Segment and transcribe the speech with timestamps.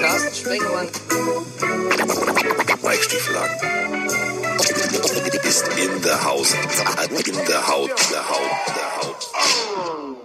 [0.00, 0.88] Carsten Sprengemann.
[2.82, 3.56] Mike Stieflagen.
[5.44, 6.52] Ist in der Haus.
[7.26, 7.90] In der Haut.
[8.10, 8.50] Der Haut.
[8.76, 10.19] Der Haut.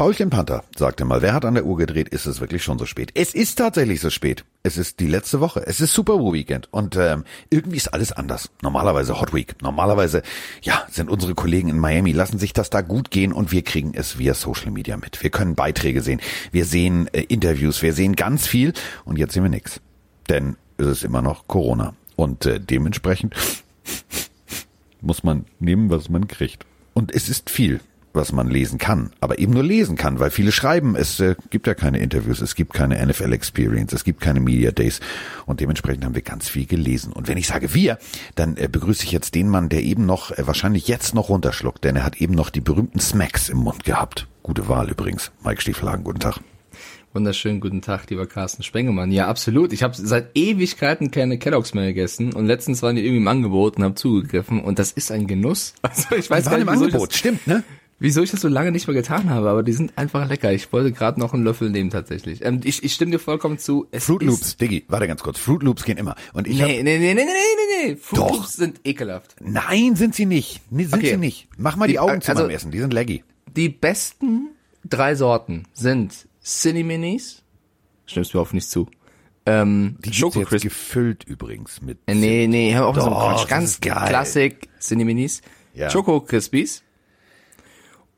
[0.00, 2.86] Paulchen Panther sagte mal, wer hat an der Uhr gedreht, ist es wirklich schon so
[2.86, 3.10] spät.
[3.16, 4.46] Es ist tatsächlich so spät.
[4.62, 5.62] Es ist die letzte Woche.
[5.66, 6.72] Es ist Super Bowl Weekend.
[6.72, 8.48] Und ähm, irgendwie ist alles anders.
[8.62, 9.60] Normalerweise Hot Week.
[9.60, 10.22] Normalerweise,
[10.62, 13.92] ja, sind unsere Kollegen in Miami, lassen sich das da gut gehen und wir kriegen
[13.92, 15.22] es via Social Media mit.
[15.22, 16.22] Wir können Beiträge sehen.
[16.50, 17.82] Wir sehen äh, Interviews.
[17.82, 18.72] Wir sehen ganz viel.
[19.04, 19.82] Und jetzt sehen wir nichts.
[20.30, 21.92] Denn es ist immer noch Corona.
[22.16, 23.34] Und äh, dementsprechend
[25.02, 26.64] muss man nehmen, was man kriegt.
[26.94, 27.80] Und es ist viel
[28.12, 31.66] was man lesen kann, aber eben nur lesen kann, weil viele schreiben, es äh, gibt
[31.66, 35.00] ja keine Interviews, es gibt keine NFL Experience, es gibt keine Media Days
[35.46, 37.12] und dementsprechend haben wir ganz viel gelesen.
[37.12, 37.98] Und wenn ich sage wir,
[38.34, 41.84] dann äh, begrüße ich jetzt den Mann, der eben noch, äh, wahrscheinlich jetzt noch runterschluckt,
[41.84, 44.26] denn er hat eben noch die berühmten Smacks im Mund gehabt.
[44.42, 45.30] Gute Wahl übrigens.
[45.44, 46.40] Mike Stieflagen, guten Tag.
[47.12, 49.10] Wunderschönen guten Tag, lieber Carsten Spengemann.
[49.10, 49.72] Ja, absolut.
[49.72, 53.78] Ich habe seit Ewigkeiten keine Kelloggs mehr gegessen und letztens waren die irgendwie im Angebot
[53.78, 55.74] und habe zugegriffen und das ist ein Genuss.
[55.82, 57.64] Also ich weiß Die gar waren nicht, im Angebot, stimmt, ne?
[58.00, 60.52] Wieso ich das so lange nicht mehr getan habe, aber die sind einfach lecker.
[60.52, 62.44] Ich wollte gerade noch einen Löffel nehmen tatsächlich.
[62.44, 63.86] Ähm, ich, ich stimme dir vollkommen zu.
[63.92, 65.38] Es Fruit ist- Loops, Diggi, warte ganz kurz.
[65.38, 66.16] Fruit Loops gehen immer.
[66.32, 67.30] Und ich hab, Nee, nee, nee, nee, nee,
[67.84, 67.96] nee, nee.
[67.96, 68.32] Fruit Doch.
[68.32, 69.36] Loops sind ekelhaft.
[69.40, 70.60] Nein, sind sie nicht.
[70.70, 71.10] Nee, sind Okay.
[71.12, 71.48] sie nicht.
[71.56, 73.22] Mach mal die, Die- Augen zu also- beim Essen, die sind laggy.
[73.54, 74.48] Die besten
[74.88, 77.42] drei Sorten sind Cineminis.
[78.06, 78.88] Stimmst mir hoffentlich zu.
[79.46, 81.98] Ähm, Die Schoko jetzt gefüllt übrigens mit.
[82.06, 83.48] Äh, Nee, nee, hör auf mit so Doch, Quatsch.
[83.48, 83.80] Ganz ist.
[83.82, 85.40] Klassik Cineminis.
[85.74, 85.88] Ja.
[85.88, 86.82] Choco Crispies.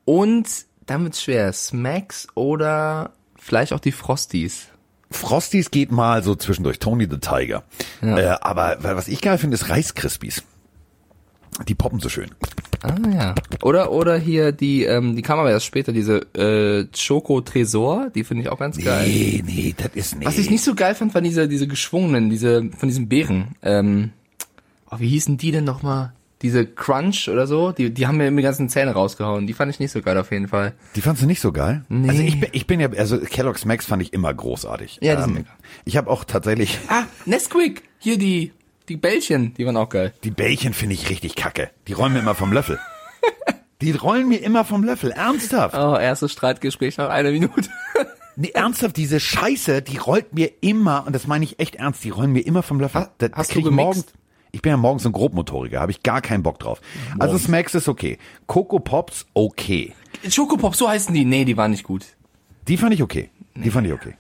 [0.04, 0.48] Und
[0.86, 1.52] wird's schwer.
[1.52, 4.68] Smacks oder vielleicht auch die Frosties.
[5.10, 6.78] Frosties geht mal so zwischendurch.
[6.78, 7.64] Tony the Tiger.
[8.00, 8.18] Ja.
[8.18, 10.42] Äh, aber was ich geil finde, ist Reiskrispies.
[11.68, 12.30] Die poppen so schön.
[12.82, 13.34] Ah ja.
[13.62, 18.24] Oder oder hier die, ähm, die kam aber erst später, diese äh, Choco Tresor, die
[18.24, 19.06] finde ich auch ganz geil.
[19.06, 20.24] Nee, nee, das ist nee.
[20.24, 23.54] Was ich nicht so geil fand, waren diese, diese geschwungenen, diese, von diesen Beeren.
[23.62, 24.12] Ähm,
[24.90, 26.14] oh, wie hießen die denn nochmal?
[26.42, 29.46] Diese Crunch oder so, die, die haben mir die ganzen Zähne rausgehauen.
[29.46, 30.72] Die fand ich nicht so geil auf jeden Fall.
[30.96, 31.84] Die fandst du nicht so geil?
[31.88, 32.08] Nee.
[32.08, 34.98] Also ich bin, ich bin ja, also Kellogg's Max fand ich immer großartig.
[35.00, 35.50] Ähm, Ja, die sind lecker.
[35.84, 37.82] Ich habe auch tatsächlich, Ah, Nesquik!
[37.98, 38.52] Hier die,
[38.88, 40.12] die Bällchen, die waren auch geil.
[40.24, 41.70] die Bällchen finde ich richtig kacke.
[41.86, 42.78] Die rollen mir immer vom Löffel.
[43.80, 45.74] Die rollen mir immer vom Löffel, ernsthaft.
[45.76, 47.62] Oh, erstes Streitgespräch nach einer Minute.
[48.34, 52.08] Nee, ernsthaft, diese Scheiße, die rollt mir immer, und das meine ich echt ernst, die
[52.08, 53.02] rollen mir immer vom Löffel.
[53.02, 53.76] Ha- Da- hast du ich gemixt?
[53.84, 54.06] morgens,
[54.52, 56.80] ich bin ja morgens so ein Grobmotoriker, habe ich gar keinen Bock drauf.
[57.18, 58.18] Also Smacks ist okay.
[58.46, 59.94] Coco Pops okay.
[60.28, 61.24] Schokopop, so heißen die.
[61.24, 62.04] Nee, die waren nicht gut.
[62.68, 63.30] Die fand ich okay.
[63.54, 64.14] Die fand ich okay.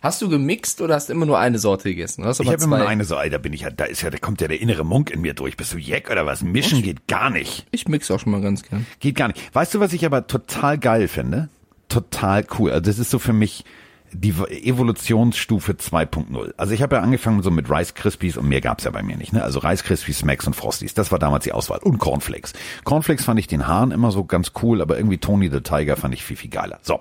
[0.00, 2.24] Hast du gemixt oder hast du immer nur eine Sorte gegessen?
[2.24, 4.10] Hast Ich mal habe immer nur eine so, Alter, bin ich ja, da ist ja,
[4.10, 5.56] da kommt ja der innere Monk in mir durch.
[5.56, 6.42] Bist du Jack oder was?
[6.42, 7.66] Mischen geht gar nicht.
[7.72, 8.86] Ich mix auch schon mal ganz gern.
[9.00, 9.54] Geht gar nicht.
[9.54, 11.48] Weißt du, was ich aber total geil finde?
[11.88, 12.70] Total cool.
[12.70, 13.64] Also das ist so für mich
[14.12, 16.54] die Evolutionsstufe 2.0.
[16.56, 19.16] Also ich habe ja angefangen so mit Rice Krispies und mehr gab's ja bei mir
[19.16, 19.32] nicht.
[19.32, 19.42] Ne?
[19.42, 20.94] Also Rice Krispies, Smacks und Frosties.
[20.94, 21.78] Das war damals die Auswahl.
[21.80, 22.52] Und Cornflakes.
[22.84, 26.14] Cornflakes fand ich den Haaren immer so ganz cool, aber irgendwie Tony the Tiger fand
[26.14, 26.78] ich viel, viel geiler.
[26.82, 27.00] So.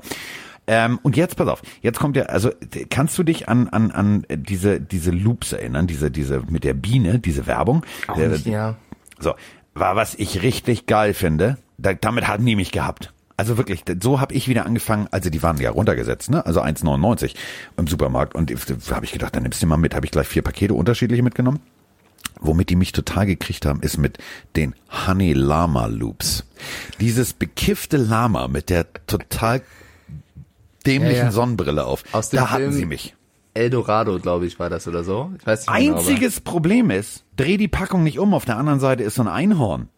[0.67, 2.51] Ähm, und jetzt, pass auf, jetzt kommt ja, also
[2.89, 7.19] kannst du dich an, an, an diese, diese Loops erinnern, diese, diese mit der Biene,
[7.19, 7.85] diese Werbung?
[8.13, 8.75] Äh, ja.
[9.17, 9.33] so,
[9.73, 11.57] war was ich richtig geil finde.
[11.77, 13.13] Da, damit hatten die mich gehabt.
[13.37, 16.43] Also wirklich, so habe ich wieder angefangen, also die waren ja runtergesetzt, ne?
[16.45, 17.35] Also 1,99
[17.77, 18.33] im Supermarkt.
[18.33, 20.73] Und da habe ich gedacht, dann nimmst du mal mit, habe ich gleich vier Pakete
[20.73, 21.59] unterschiedliche mitgenommen.
[22.39, 24.17] Womit die mich total gekriegt haben, ist mit
[24.55, 24.73] den
[25.07, 26.45] Honey Lama Loops.
[26.99, 29.61] Dieses bekiffte Lama mit der total
[30.85, 31.31] dämlichen Ja, ja.
[31.31, 32.03] Sonnenbrille auf.
[32.13, 33.15] Aus dem da hatten Film sie mich.
[33.53, 35.31] Eldorado, glaube ich, war das oder so.
[35.39, 38.79] Ich weiß nicht genau, Einziges Problem ist, dreh die Packung nicht um, auf der anderen
[38.79, 39.89] Seite ist so ein Einhorn.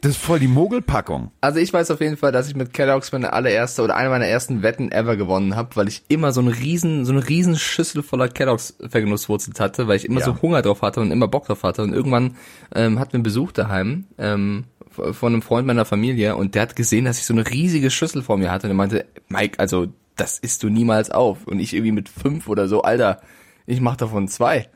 [0.00, 1.32] Das ist voll die Mogelpackung.
[1.40, 4.26] Also ich weiß auf jeden Fall, dass ich mit Kellogg's meine allererste oder eine meiner
[4.26, 8.04] ersten Wetten ever gewonnen habe, weil ich immer so eine riesen, so eine riesen Schüssel
[8.04, 10.26] voller Kellogg's vergenusswurzelt hatte, weil ich immer Ja.
[10.26, 11.82] so Hunger drauf hatte und immer Bock drauf hatte.
[11.82, 12.36] Und irgendwann
[12.76, 16.76] ähm, hatten wir einen Besuch daheim ähm, von einem Freund meiner Familie und der hat
[16.76, 19.88] gesehen, dass ich so eine riesige Schüssel vor mir hatte und er meinte, Mike, also
[20.14, 21.44] das isst du niemals auf.
[21.46, 23.20] Und ich irgendwie mit fünf oder so, Alter,
[23.66, 24.68] ich mach davon zwei.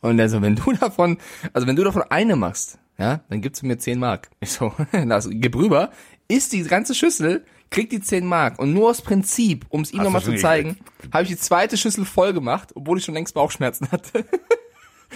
[0.00, 1.18] Und er so, wenn du davon,
[1.52, 4.30] also wenn du davon eine machst, ja, dann gibst du mir 10 Mark.
[4.40, 5.90] Ich so, lass, gib rüber,
[6.28, 8.58] isst die ganze Schüssel, krieg die 10 Mark.
[8.58, 10.78] Und nur aus Prinzip, um es ihm nochmal zu zeigen,
[11.12, 14.24] habe ich die zweite Schüssel voll gemacht, obwohl ich schon längst Bauchschmerzen hatte.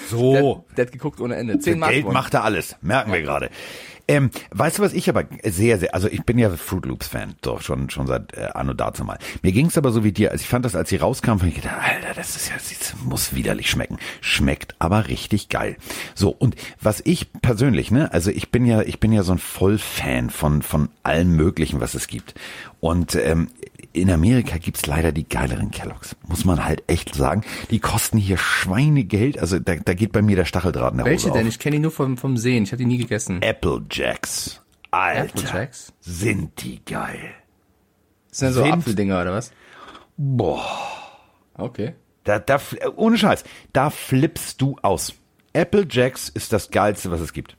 [0.09, 0.65] So.
[0.77, 1.59] Der hat geguckt ohne Ende.
[1.59, 1.91] 10 Mark.
[1.91, 2.15] Geld gewonnen.
[2.15, 3.51] macht er alles, merken wir gerade.
[4.09, 7.35] Ähm, weißt du, was ich aber sehr, sehr, also ich bin ja Fruit Loops Fan,
[7.41, 9.19] doch schon schon seit äh, anno dazu mal.
[9.43, 11.55] Mir ging's aber so wie dir, also ich fand das, als sie rauskam, fand ich
[11.57, 13.99] gedacht, Alter, das ist ja, das muss widerlich schmecken.
[14.21, 15.77] Schmeckt aber richtig geil.
[16.15, 19.39] So und was ich persönlich, ne, also ich bin ja, ich bin ja so ein
[19.39, 22.35] Vollfan von von allem Möglichen, was es gibt.
[22.81, 23.49] Und ähm,
[23.93, 26.17] in Amerika gibt's leider die geileren Kelloggs.
[26.27, 27.43] Muss man halt echt sagen.
[27.71, 29.39] Die kosten hier Schweinegeld.
[29.39, 31.43] Also da, da geht bei mir der Stacheldraht in der Welche denn?
[31.43, 31.49] auf.
[31.49, 32.65] Ich kenne die nur vom, vom Sehen.
[32.65, 33.43] Ich habe die nie gegessen.
[33.43, 34.61] Apple Jacks.
[34.91, 35.25] Alter.
[35.25, 35.93] Apple Jacks?
[36.01, 37.35] Sind die geil.
[38.31, 39.53] Das sind so Sind- Apfeldinger oder was?
[40.17, 40.67] Boah.
[41.55, 41.95] Okay.
[42.25, 42.61] Da, da,
[42.97, 43.45] ohne Scheiß.
[43.73, 45.13] Da flippst du aus.
[45.53, 47.57] Apple Jacks ist das geilste, was es gibt.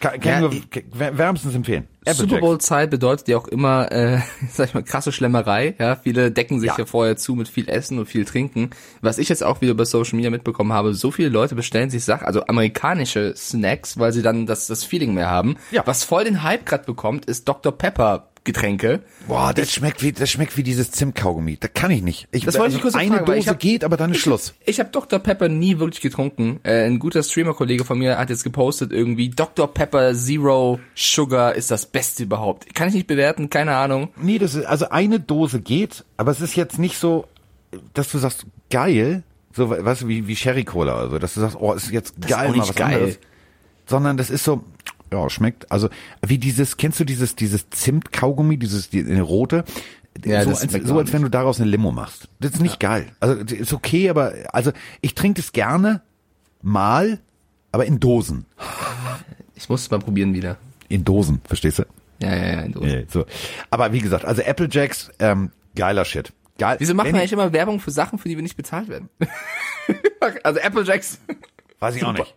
[0.00, 0.50] Kann, kann Ja,
[0.92, 1.86] wär- wärmstens empfehlen.
[2.08, 2.38] Super.
[2.38, 4.20] Bowl Zeit bedeutet ja auch immer, äh,
[4.52, 5.74] sag ich mal, krasse Schlemmerei.
[5.78, 6.76] Ja, viele decken sich Ja.
[6.78, 6.84] ja.
[6.86, 8.70] vorher zu mit viel Essen und viel Trinken.
[9.00, 12.04] Was ich jetzt auch wieder bei Social Media mitbekommen habe, so viele Leute bestellen sich
[12.04, 15.56] Sachen, also amerikanische Snacks, weil sie dann das, das Feeling mehr haben.
[15.70, 15.82] Ja.
[15.86, 17.72] Was voll den Hype gerade bekommt, ist Dr.
[17.72, 19.02] Pepper Getränke.
[19.28, 21.58] Boah, das schmeckt wie, das schmeckt wie dieses Zimtkaugummi.
[21.60, 22.28] Das kann ich nicht.
[22.30, 24.54] Ich, Das wollte ich kurz eine fragen, ich Dose hab- geht, aber dann ist Schluss.
[24.64, 25.18] Ich habe Dr.
[25.18, 26.60] Pepper nie wirklich getrunken.
[26.62, 29.72] Äh, ein guter Streamer-Kollege von mir hat jetzt gepostet irgendwie, Dr.
[29.74, 32.74] Pepper Zero Sugar ist das Beste überhaupt.
[32.74, 34.08] Kann ich nicht bewerten, keine Ahnung.
[34.16, 37.26] Nee, das ist, also eine Dose geht, aber es ist jetzt nicht so,
[37.92, 39.22] dass du sagst, geil,
[39.52, 42.14] so, we- weißt du, wie, wie Sherry Cola, also, dass du sagst, oh, ist jetzt
[42.18, 42.94] ist geil, auch mal nicht was geil.
[42.94, 43.18] anderes.
[43.88, 44.64] Sondern das ist so,
[45.12, 45.88] ja, schmeckt, also,
[46.26, 49.64] wie dieses, kennst du dieses, dieses Zimt-Kaugummi, dieses, die, die rote?
[50.24, 52.28] Ja, so, als, so als wenn du daraus eine Limo machst.
[52.40, 53.06] Das ist nicht geil.
[53.20, 56.02] Also, ist okay, aber, also, ich trinke das gerne,
[56.62, 57.20] mal,
[57.72, 58.46] aber in Dosen.
[59.54, 60.56] Ich muss es mal probieren wieder.
[60.88, 61.84] In Dosen, verstehst du?
[62.20, 62.60] Ja, ja, ja.
[62.62, 62.88] in Dosen.
[62.88, 63.26] Ja, so.
[63.70, 66.32] Aber wie gesagt, also Apple Jacks, ähm, geiler Shit.
[66.58, 66.76] Geil.
[66.78, 69.08] Wieso machen wir ich- eigentlich immer Werbung für Sachen, für die wir nicht bezahlt werden?
[70.42, 71.18] also Apple Jacks.
[71.78, 72.34] Weiß ich auch nicht.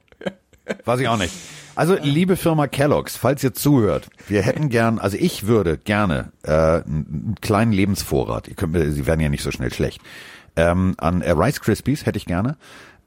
[0.86, 1.34] Weiß ich auch nicht.
[1.80, 6.52] Also, liebe Firma Kellogg's, falls ihr zuhört, wir hätten gern, also ich würde gerne äh,
[6.52, 10.02] einen kleinen Lebensvorrat, ihr könnt, sie werden ja nicht so schnell schlecht,
[10.58, 12.58] ähm, an äh, Rice Krispies hätte ich gerne,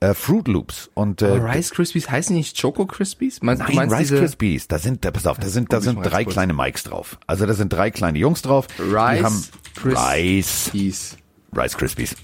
[0.00, 3.42] äh, Fruit Loops und äh, Rice Krispies heißen nicht Choco Krispies?
[3.42, 6.00] Meinst, du Nein, meinst Rice Krispies, da sind, da, pass auf, da sind, da sind
[6.02, 7.18] drei kleine Mikes drauf.
[7.26, 8.68] Also da sind drei kleine Jungs drauf.
[8.78, 11.18] Rice Krispies?
[11.54, 12.16] Rice Krispies.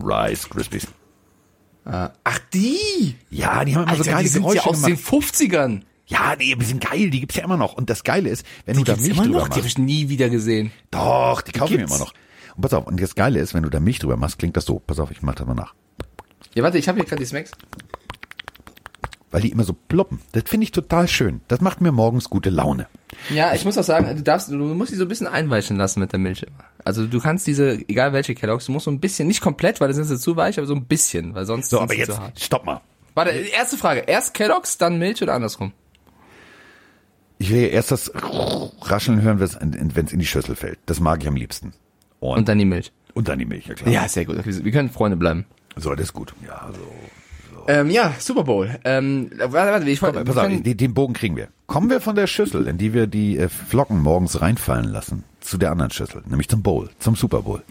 [0.00, 0.86] Rice Krispies.
[1.84, 3.16] Ach, die!
[3.28, 5.10] Ja, die haben immer Alter, so geile die sind Geräusche ja aus gemacht.
[5.10, 5.82] den 50ern.
[6.06, 7.74] Ja, die sind geil, die gibt's ja immer noch.
[7.74, 9.48] Und das Geile ist, wenn du da Milch drüber noch?
[9.48, 9.66] Die habe machst.
[9.66, 10.70] ich nie wieder gesehen.
[10.90, 12.14] Doch, die kaufen wir immer noch.
[12.54, 14.64] Und pass auf, und das Geile ist, wenn du da Milch drüber machst, klingt das
[14.64, 14.78] so.
[14.78, 15.74] Pass auf, ich mach das mal nach.
[16.54, 17.50] Ja, warte, ich habe hier gerade die Smacks.
[19.32, 20.20] Weil die immer so ploppen.
[20.32, 21.40] Das finde ich total schön.
[21.48, 22.86] Das macht mir morgens gute Laune.
[23.28, 26.00] Ja, ich muss auch sagen, du darfst, du musst die so ein bisschen einweichen lassen
[26.00, 26.44] mit der Milch.
[26.44, 26.64] immer.
[26.84, 29.88] Also du kannst diese, egal welche Kelloggs, du musst so ein bisschen, nicht komplett, weil
[29.88, 32.64] dann sind sie zu weich, aber so ein bisschen, weil sonst So, aber jetzt, stopp
[32.64, 32.80] mal.
[33.14, 34.04] Warte, erste Frage.
[34.06, 35.72] Erst Kelloggs, dann Milch oder andersrum?
[37.38, 38.10] Ich will ja erst das
[38.82, 40.78] Rascheln hören, wenn es in die Schüssel fällt.
[40.86, 41.72] Das mag ich am liebsten.
[42.20, 42.92] Und, Und dann die Milch.
[43.14, 43.90] und dann die Milch, ja klar.
[43.90, 44.38] Ja, sehr gut.
[44.44, 45.44] Wir können Freunde bleiben.
[45.76, 46.34] So, das ist gut.
[46.46, 46.80] Ja, so.
[47.68, 48.70] Ähm, ja, Super Bowl.
[48.84, 51.48] Ähm, warte, warte, ich wollte, Pass auf, den, den Bogen kriegen wir.
[51.66, 55.58] Kommen wir von der Schüssel, in die wir die äh, Flocken morgens reinfallen lassen, zu
[55.58, 57.62] der anderen Schüssel, nämlich zum Bowl, zum Super Bowl.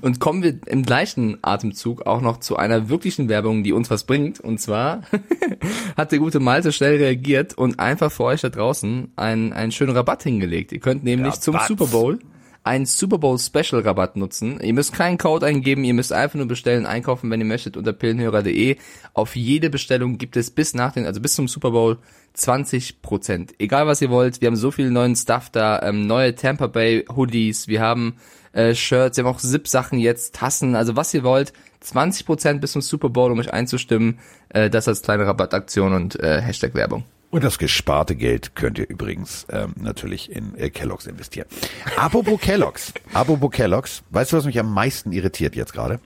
[0.00, 4.04] Und kommen wir im gleichen Atemzug auch noch zu einer wirklichen Werbung, die uns was
[4.04, 4.40] bringt.
[4.40, 5.02] Und zwar
[5.96, 9.96] hat der gute Malte schnell reagiert und einfach für euch da draußen einen, einen schönen
[9.96, 10.72] Rabatt hingelegt.
[10.72, 11.68] Ihr könnt nämlich zum Rabatt.
[11.68, 12.18] Super Bowl
[12.64, 14.58] einen Super Bowl Special Rabatt nutzen.
[14.60, 17.92] Ihr müsst keinen Code eingeben, ihr müsst einfach nur bestellen, einkaufen, wenn ihr möchtet, unter
[17.92, 18.78] pillenhörer.de.
[19.12, 21.98] Auf jede Bestellung gibt es bis nach den, also bis zum Super Bowl
[22.32, 23.54] 20 Prozent.
[23.58, 27.04] Egal was ihr wollt, wir haben so viel neuen Stuff da, ähm, neue Tampa Bay
[27.14, 28.16] Hoodies, wir haben
[28.54, 32.72] äh, Shirts, wir haben auch Zip-Sachen jetzt, Tassen, also was ihr wollt, 20 Prozent bis
[32.72, 34.18] zum Super Bowl, um euch einzustimmen.
[34.48, 37.04] Äh, das als kleine Rabattaktion und äh, Hashtag Werbung.
[37.30, 41.48] Und das gesparte Geld könnt ihr übrigens ähm, natürlich in äh, Kellogg's investieren.
[41.96, 45.98] Apropos Kellogg's, apropos Kellogg's, weißt du, was mich am meisten irritiert jetzt gerade?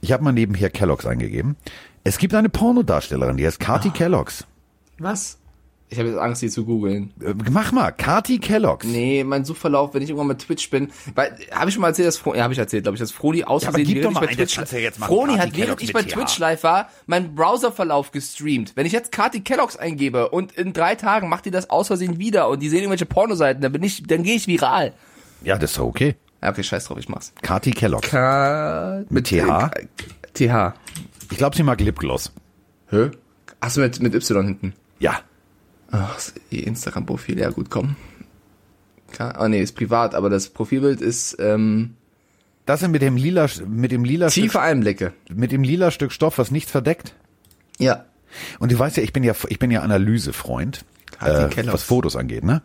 [0.00, 1.56] Ich habe mal nebenher Kellogg's eingegeben.
[2.04, 4.46] Es gibt eine Pornodarstellerin, die heißt Kati Kellogg's.
[4.98, 5.38] Was?
[5.88, 7.12] Ich habe jetzt Angst, die zu googeln.
[7.20, 8.84] Äh, mach mal, Kati Kellogg's.
[8.86, 12.08] Nee, mein Suchverlauf, wenn ich irgendwann mit Twitch bin, weil habe ich schon mal erzählt,
[12.08, 14.10] dass ja, habe ich erzählt, glaube ich, dass Froni aus Ja, aber Versehen, gib doch
[14.10, 16.02] während mal ich bei Twitch, jetzt machen, Froni Kati hat während ich bei.
[16.02, 18.72] Twitch live war, meinen Browserverlauf gestreamt.
[18.74, 22.18] Wenn ich jetzt Kati Kellogg's eingebe und in drei Tagen macht die das aus Versehen
[22.18, 24.92] wieder und die sehen irgendwelche Pornoseiten, dann bin ich, dann gehe ich viral.
[25.42, 26.16] Ja, das ist doch okay.
[26.42, 27.32] Ja, okay, scheiß drauf, ich mach's.
[27.42, 28.08] Kati Kellogg's.
[28.10, 29.70] K Mit TH?
[30.34, 30.74] TH.
[31.30, 32.32] Ich glaube, sie mag Lipgloss.
[32.90, 33.10] Hä?
[33.60, 34.74] Achso, mit, mit Y hinten.
[34.98, 35.20] Ja.
[35.90, 36.18] Ach,
[36.50, 37.96] ihr Instagram-Profil, ja gut, komm.
[39.12, 41.94] K oh nee, ist privat, aber das Profilbild ist ähm,
[42.66, 45.12] Das sind mit dem lila, mit dem lila Stück, tiefe Einblicke.
[45.32, 47.14] mit dem lila Stück Stoff, was nichts verdeckt.
[47.78, 48.04] Ja.
[48.58, 50.84] Und du weißt ja, ich bin ja, ich bin ja Analysefreund,
[51.18, 52.62] Kati äh, was Fotos angeht, ne?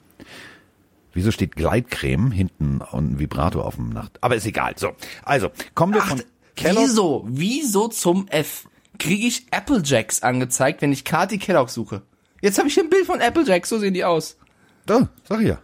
[1.13, 4.17] Wieso steht Gleitcreme hinten und ein Vibrator auf dem Nacht?
[4.21, 4.73] Aber ist egal.
[4.77, 6.23] So, also kommen wir Ach, von
[6.55, 6.89] Kellogg's.
[6.89, 12.01] wieso, wieso zum F kriege ich Applejacks angezeigt, wenn ich Kati Kellogg suche?
[12.41, 14.37] Jetzt habe ich hier ein Bild von Applejacks, so sehen die aus.
[14.85, 15.59] Da, sag ich ja.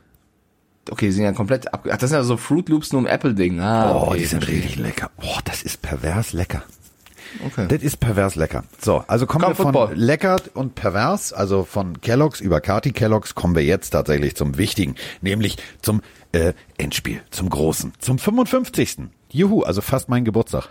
[0.91, 1.88] okay, die sind ja komplett ab.
[1.91, 3.60] Ach, das sind ja so Fruit Loops nur im Apple-Ding.
[3.60, 5.10] Ah, Oh, okay, die sind richtig lecker.
[5.22, 6.63] Oh, das ist pervers lecker.
[7.46, 7.65] Okay.
[7.67, 8.63] Das ist pervers lecker.
[8.79, 9.96] So, also kommen Komm, wir von Football.
[9.96, 14.96] lecker und pervers, also von Kellogg's über Kati Kellogg's, kommen wir jetzt tatsächlich zum Wichtigen,
[15.22, 19.10] nämlich zum äh, Endspiel, zum Großen, zum 55.
[19.29, 20.69] Juhu, also fast mein Geburtstag.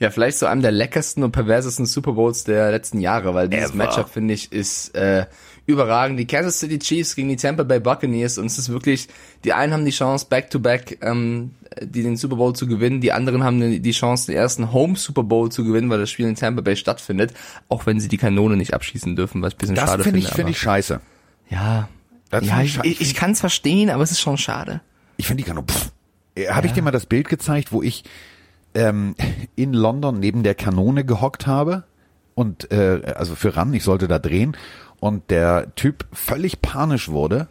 [0.00, 3.70] Ja, vielleicht so einem der leckersten und perversesten Super Bowls der letzten Jahre, weil dieses
[3.70, 3.76] Ever.
[3.76, 5.26] Matchup, finde ich, ist äh,
[5.66, 6.18] überragend.
[6.18, 9.08] Die Kansas City Chiefs gegen die Tampa Bay Buccaneers und es ist wirklich,
[9.44, 11.50] die einen haben die Chance, back-to-back ähm,
[11.82, 14.96] die den Super Bowl zu gewinnen, die anderen haben die die Chance, den ersten Home
[14.96, 17.34] Super Bowl zu gewinnen, weil das Spiel in Tampa Bay stattfindet,
[17.68, 20.18] auch wenn sie die Kanone nicht abschießen dürfen, was ich ein bisschen Das schade finde
[20.18, 20.28] finde.
[20.30, 21.00] ich, finde ich scheiße.
[21.50, 21.88] ja,
[22.30, 24.80] Das ja find ich, ich ich, kann es verstehen, aber es ist schon schade.
[25.18, 25.66] Ich finde die Kanone.
[25.68, 25.90] Pff.
[26.34, 28.04] Äh, Habe ich dir mal das Bild gezeigt, wo ich
[28.74, 29.14] ähm,
[29.56, 31.84] in London neben der Kanone gehockt habe
[32.34, 34.56] und äh, also für ran, ich sollte da drehen
[35.00, 37.48] und der Typ völlig panisch wurde,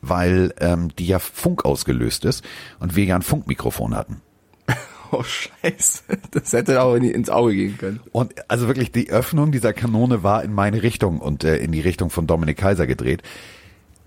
[0.00, 2.44] weil ähm, die ja Funk ausgelöst ist
[2.80, 4.20] und wir ja ein Funkmikrofon hatten.
[5.14, 8.00] Oh scheiße, das hätte auch in die, ins Auge gehen können.
[8.12, 11.82] Und also wirklich die Öffnung dieser Kanone war in meine Richtung und äh, in die
[11.82, 13.22] Richtung von Dominik Kaiser gedreht.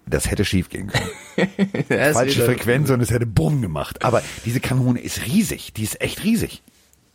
[0.07, 1.49] Das hätte schief gehen können.
[2.13, 4.03] Falsche Frequenz und es hätte Bumm gemacht.
[4.03, 5.73] Aber diese Kanone ist riesig.
[5.73, 6.61] Die ist echt riesig.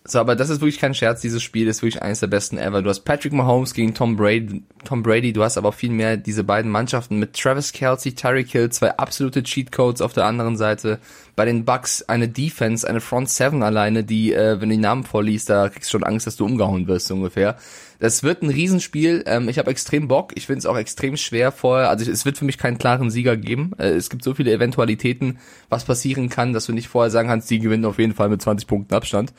[0.03, 1.21] So, aber das ist wirklich kein Scherz.
[1.21, 2.81] Dieses Spiel ist wirklich eines der besten ever.
[2.81, 5.33] Du hast Patrick Mahomes gegen Tom Brady, Tom Brady.
[5.33, 8.97] Du hast aber auch viel mehr diese beiden Mannschaften mit Travis Kelsey, Tyreek Hill, zwei
[8.97, 11.01] absolute Cheatcodes auf der anderen Seite.
[11.37, 15.05] Bei den Bucks eine Defense, eine Front Seven alleine, die, äh, wenn du die Namen
[15.05, 17.59] vorliest, da kriegst du schon Angst, dass du umgehauen wirst, so ungefähr.
[18.01, 19.23] Das wird ein Riesenspiel.
[19.27, 20.33] Ähm, ich habe extrem Bock.
[20.35, 21.91] Ich finde es auch extrem schwer vorher.
[21.91, 23.73] Also es wird für mich keinen klaren Sieger geben.
[23.79, 25.39] Äh, es gibt so viele Eventualitäten,
[25.69, 28.41] was passieren kann, dass du nicht vorher sagen kannst, die gewinnen auf jeden Fall mit
[28.41, 29.35] 20 Punkten Abstand.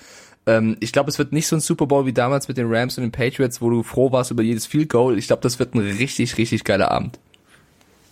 [0.45, 2.97] Ähm, ich glaube, es wird nicht so ein Super Bowl wie damals mit den Rams
[2.97, 5.17] und den Patriots, wo du froh warst über jedes Field Goal.
[5.17, 7.19] Ich glaube, das wird ein richtig, richtig geiler Abend.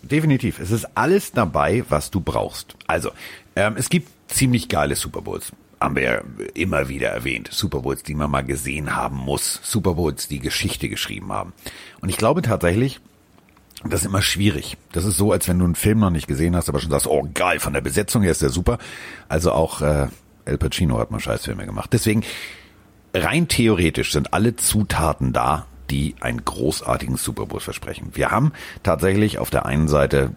[0.02, 0.60] Definitiv.
[0.60, 2.76] Es ist alles dabei, was du brauchst.
[2.88, 3.12] Also,
[3.56, 5.52] ähm, es gibt ziemlich geile Super Bowls.
[5.80, 6.22] Haben wir ja
[6.56, 7.50] immer wieder erwähnt.
[7.52, 9.62] Super Bowls, die man mal gesehen haben muss.
[9.64, 11.54] Super Bowls, die Geschichte geschrieben haben.
[12.02, 13.00] Und ich glaube tatsächlich,
[13.84, 14.76] das ist immer schwierig.
[14.92, 17.08] Das ist so, als wenn du einen Film noch nicht gesehen hast, aber schon sagst,
[17.08, 18.78] oh geil, von der Besetzung her ist der super.
[19.30, 20.08] Also auch äh,
[20.46, 21.92] El Pacino hat mal Scheißfilme gemacht.
[21.94, 22.24] Deswegen,
[23.14, 28.12] rein theoretisch sind alle Zutaten da, die einen großartigen Super Bowl versprechen.
[28.14, 28.52] Wir haben
[28.84, 30.32] tatsächlich auf der einen Seite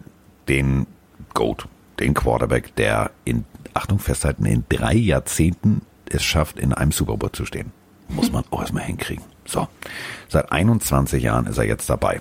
[0.47, 0.87] den
[1.33, 1.67] Goat,
[1.99, 7.31] den Quarterback, der in, Achtung festhalten, in drei Jahrzehnten es schafft, in einem Super Bowl
[7.31, 7.71] zu stehen.
[8.09, 9.23] Muss man auch erstmal hinkriegen.
[9.45, 9.67] So.
[10.27, 12.19] Seit 21 Jahren ist er jetzt dabei.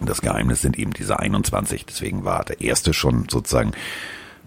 [0.00, 1.86] Und das Geheimnis sind eben diese 21.
[1.86, 3.72] Deswegen war der erste schon sozusagen,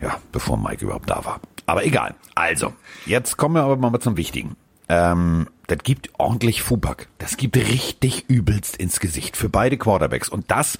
[0.01, 1.39] ja, bevor Mike überhaupt da war.
[1.65, 2.15] Aber egal.
[2.35, 2.73] Also,
[3.05, 4.55] jetzt kommen wir aber mal zum Wichtigen.
[4.89, 7.07] Ähm, das gibt ordentlich Fubak.
[7.17, 10.29] Das gibt richtig übelst ins Gesicht für beide Quarterbacks.
[10.29, 10.77] Und das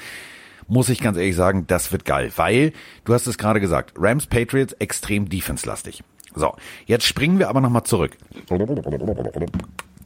[0.68, 2.74] muss ich ganz ehrlich sagen, das wird geil, weil
[3.06, 6.04] du hast es gerade gesagt, Rams Patriots extrem defense-lastig.
[6.36, 6.56] So,
[6.86, 8.18] jetzt springen wir aber nochmal zurück.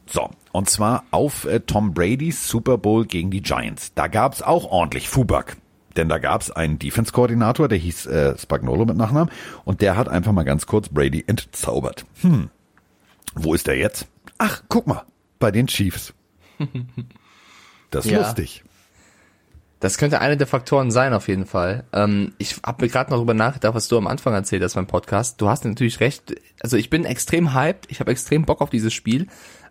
[0.06, 3.92] So, und zwar auf äh, Tom Brady's Super Bowl gegen die Giants.
[3.94, 5.56] Da gab's auch ordentlich Fubak.
[5.96, 9.30] Denn da gab's einen Defense-Koordinator, der hieß äh, Spagnolo mit Nachnamen,
[9.64, 12.06] und der hat einfach mal ganz kurz Brady entzaubert.
[12.22, 12.48] Hm,
[13.34, 14.06] wo ist er jetzt?
[14.38, 15.02] Ach, guck mal,
[15.38, 16.14] bei den Chiefs.
[17.90, 18.20] Das ist Ja.
[18.20, 18.64] lustig.
[19.82, 21.82] Das könnte einer der Faktoren sein, auf jeden Fall.
[21.92, 24.86] Ähm, ich habe mir gerade noch darüber nachgedacht, was du am Anfang erzählt hast beim
[24.86, 25.40] Podcast.
[25.40, 26.36] Du hast natürlich recht.
[26.60, 27.90] Also ich bin extrem hyped.
[27.90, 29.26] Ich habe extrem Bock auf dieses Spiel.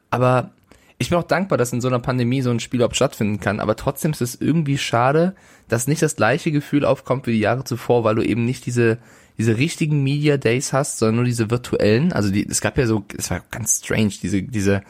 [0.09, 0.51] Aber
[0.97, 3.61] ich bin auch dankbar, dass in so einer Pandemie so ein Spiel überhaupt stattfinden kann.
[3.61, 5.33] Aber trotzdem ist es irgendwie schade,
[5.69, 8.97] dass nicht das gleiche Gefühl aufkommt wie die Jahre zuvor, weil du eben nicht diese
[9.37, 12.11] diese richtigen Media Days hast, sondern nur diese virtuellen.
[12.11, 14.83] Also die, es gab ja so, es war ganz strange, diese diese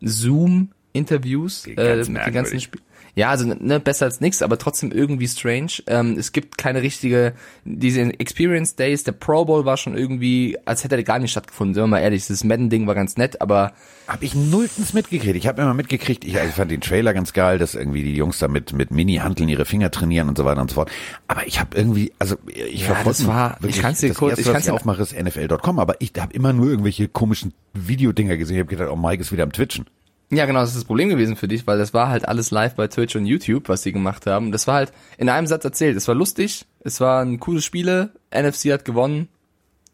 [0.00, 2.60] Zoom Interviews äh, mit den ganzen.
[2.60, 2.82] Spielen.
[3.16, 5.70] Ja, also ne, besser als nix, aber trotzdem irgendwie strange.
[5.86, 10.82] Ähm, es gibt keine richtige, diese Experience Days, der Pro Bowl war schon irgendwie, als
[10.82, 13.72] hätte er gar nicht stattgefunden, sind wir mal ehrlich, dieses Madden-Ding war ganz nett, aber
[14.08, 15.36] Hab ich nulltens mitgekriegt.
[15.36, 18.40] Ich habe immer mitgekriegt, ich, also fand den Trailer ganz geil, dass irgendwie die Jungs
[18.40, 20.90] da mit, mit Mini-Hanteln ihre Finger trainieren und so weiter und so fort.
[21.28, 24.42] Aber ich habe irgendwie, also ich Ja, das war- ich kann's dir das kurz- erste,
[24.42, 28.56] ich kann's dir- aufmache, ist NFL.com, aber ich habe immer nur irgendwelche komischen Videodinger gesehen.
[28.56, 29.86] Ich habe gedacht, oh Mike ist wieder am Twitchen.
[30.30, 32.74] Ja, genau, das ist das Problem gewesen für dich, weil das war halt alles live
[32.74, 34.52] bei Twitch und YouTube, was sie gemacht haben.
[34.52, 35.96] Das war halt in einem Satz erzählt.
[35.96, 39.28] Es war lustig, es waren coole Spiele, NFC hat gewonnen.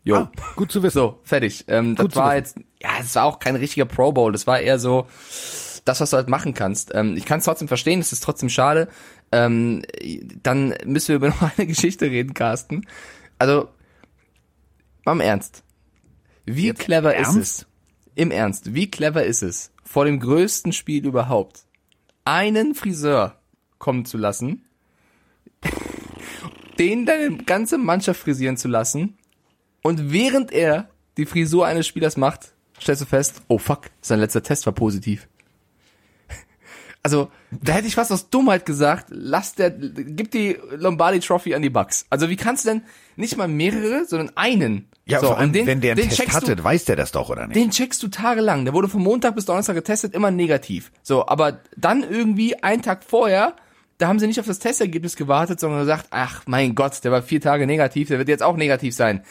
[0.03, 0.17] Jo.
[0.17, 0.95] Ah, gut zu wissen.
[0.95, 1.65] So, fertig.
[1.69, 4.33] Ähm, das war jetzt, ja, es war auch kein richtiger Pro Bowl.
[4.33, 5.07] Das war eher so
[5.85, 6.93] das, was du halt machen kannst.
[6.95, 8.89] Ähm, ich kann es trotzdem verstehen, es ist trotzdem schade.
[9.33, 9.83] Ähm,
[10.43, 12.87] dann müssen wir über noch eine Geschichte reden, Carsten.
[13.39, 13.69] Also,
[15.05, 15.63] mal im Ernst.
[16.47, 17.39] Wie clever ist ernst?
[17.39, 17.67] es?
[18.15, 21.65] Im Ernst, wie clever ist es, vor dem größten Spiel überhaupt
[22.25, 23.41] einen Friseur
[23.79, 24.65] kommen zu lassen,
[26.79, 29.19] den deine ganze Mannschaft frisieren zu lassen
[29.83, 34.45] und während er die Frisur eines Spielers macht, stellst du fest, oh fuck, sein letzter
[34.45, 35.27] Test war positiv.
[37.03, 41.63] Also, da hätte ich fast aus Dummheit gesagt, lass der, gib die Lombardi Trophy an
[41.63, 42.05] die Bucks.
[42.11, 42.83] Also, wie kannst du denn
[43.17, 44.87] nicht mal mehrere, sondern einen?
[45.07, 47.11] Ja, so, vor allem, den- wenn der einen den Test hatte, du, weiß der das
[47.13, 47.57] doch, oder nicht?
[47.57, 48.65] den checkst du tagelang.
[48.67, 50.93] Der wurde von Montag bis Donnerstag getestet, immer negativ.
[51.03, 53.57] So, aber dann irgendwie einen Tag vorher,
[53.99, 57.23] da haben sie nicht auf das Testergebnis gewartet, sondern gesagt, ach mein Gott, der war
[57.23, 59.23] vier Tage negativ, der wird jetzt auch negativ sein.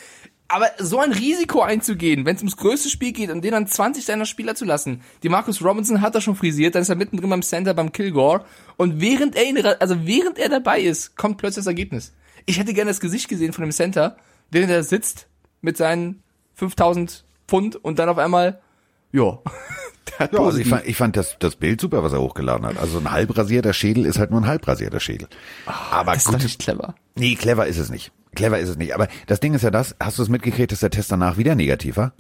[0.52, 4.04] Aber so ein Risiko einzugehen, wenn es ums größte Spiel geht und den dann 20
[4.04, 5.02] seiner Spieler zu lassen.
[5.22, 8.44] Die Marcus Robinson hat er schon frisiert, dann ist er mittendrin beim Center beim Kilgore
[8.76, 12.14] und während er ihn, also während er dabei ist, kommt plötzlich das Ergebnis.
[12.48, 14.18] Ich hätte gerne das Gesicht gesehen von dem Center,
[14.50, 15.28] während er sitzt
[15.62, 16.24] mit seinen
[16.56, 18.60] 5000 Pfund und dann auf einmal,
[19.12, 19.40] ja,
[20.20, 22.78] Ja, also ich fand, ich fand das, das Bild super, was er hochgeladen hat.
[22.78, 25.28] Also ein halbrasierter Schädel ist halt nur ein halbrasierter Schädel.
[25.66, 26.96] Aber Ah, das ist gut, nicht clever.
[27.16, 28.12] nee, clever ist es nicht.
[28.36, 28.94] Clever ist es nicht.
[28.94, 31.56] Aber das Ding ist ja das, hast du es mitgekriegt, dass der Test danach wieder
[31.56, 32.14] negativ war?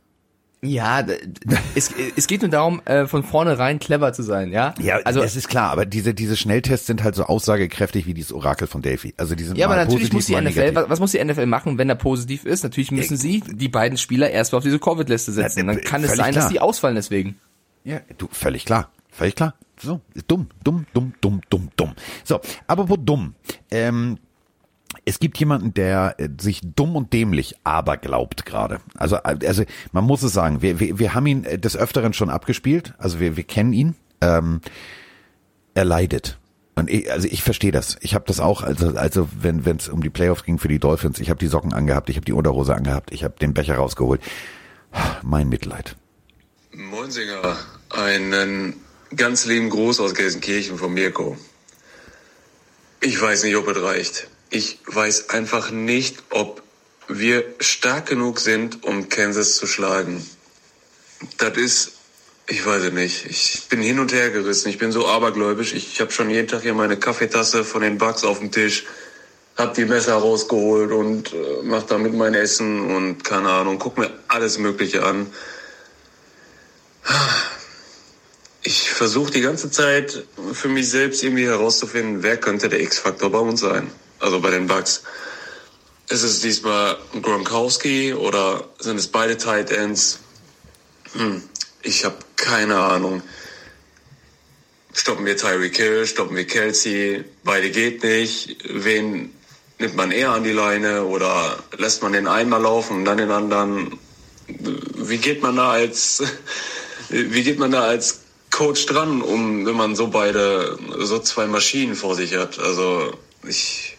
[0.61, 1.05] Ja,
[1.73, 4.73] es, es geht nur darum, äh, von vornherein clever zu sein, ja?
[4.81, 8.33] Ja, also, es ist klar, aber diese, diese Schnelltests sind halt so aussagekräftig wie dieses
[8.33, 9.13] Orakel von Delphi.
[9.15, 11.45] Also die sind ja, aber natürlich positiv, muss die NFL, was, was muss die NFL
[11.45, 12.63] machen, wenn er positiv ist?
[12.63, 15.59] Natürlich müssen sie die beiden Spieler erstmal auf diese Covid-Liste setzen.
[15.59, 16.49] Ja, Dann kann es sein, dass klar.
[16.51, 17.39] die ausfallen deswegen.
[17.83, 18.91] Ja, du, völlig klar.
[19.09, 19.55] Völlig klar.
[19.81, 21.93] So, dumm, dumm, dumm, dumm, dumm, dumm.
[22.23, 23.35] So, apropos dumm.
[23.71, 24.17] Ähm,
[25.05, 28.79] es gibt jemanden, der äh, sich dumm und dämlich aber glaubt gerade.
[28.95, 32.13] Also, äh, also man muss es sagen, wir, wir, wir haben ihn äh, des Öfteren
[32.13, 32.93] schon abgespielt.
[32.97, 33.95] Also wir, wir kennen ihn.
[34.21, 34.61] Ähm,
[35.73, 36.37] er leidet.
[36.75, 37.97] Und ich, also ich verstehe das.
[38.01, 41.19] Ich habe das auch, also, also wenn es um die Playoffs ging für die Dolphins,
[41.19, 44.21] ich habe die Socken angehabt, ich habe die Unterhose angehabt, ich habe den Becher rausgeholt.
[45.23, 45.95] Mein Mitleid.
[46.79, 47.57] Moinsinger,
[47.89, 48.73] einen
[49.13, 51.37] ganz lieben Gruß aus Gelsenkirchen von Mirko.
[53.01, 54.29] Ich weiß nicht, ob es reicht.
[54.49, 56.63] Ich weiß einfach nicht, ob
[57.09, 60.25] wir stark genug sind, um Kansas zu schlagen.
[61.37, 61.91] Das ist,
[62.47, 63.25] ich weiß es nicht.
[63.25, 64.69] Ich bin hin und her gerissen.
[64.69, 65.73] Ich bin so abergläubisch.
[65.73, 68.85] Ich, habe schon jeden Tag hier meine Kaffeetasse von den Bugs auf dem Tisch,
[69.57, 74.11] hab die Messer rausgeholt und äh, mach damit mein Essen und keine Ahnung, guck mir
[74.29, 75.27] alles Mögliche an.
[78.61, 83.39] Ich versuche die ganze Zeit für mich selbst irgendwie herauszufinden, wer könnte der X-Faktor bei
[83.39, 83.89] uns sein.
[84.19, 85.03] Also bei den Bucks.
[86.09, 90.19] Ist es diesmal Gronkowski oder sind es beide Tight Ends?
[91.13, 91.41] Hm,
[91.81, 93.21] ich habe keine Ahnung.
[94.91, 98.57] Stoppen wir Tyreek Hill, stoppen wir Kelsey, beide geht nicht.
[98.65, 99.33] Wen
[99.77, 103.31] nimmt man eher an die Leine oder lässt man den einmal laufen und dann den
[103.31, 103.99] anderen?
[104.47, 106.23] Wie geht man da als
[107.09, 111.95] wie geht man da als Coach dran, um wenn man so beide so zwei Maschinen
[111.95, 112.59] vor sich hat?
[112.59, 113.13] Also
[113.47, 113.97] ich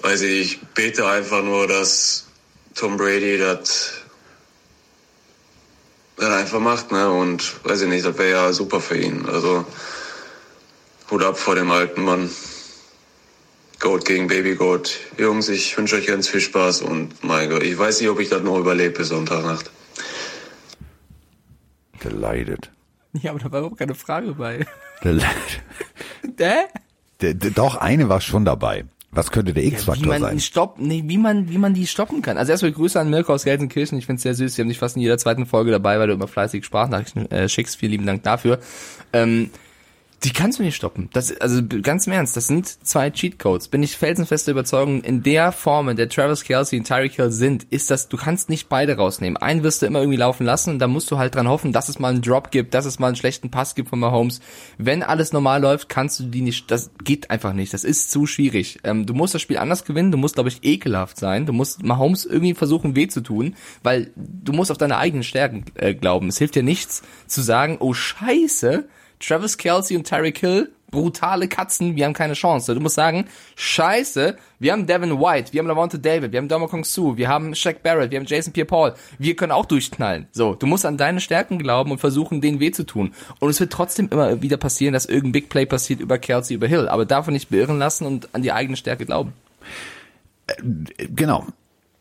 [0.00, 2.26] weiß ich, ich bete einfach nur, dass
[2.74, 3.92] Tom Brady das
[6.16, 7.10] dann einfach macht, ne?
[7.10, 9.26] Und weiß ich nicht, das wäre ja super für ihn.
[9.26, 9.64] Also
[11.10, 12.30] Hut ab vor dem alten Mann.
[13.80, 14.96] Goat gegen Baby Goat.
[15.18, 18.28] Jungs, ich wünsche euch ganz viel Spaß und mein Gott, ich weiß nicht, ob ich
[18.28, 19.70] das noch überlebe bis Sonntagnacht.
[22.04, 22.70] Der leidet.
[23.20, 24.64] Ja, aber da war überhaupt keine Frage bei.
[25.04, 25.62] Der leidet.
[26.38, 26.68] Der,
[27.20, 28.84] der, doch, eine war schon dabei.
[29.14, 30.40] Was könnte der X-Faktor man sein?
[30.40, 32.38] stopp, nee, wie man, wie man die stoppen kann.
[32.38, 33.98] Also erstmal Grüße an Mirko aus Gelsenkirchen.
[33.98, 34.54] Ich finde es sehr süß.
[34.54, 37.46] Sie haben dich fast in jeder zweiten Folge dabei, weil du immer fleißig Sprachnachrichten äh,
[37.46, 37.76] schickst.
[37.76, 38.58] Vielen lieben Dank dafür.
[39.12, 39.50] Ähm,
[40.24, 41.08] die kannst du nicht stoppen.
[41.12, 43.68] Das, also ganz im Ernst, das sind zwei Cheatcodes.
[43.68, 47.64] Bin ich felsenfeste Überzeugung, in der Form, in der Travis Kelsey und Tyreek Hill sind,
[47.70, 49.36] ist das, du kannst nicht beide rausnehmen.
[49.36, 51.88] Einen wirst du immer irgendwie laufen lassen und da musst du halt dran hoffen, dass
[51.88, 54.40] es mal einen Drop gibt, dass es mal einen schlechten Pass gibt von Mahomes.
[54.78, 57.74] Wenn alles normal läuft, kannst du die nicht, das geht einfach nicht.
[57.74, 58.78] Das ist zu schwierig.
[58.84, 61.46] Ähm, du musst das Spiel anders gewinnen, du musst, glaube ich, ekelhaft sein.
[61.46, 65.64] Du musst Mahomes irgendwie versuchen, weh zu tun, weil du musst auf deine eigenen Stärken
[65.74, 66.28] äh, glauben.
[66.28, 68.86] Es hilft dir nichts zu sagen, oh scheiße,
[69.22, 72.74] Travis Kelsey und Tyreek Hill, brutale Katzen, wir haben keine Chance.
[72.74, 76.84] Du musst sagen, scheiße, wir haben Devin White, wir haben Lavonte David, wir haben Dominic
[76.84, 80.26] Sue, wir haben Shaq Barrett, wir haben Jason Pierre-Paul, wir können auch durchknallen.
[80.32, 83.14] So, du musst an deine Stärken glauben und versuchen, denen weh zu tun.
[83.40, 86.66] Und es wird trotzdem immer wieder passieren, dass irgendein Big Play passiert über Kelsey, über
[86.66, 86.88] Hill.
[86.88, 89.32] Aber davon nicht beirren lassen und an die eigene Stärke glauben.
[90.98, 91.46] Genau.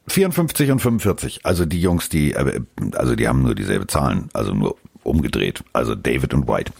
[0.07, 1.45] 54 und 45.
[1.45, 2.59] Also die Jungs, die, äh,
[2.95, 4.75] also die haben nur dieselbe Zahlen, also nur
[5.11, 5.63] umgedreht.
[5.73, 6.73] Also David und White.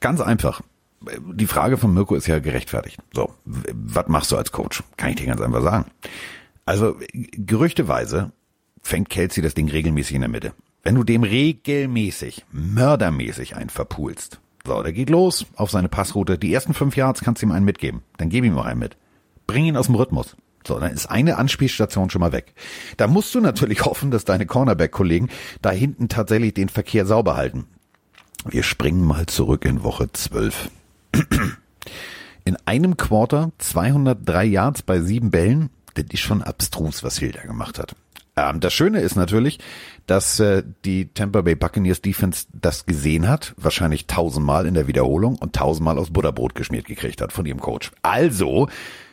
[0.00, 0.60] Ganz einfach.
[1.32, 2.98] Die Frage von Mirko ist ja gerechtfertigt.
[3.14, 4.82] So, was machst du als Coach?
[4.96, 5.86] Kann ich dir ganz einfach sagen.
[6.66, 6.96] Also
[7.32, 8.32] gerüchteweise
[8.82, 10.52] fängt Kelsey das Ding regelmäßig in der Mitte.
[10.82, 16.38] Wenn du dem regelmäßig, mördermäßig einen verpulst, so, der geht los auf seine Passroute.
[16.38, 18.02] Die ersten fünf Yards kannst du ihm einen mitgeben.
[18.18, 18.96] Dann gib ihm auch einen mit.
[19.46, 20.36] Bring ihn aus dem Rhythmus.
[20.66, 22.54] So, dann ist eine Anspielstation schon mal weg.
[22.96, 25.28] Da musst du natürlich hoffen, dass deine Cornerback-Kollegen
[25.62, 27.66] da hinten tatsächlich den Verkehr sauber halten.
[28.48, 30.70] Wir springen mal zurück in Woche 12.
[32.44, 35.68] In einem Quarter 203 Yards bei sieben Bällen.
[35.94, 37.94] Das ist schon abstrus, was Hilda gemacht hat.
[38.36, 39.58] Ähm, das Schöne ist natürlich,
[40.06, 45.36] dass äh, die Tampa Bay Buccaneers Defense das gesehen hat, wahrscheinlich tausendmal in der Wiederholung
[45.36, 47.92] und tausendmal aus Butterbrot geschmiert gekriegt hat von ihrem Coach.
[48.02, 48.68] Also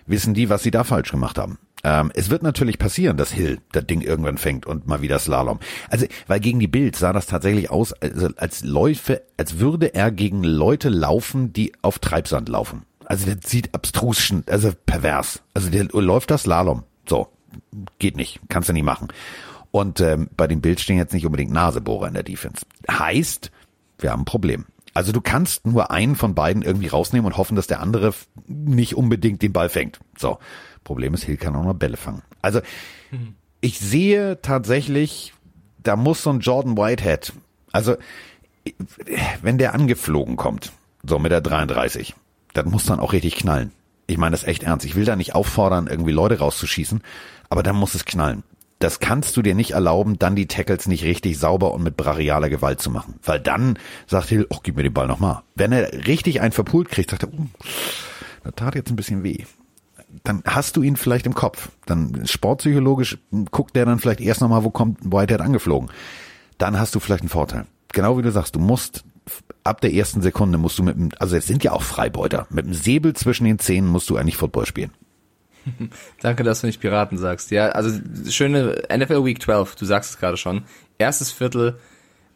[0.07, 1.59] wissen die, was sie da falsch gemacht haben.
[1.83, 5.59] Ähm, es wird natürlich passieren, dass Hill das Ding irgendwann fängt und mal wieder Slalom.
[5.89, 10.11] Also, weil gegen die Bild sah das tatsächlich aus, also als Läufe, als würde er
[10.11, 12.83] gegen Leute laufen, die auf Treibsand laufen.
[13.05, 15.41] Also der sieht abstrus, also pervers.
[15.53, 16.83] Also der läuft das Slalom.
[17.07, 17.27] So,
[17.99, 19.07] geht nicht, kannst du nicht machen.
[19.71, 22.65] Und ähm, bei dem Bild stehen jetzt nicht unbedingt Nasebohrer in der Defense.
[22.89, 23.51] Heißt,
[23.99, 24.65] wir haben ein Problem.
[24.97, 28.15] Also du kannst nur einen von beiden irgendwie rausnehmen und hoffen, dass der andere
[28.47, 29.99] nicht unbedingt den Ball fängt.
[30.17, 30.39] So,
[30.83, 32.23] Problem ist, Hill kann auch noch Bälle fangen.
[32.41, 32.61] Also
[33.61, 35.35] ich sehe tatsächlich,
[35.77, 37.31] da muss so ein Jordan Whitehead,
[37.71, 37.95] also
[39.43, 40.71] wenn der angeflogen kommt,
[41.03, 42.15] so mit der 33,
[42.55, 43.73] dann muss dann auch richtig knallen.
[44.07, 44.83] Ich meine das echt ernst.
[44.83, 47.03] Ich will da nicht auffordern, irgendwie Leute rauszuschießen,
[47.51, 48.41] aber dann muss es knallen.
[48.79, 52.49] Das kannst du dir nicht erlauben, dann die Tackles nicht richtig sauber und mit brachialer
[52.49, 53.15] Gewalt zu machen.
[53.23, 55.41] Weil dann sagt Hill, oh, gib mir den Ball nochmal.
[55.55, 57.47] Wenn er richtig einen verpult kriegt, sagt er, uh,
[58.43, 59.45] das tat jetzt ein bisschen weh.
[60.23, 61.69] Dann hast du ihn vielleicht im Kopf.
[61.85, 63.17] Dann sportpsychologisch
[63.51, 65.89] guckt der dann vielleicht erst nochmal, wo kommt Whitehead angeflogen.
[66.57, 67.65] Dann hast du vielleicht einen Vorteil.
[67.93, 69.03] Genau wie du sagst, du musst
[69.63, 72.65] ab der ersten Sekunde musst du mit dem, also es sind ja auch Freibeuter, mit
[72.65, 74.91] dem Säbel zwischen den Zähnen musst du eigentlich Football spielen.
[76.21, 77.51] Danke, dass du nicht Piraten sagst.
[77.51, 77.99] Ja, also
[78.29, 80.63] schöne NFL Week 12, du sagst es gerade schon.
[80.97, 81.79] Erstes Viertel,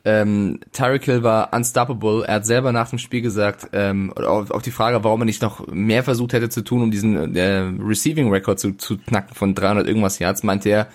[0.03, 2.25] ähm, Tyreek Hill war unstoppable.
[2.25, 5.41] Er hat selber nach dem Spiel gesagt, ähm, auf, auf die Frage, warum er nicht
[5.41, 9.53] noch mehr versucht hätte zu tun, um diesen äh, Receiving Record zu, zu knacken von
[9.53, 10.87] 300 irgendwas Yards, meinte er,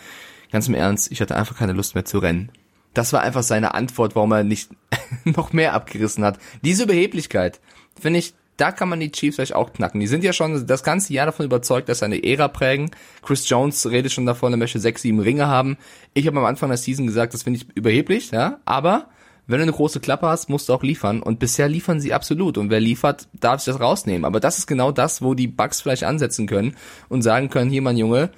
[0.50, 2.50] ganz im Ernst, ich hatte einfach keine Lust mehr zu rennen.
[2.94, 4.70] Das war einfach seine Antwort, warum er nicht
[5.24, 6.38] noch mehr abgerissen hat.
[6.62, 7.60] Diese Überheblichkeit,
[8.00, 10.00] finde ich, da kann man die Chiefs vielleicht auch knacken.
[10.00, 12.90] Die sind ja schon das ganze Jahr davon überzeugt, dass sie eine Ära prägen.
[13.22, 15.76] Chris Jones redet schon davon, er möchte sechs, sieben Ringe haben.
[16.14, 19.08] Ich habe am Anfang der Season gesagt, das finde ich überheblich, ja, aber
[19.46, 21.22] wenn du eine große Klappe hast, musst du auch liefern.
[21.22, 22.58] Und bisher liefern sie absolut.
[22.58, 24.24] Und wer liefert, darf sich das rausnehmen.
[24.24, 26.74] Aber das ist genau das, wo die Bugs vielleicht ansetzen können
[27.08, 28.30] und sagen können, hier mein Junge,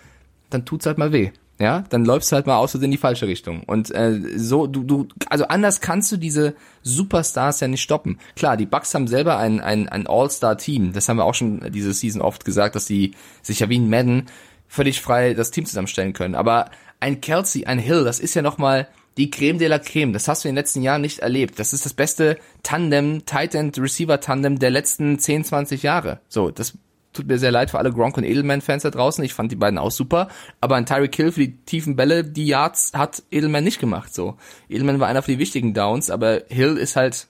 [0.51, 3.27] dann tut's halt mal weh ja, dann läufst du halt mal aus in die falsche
[3.27, 3.65] Richtung.
[3.65, 8.19] Und äh, so, du, du, also anders kannst du diese Superstars ja nicht stoppen.
[8.37, 10.93] Klar, die Bucks haben selber ein, ein, ein All-Star-Team.
[10.93, 13.91] Das haben wir auch schon diese Season oft gesagt, dass die sich ja wie ein
[13.91, 14.27] Madden
[14.69, 16.37] völlig frei das Team zusammenstellen können.
[16.37, 20.13] Aber ein Kelsey, ein Hill, das ist ja nochmal die Creme de la Creme.
[20.13, 21.59] Das hast du in den letzten Jahren nicht erlebt.
[21.59, 26.21] Das ist das beste Tandem, Tight End Receiver Tandem der letzten 10, 20 Jahre.
[26.29, 26.79] So, das
[27.13, 29.25] tut mir sehr leid für alle Gronk und Edelman-Fans da draußen.
[29.25, 30.29] Ich fand die beiden auch super.
[30.61, 34.37] Aber ein Tyreek Hill für die tiefen Bälle, die Yards hat Edelman nicht gemacht, so.
[34.69, 37.27] Edelman war einer für die wichtigen Downs, aber Hill ist halt,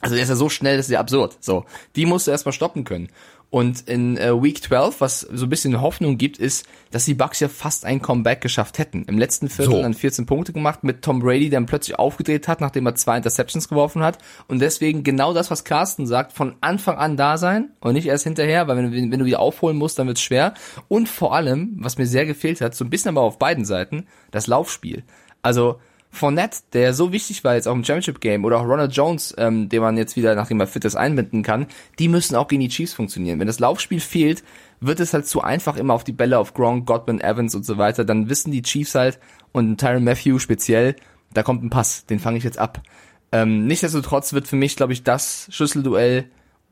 [0.00, 1.64] also der ist ja so schnell, das ist ja absurd, so.
[1.96, 3.08] Die musst du erstmal stoppen können.
[3.54, 7.38] Und in äh, Week 12, was so ein bisschen Hoffnung gibt, ist, dass die Bucks
[7.38, 9.04] ja fast ein Comeback geschafft hätten.
[9.04, 9.80] Im letzten Viertel so.
[9.80, 13.16] dann 14 Punkte gemacht mit Tom Brady, der dann plötzlich aufgedreht hat, nachdem er zwei
[13.16, 14.18] Interceptions geworfen hat.
[14.48, 18.24] Und deswegen genau das, was Carsten sagt, von Anfang an da sein und nicht erst
[18.24, 20.54] hinterher, weil wenn, wenn du wieder aufholen musst, dann wird's schwer.
[20.88, 24.08] Und vor allem, was mir sehr gefehlt hat, so ein bisschen aber auf beiden Seiten,
[24.32, 25.04] das Laufspiel.
[25.42, 25.78] Also
[26.14, 29.68] Fournette, der so wichtig war jetzt auch im Championship Game, oder auch Ronald Jones, ähm,
[29.68, 31.66] den man jetzt wieder, nachdem er fit ist, einbinden kann,
[31.98, 33.40] die müssen auch gegen die Chiefs funktionieren.
[33.40, 34.42] Wenn das Laufspiel fehlt,
[34.80, 37.78] wird es halt zu einfach immer auf die Bälle auf Gronk, Godwin, Evans und so
[37.78, 38.04] weiter.
[38.04, 39.18] Dann wissen die Chiefs halt
[39.52, 40.96] und Tyron Matthew speziell,
[41.32, 42.80] da kommt ein Pass, den fange ich jetzt ab.
[43.32, 46.26] Ähm, nichtsdestotrotz wird für mich, glaube ich, das Schlüsselduell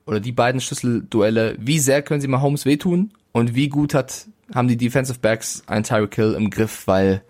[0.07, 4.26] oder die beiden Schlüsselduelle, wie sehr können sie mal Holmes wehtun und wie gut hat,
[4.55, 7.22] haben die Defensive Backs ein Tyreek Hill im Griff, weil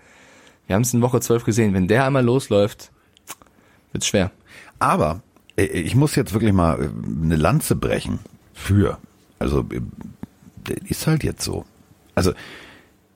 [0.67, 1.75] wir haben es in Woche 12 gesehen.
[1.75, 2.91] Wenn der einmal losläuft,
[3.93, 4.31] wird's schwer.
[4.79, 5.23] Aber
[5.57, 6.89] äh, ich muss jetzt wirklich mal äh,
[7.23, 8.21] eine Lanze brechen
[8.55, 8.99] für.
[9.39, 11.65] Also äh, ist halt jetzt so.
[12.15, 12.33] Also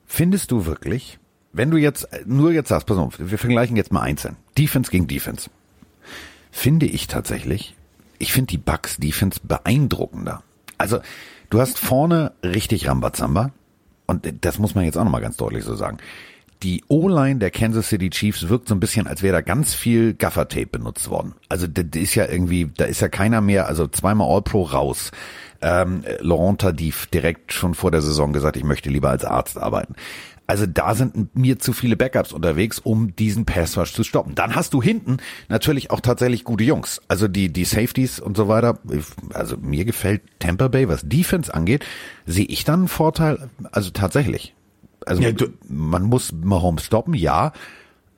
[0.06, 1.18] findest du wirklich,
[1.52, 4.36] wenn du jetzt nur jetzt sagst, pass auf, wir vergleichen jetzt mal einzeln.
[4.58, 5.50] Defense gegen Defense.
[6.50, 7.74] Finde ich tatsächlich,
[8.18, 10.42] ich finde die Bucks Defense beeindruckender.
[10.78, 11.00] Also
[11.50, 13.50] du hast vorne richtig Rambazamba
[14.06, 15.98] und das muss man jetzt auch nochmal ganz deutlich so sagen
[16.62, 20.14] die O-Line der Kansas City Chiefs wirkt so ein bisschen, als wäre da ganz viel
[20.14, 21.34] Gaffer-Tape benutzt worden.
[21.48, 25.10] Also das ist ja irgendwie, da ist ja keiner mehr, also zweimal All-Pro raus.
[25.62, 29.94] Ähm, Laurent Tardif direkt schon vor der Saison gesagt, ich möchte lieber als Arzt arbeiten.
[30.46, 34.34] Also da sind mir zu viele Backups unterwegs, um diesen Pass Rush zu stoppen.
[34.36, 35.16] Dann hast du hinten
[35.48, 37.00] natürlich auch tatsächlich gute Jungs.
[37.08, 38.78] Also die, die Safeties und so weiter.
[39.32, 41.84] Also mir gefällt Tampa Bay, was Defense angeht,
[42.26, 43.50] sehe ich dann einen Vorteil.
[43.72, 44.54] Also tatsächlich.
[45.06, 47.52] Also Ja, du- man muss Mahomes stoppen, ja.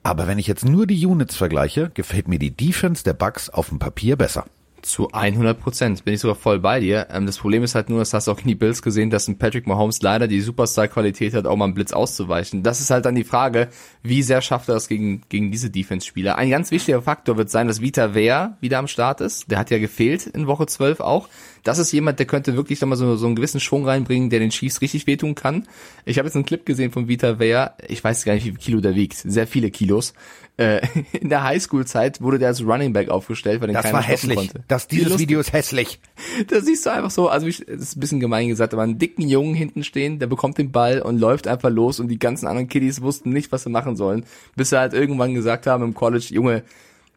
[0.03, 3.69] Aber wenn ich jetzt nur die Units vergleiche, gefällt mir die Defense der Bucks auf
[3.69, 4.47] dem Papier besser.
[4.81, 7.09] Zu 100 Prozent bin ich sogar voll bei dir.
[7.11, 9.27] Ähm, das Problem ist halt nur, das hast du auch in die Bills gesehen, dass
[9.27, 12.63] ein Patrick Mahomes leider die Superstar-Qualität hat, auch mal einen Blitz auszuweichen.
[12.63, 13.69] Das ist halt dann die Frage,
[14.05, 16.37] wie sehr schafft er das gegen, gegen diese Defense-Spieler.
[16.39, 19.51] Ein ganz wichtiger Faktor wird sein, dass Vita Vea wieder am Start ist.
[19.51, 21.29] Der hat ja gefehlt in Woche 12 auch.
[21.63, 24.51] Das ist jemand, der könnte wirklich nochmal so, so einen gewissen Schwung reinbringen, der den
[24.51, 25.67] Chiefs richtig wehtun kann.
[26.05, 27.75] Ich habe jetzt einen Clip gesehen von Vita Vea.
[27.87, 29.17] Ich weiß gar nicht, wie viel Kilo der wiegt.
[29.17, 30.15] Sehr viele Kilos.
[30.57, 30.81] Äh,
[31.13, 34.37] in der Highschool-Zeit wurde der als Running Back aufgestellt, weil den Das keiner war hässlich.
[34.37, 34.65] konnte.
[34.69, 35.19] Das, dieses.
[35.19, 36.01] Video ist hässlich.
[36.49, 38.99] Da siehst du einfach so, also ich, das ist ein bisschen gemein gesagt, aber einen
[38.99, 42.47] dicken Jungen hinten stehen, der bekommt den Ball und läuft einfach los und die ganzen
[42.47, 45.95] anderen Kiddies wussten nicht, was sie machen sollen, bis sie halt irgendwann gesagt haben im
[45.95, 46.63] College, Junge,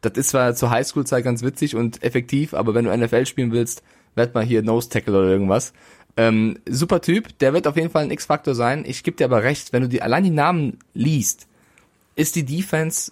[0.01, 3.83] das ist zwar zur Highschool-Zeit ganz witzig und effektiv, aber wenn du NFL spielen willst,
[4.15, 5.73] werd mal hier Nose Tackle oder irgendwas.
[6.17, 8.83] Ähm, super Typ, der wird auf jeden Fall ein X-Faktor sein.
[8.85, 11.47] Ich geb dir aber recht, wenn du die allein die Namen liest,
[12.15, 13.11] ist die Defense,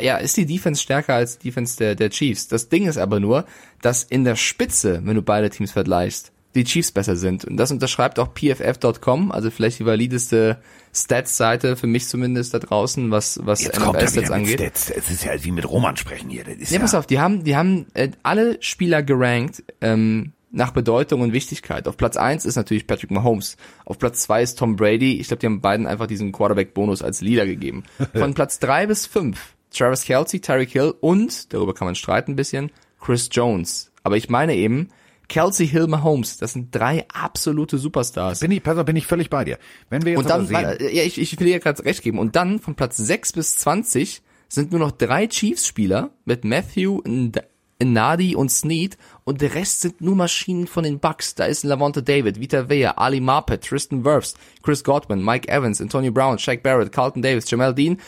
[0.00, 2.48] ja, ist die Defense stärker als die Defense der, der Chiefs.
[2.48, 3.44] Das Ding ist aber nur,
[3.82, 7.44] dass in der Spitze, wenn du beide Teams vergleichst, die Chiefs besser sind.
[7.44, 10.58] Und das unterschreibt auch PFF.com, also vielleicht die valideste
[10.92, 14.58] Stats-Seite, für mich zumindest da draußen, was, was Jetzt wieder mit angeht.
[14.58, 14.90] Stats.
[14.90, 16.42] Es ist ja wie mit Roman sprechen hier.
[16.42, 20.32] Das ist Ja, ja, pass auf, die haben, die haben äh, alle Spieler gerankt ähm,
[20.50, 21.86] nach Bedeutung und Wichtigkeit.
[21.86, 23.56] Auf Platz eins ist natürlich Patrick Mahomes.
[23.84, 25.20] Auf Platz zwei ist Tom Brady.
[25.20, 27.84] Ich glaube, die haben beiden einfach diesen Quarterback-Bonus als Leader gegeben.
[28.12, 32.36] Von Platz drei bis fünf Travis Kelsey, Tyreek Hill und, darüber kann man streiten ein
[32.36, 33.92] bisschen, Chris Jones.
[34.02, 34.88] Aber ich meine eben,
[35.28, 38.40] Kelsey, Hill, Mahomes, das sind drei absolute Superstars.
[38.40, 39.58] bin ich, pass auf, bin ich völlig bei dir.
[39.88, 42.18] Wenn wir jetzt Und dann, sehen, warte, ja, ich, ich will dir gerade recht geben.
[42.18, 47.00] Und dann von Platz 6 bis 20 sind nur noch drei Chiefs-Spieler mit Matthew,
[47.84, 51.34] Nadi und Snead und der Rest sind nur Maschinen von den Bucks.
[51.34, 56.12] Da ist Lavonte David, Vita Vea, Ali Marpet, Tristan Wirfs, Chris Godwin, Mike Evans, Antonio
[56.12, 57.98] Brown, Shaq Barrett, Carlton Davis, Jamal Dean,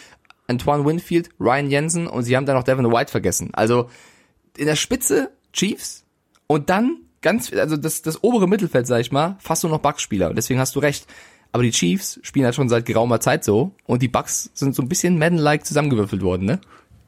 [0.48, 3.50] Antoine Winfield, Ryan Jensen und sie haben da noch Devin White vergessen.
[3.54, 3.88] Also
[4.56, 6.04] in der Spitze Chiefs
[6.46, 10.34] und dann ganz, also das, das obere Mittelfeld, sag ich mal, fast nur noch Bucks-Spieler.
[10.34, 11.06] Deswegen hast du recht.
[11.52, 14.82] Aber die Chiefs spielen halt schon seit geraumer Zeit so und die Bucks sind so
[14.82, 16.60] ein bisschen Madden-like zusammengewürfelt worden, ne?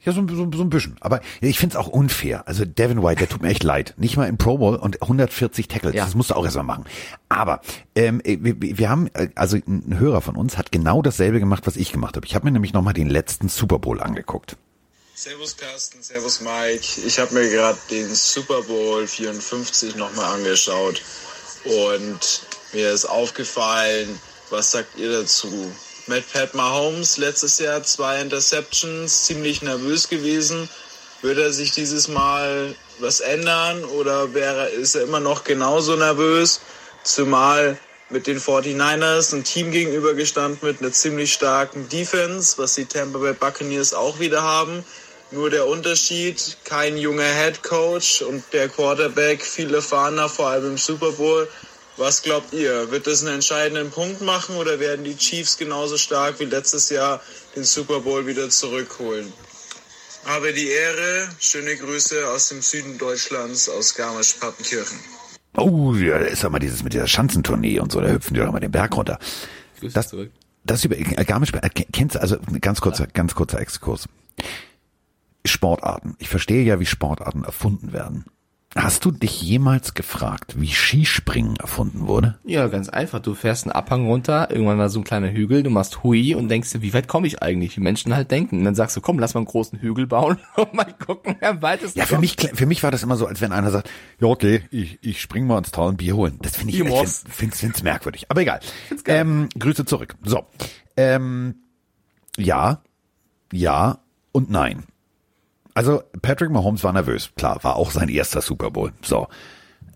[0.04, 0.96] Ja, so, so, so ein bisschen.
[1.00, 2.46] Aber ich find's auch unfair.
[2.46, 3.94] Also Devin White, der tut mir echt leid.
[3.96, 5.94] Nicht mal im Pro Bowl und 140 Tackles.
[5.94, 6.04] Ja.
[6.04, 6.84] Das musst du auch erstmal machen.
[7.28, 7.60] Aber
[7.94, 11.76] ähm, wir, wir haben, äh, also ein Hörer von uns hat genau dasselbe gemacht, was
[11.76, 12.26] ich gemacht habe.
[12.26, 14.56] Ich habe mir nämlich nochmal den letzten Super Bowl angeguckt.
[15.16, 17.00] Servus Carsten, Servus Mike.
[17.06, 21.00] Ich habe mir gerade den Super Bowl 54 nochmal angeschaut
[21.64, 25.72] und mir ist aufgefallen, was sagt ihr dazu?
[26.06, 30.68] Mit Pat Mahomes letztes Jahr zwei Interceptions, ziemlich nervös gewesen.
[31.22, 36.60] Wird er sich dieses Mal was ändern oder wäre, ist er immer noch genauso nervös?
[37.04, 37.78] Zumal
[38.10, 43.32] mit den 49ers ein Team gegenübergestanden mit einer ziemlich starken Defense, was die Tampa Bay
[43.32, 44.84] Buccaneers auch wieder haben.
[45.30, 50.76] Nur der Unterschied, kein junger Head Coach und der Quarterback viel erfahrener, vor allem im
[50.78, 51.48] Super Bowl.
[51.96, 52.90] Was glaubt ihr?
[52.90, 57.20] Wird das einen entscheidenden Punkt machen oder werden die Chiefs genauso stark wie letztes Jahr
[57.54, 59.32] den Super Bowl wieder zurückholen?
[60.24, 61.28] Habe die Ehre.
[61.38, 64.98] Schöne Grüße aus dem Süden Deutschlands, aus Garmisch-Partenkirchen.
[65.56, 68.40] Oh, ja, da ist ja mal dieses mit dieser Schanzentournee und so, da hüpfen die
[68.40, 69.20] doch mal den Berg runter.
[69.78, 70.32] Grüße Das, zurück.
[70.64, 74.08] das über äh, Garmisch, äh, kennst du, also ganz kurzer, ganz kurzer Exkurs.
[75.46, 76.16] Sportarten.
[76.18, 78.24] Ich verstehe ja, wie Sportarten erfunden werden.
[78.76, 82.38] Hast du dich jemals gefragt, wie Skispringen erfunden wurde?
[82.44, 83.20] Ja, ganz einfach.
[83.20, 86.48] Du fährst einen Abhang runter, irgendwann war so ein kleiner Hügel, du machst Hui und
[86.48, 87.76] denkst dir, wie weit komme ich eigentlich?
[87.76, 88.58] Wie Menschen halt denken.
[88.58, 91.62] Und dann sagst du, komm, lass mal einen großen Hügel bauen und mal gucken, wer
[91.62, 93.88] weit es Ja, für mich, für mich war das immer so, als wenn einer sagt,
[94.18, 96.38] ja, okay, ich, ich spring mal ins Tal ein Bier holen.
[96.42, 97.20] Das finde ich, ich Humors.
[97.20, 98.26] find, find's, find's merkwürdig.
[98.28, 98.58] Aber egal.
[99.06, 100.16] Ähm, Grüße zurück.
[100.24, 100.46] So.
[100.96, 101.54] Ähm,
[102.36, 102.82] ja,
[103.52, 103.98] ja
[104.32, 104.82] und nein.
[105.74, 107.30] Also Patrick Mahomes war nervös.
[107.36, 108.92] Klar, war auch sein erster Super Bowl.
[109.02, 109.28] So.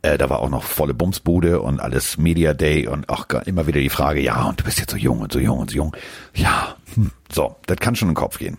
[0.02, 3.80] Äh, da war auch noch volle Bumsbude und alles Media Day und auch immer wieder
[3.80, 5.96] die Frage, ja, und du bist jetzt so jung und so jung und so jung.
[6.34, 7.10] Ja, hm.
[7.32, 8.58] so, das kann schon in den Kopf gehen.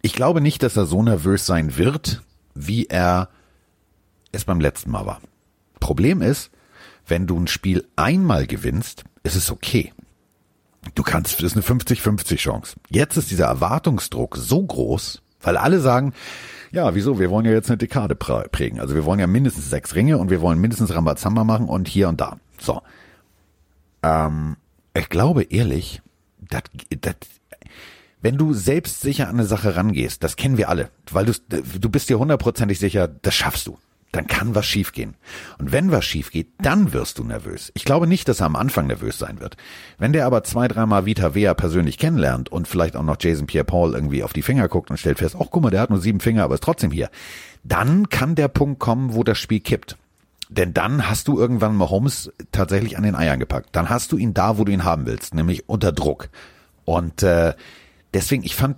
[0.00, 2.22] Ich glaube nicht, dass er so nervös sein wird,
[2.54, 3.28] wie er
[4.32, 5.20] es beim letzten Mal war.
[5.80, 6.50] Problem ist,
[7.06, 9.92] wenn du ein Spiel einmal gewinnst, ist es okay.
[10.94, 12.76] Du kannst, das ist eine 50-50 Chance.
[12.90, 16.12] Jetzt ist dieser Erwartungsdruck so groß, weil alle sagen,
[16.70, 17.18] ja, wieso?
[17.18, 18.80] Wir wollen ja jetzt eine Dekade prä- prägen.
[18.80, 22.08] Also wir wollen ja mindestens sechs Ringe und wir wollen mindestens Rambazamba machen und hier
[22.08, 22.38] und da.
[22.58, 22.80] So.
[24.02, 24.56] Ähm,
[24.94, 26.00] ich glaube ehrlich,
[26.38, 26.62] das,
[27.00, 27.14] das,
[28.20, 31.32] wenn du selbstsicher an eine Sache rangehst, das kennen wir alle, weil du,
[31.78, 33.78] du bist dir hundertprozentig sicher, das schaffst du.
[34.12, 35.14] Dann kann was schiefgehen.
[35.58, 37.72] Und wenn was schief geht, dann wirst du nervös.
[37.74, 39.56] Ich glaube nicht, dass er am Anfang nervös sein wird.
[39.98, 43.94] Wenn der aber zwei, dreimal Vita Vea persönlich kennenlernt und vielleicht auch noch Jason Pierre-Paul
[43.94, 46.20] irgendwie auf die Finger guckt und stellt fest, ach guck mal, der hat nur sieben
[46.20, 47.08] Finger, aber ist trotzdem hier.
[47.64, 49.96] Dann kann der Punkt kommen, wo das Spiel kippt.
[50.50, 53.70] Denn dann hast du irgendwann Mahomes tatsächlich an den Eiern gepackt.
[53.72, 56.28] Dann hast du ihn da, wo du ihn haben willst, nämlich unter Druck.
[56.84, 57.54] Und äh,
[58.12, 58.76] deswegen, ich fand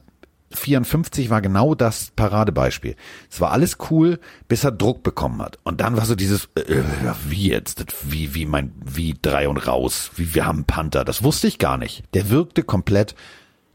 [0.56, 2.96] 54 war genau das Paradebeispiel.
[3.30, 5.58] Es war alles cool, bis er Druck bekommen hat.
[5.62, 6.82] Und dann war so dieses, äh,
[7.28, 11.04] wie jetzt, wie, wie mein, wie drei und raus, wie wir haben Panther.
[11.04, 12.04] Das wusste ich gar nicht.
[12.14, 13.14] Der wirkte komplett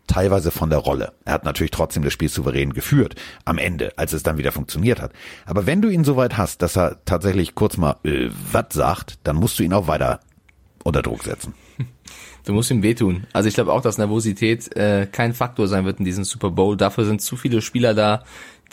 [0.10, 1.13] teilweise von der Rolle.
[1.24, 3.15] Er hat natürlich trotzdem das Spiel souverän geführt
[3.46, 5.13] am Ende, als es dann wieder funktioniert hat.
[5.46, 9.20] Aber wenn du ihn so weit hast, dass er tatsächlich kurz mal äh, was sagt,
[9.24, 10.20] dann musst du ihn auch weiter
[10.84, 11.54] unter Druck setzen.
[12.49, 13.27] Du musst ihm wehtun.
[13.31, 16.75] Also ich glaube auch, dass Nervosität äh, kein Faktor sein wird in diesem Super Bowl.
[16.75, 18.23] Dafür sind zu viele Spieler da,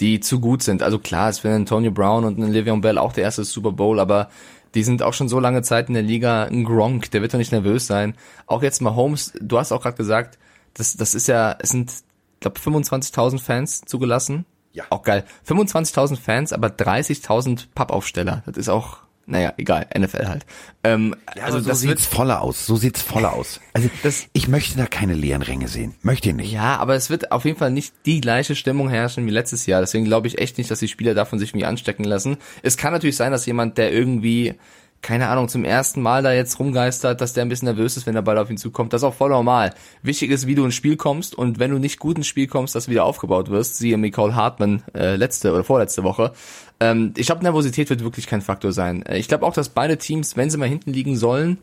[0.00, 0.82] die zu gut sind.
[0.82, 4.00] Also klar, es wäre Antonio Brown und ein Le'Veon Bell auch der erste Super Bowl,
[4.00, 4.30] aber
[4.74, 6.44] die sind auch schon so lange Zeit in der Liga.
[6.44, 8.14] Ein Gronk, der wird doch nicht nervös sein.
[8.46, 10.38] Auch jetzt mal Holmes, du hast auch gerade gesagt,
[10.72, 11.92] das, das ist ja, es sind,
[12.40, 14.46] glaube 25.000 Fans zugelassen.
[14.72, 14.84] Ja.
[14.88, 15.26] Auch geil.
[15.46, 18.42] 25.000 Fans, aber 30.000 Pappaufsteller.
[18.46, 20.46] Das ist auch, naja, egal, NFL halt.
[20.84, 22.64] Ähm, also so sieht's voller aus.
[22.64, 23.60] So sieht's voller aus.
[23.72, 25.96] Also das, ich möchte da keine leeren Ränge sehen.
[26.02, 26.52] Möchte ich nicht.
[26.52, 29.80] Ja, aber es wird auf jeden Fall nicht die gleiche Stimmung herrschen wie letztes Jahr.
[29.80, 32.36] Deswegen glaube ich echt nicht, dass die Spieler davon sich irgendwie anstecken lassen.
[32.62, 34.54] Es kann natürlich sein, dass jemand, der irgendwie
[35.02, 38.14] keine Ahnung, zum ersten Mal da jetzt rumgeistert, dass der ein bisschen nervös ist, wenn
[38.14, 38.92] der Ball auf ihn zukommt.
[38.92, 39.72] Das ist auch voll normal.
[40.02, 42.74] Wichtig ist, wie du ins Spiel kommst und wenn du nicht gut ins Spiel kommst,
[42.74, 43.76] dass du wieder aufgebaut wirst.
[43.76, 46.32] Siehe Nicole Hartmann äh, letzte oder vorletzte Woche.
[46.80, 49.04] Ähm, ich glaube, Nervosität wird wirklich kein Faktor sein.
[49.06, 51.59] Äh, ich glaube auch, dass beide Teams, wenn sie mal hinten liegen sollen,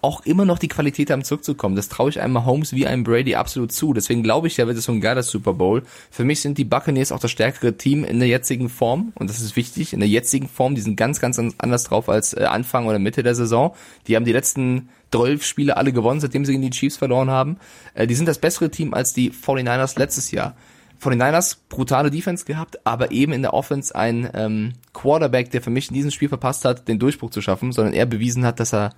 [0.00, 1.76] auch immer noch die Qualität haben zurückzukommen.
[1.76, 3.92] Das traue ich einem Holmes wie einem Brady absolut zu.
[3.92, 5.82] Deswegen glaube ich, ja, wird es so ein geiler Super Bowl.
[6.10, 9.40] Für mich sind die Buccaneers auch das stärkere Team in der jetzigen Form und das
[9.40, 9.92] ist wichtig.
[9.92, 13.22] In der jetzigen Form, die sind ganz, ganz anders drauf als äh, Anfang oder Mitte
[13.22, 13.74] der Saison.
[14.06, 17.56] Die haben die letzten 12 Spiele alle gewonnen, seitdem sie gegen die Chiefs verloren haben.
[17.94, 20.54] Äh, die sind das bessere Team als die 49ers letztes Jahr.
[21.02, 25.88] 49ers brutale Defense gehabt, aber eben in der Offense ein ähm, Quarterback, der für mich
[25.88, 28.94] in diesem Spiel verpasst hat, den Durchbruch zu schaffen, sondern er bewiesen hat, dass er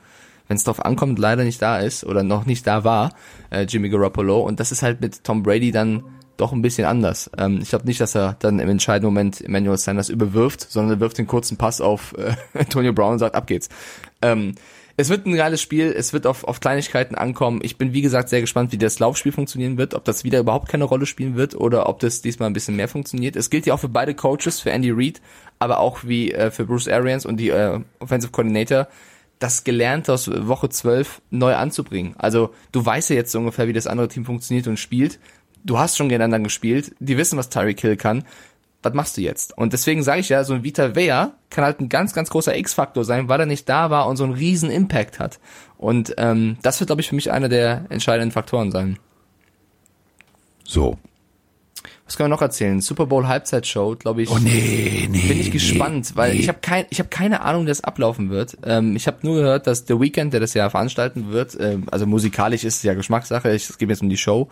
[0.51, 3.15] wenn es darauf ankommt, leider nicht da ist oder noch nicht da war,
[3.51, 4.41] äh, Jimmy Garoppolo.
[4.41, 6.03] Und das ist halt mit Tom Brady dann
[6.39, 7.31] doch ein bisschen anders.
[7.39, 11.01] Ähm, ich glaube nicht, dass er dann im entscheidenden Moment Emmanuel Sanders überwirft, sondern er
[11.01, 13.69] wirft den kurzen Pass auf äh, Antonio Brown und sagt, ab geht's.
[14.23, 14.57] Ähm,
[14.97, 17.61] es wird ein geiles Spiel, es wird auf, auf Kleinigkeiten ankommen.
[17.63, 20.69] Ich bin, wie gesagt, sehr gespannt, wie das Laufspiel funktionieren wird, ob das wieder überhaupt
[20.69, 23.37] keine Rolle spielen wird oder ob das diesmal ein bisschen mehr funktioniert.
[23.37, 25.21] Es gilt ja auch für beide Coaches, für Andy Reid,
[25.61, 28.89] aber auch wie äh, für Bruce Arians und die äh, Offensive Coordinator
[29.41, 32.15] das Gelernte aus Woche 12 neu anzubringen.
[32.19, 35.19] Also du weißt ja jetzt so ungefähr, wie das andere Team funktioniert und spielt.
[35.65, 36.95] Du hast schon gegeneinander gespielt.
[37.01, 38.25] Die wissen, was Tyreek Hill kann.
[38.83, 39.57] Was machst du jetzt?
[39.59, 42.57] Und deswegen sage ich ja, so ein Vita Vea kann halt ein ganz, ganz großer
[42.57, 45.39] X-Faktor sein, weil er nicht da war und so einen riesen Impact hat.
[45.77, 48.99] Und ähm, das wird, glaube ich, für mich einer der entscheidenden Faktoren sein.
[50.65, 50.99] So,
[52.11, 52.81] was können wir noch erzählen?
[52.81, 54.31] Super Bowl Halbzeitshow, glaube ich.
[54.33, 55.29] Oh nee, nee.
[55.29, 56.41] Bin ich gespannt, weil nee.
[56.41, 58.59] ich habe kein, ich habe keine Ahnung, wie das ablaufen wird.
[58.65, 62.09] Ähm, ich habe nur gehört, dass The Weeknd, der das ja veranstalten wird, ähm, also
[62.09, 63.51] musikalisch ist es ja Geschmackssache.
[63.51, 64.49] Es geht jetzt um die Show.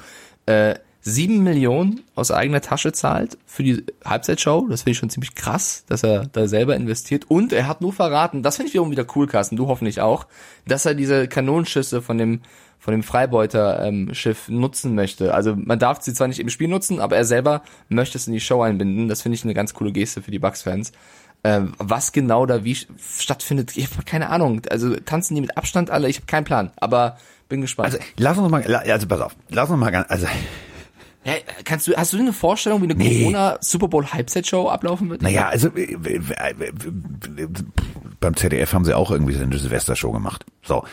[0.46, 4.68] Äh, sieben Millionen aus eigener Tasche zahlt für die Halbzeitshow.
[4.70, 7.28] Das finde ich schon ziemlich krass, dass er da selber investiert.
[7.28, 10.28] Und er hat nur verraten, das finde ich wiederum wieder cool, Carsten, du hoffentlich auch,
[10.64, 12.40] dass er diese Kanonenschüsse von dem
[12.78, 15.34] von dem Freibeuter-Schiff ähm, nutzen möchte.
[15.34, 18.32] Also man darf sie zwar nicht im Spiel nutzen, aber er selber möchte es in
[18.32, 19.08] die Show einbinden.
[19.08, 20.92] Das finde ich eine ganz coole Geste für die Bucks-Fans.
[21.44, 24.62] Ähm, was genau da wie stattfindet, ich habe keine Ahnung.
[24.70, 26.08] Also tanzen die mit Abstand alle?
[26.08, 27.16] Ich habe keinen Plan, aber
[27.48, 27.94] bin gespannt.
[27.94, 30.26] Also lass uns mal, also pass auf, lass uns mal ganz, also
[31.24, 33.20] ja, kannst du, hast du eine Vorstellung, wie eine Nee.
[33.20, 35.22] Corona Super Bowl Halbzeitshow ablaufen wird?
[35.22, 37.48] Naja, also äh, äh, äh,
[38.20, 40.46] beim ZDF haben sie auch irgendwie so eine Silvestershow gemacht.
[40.62, 40.84] So.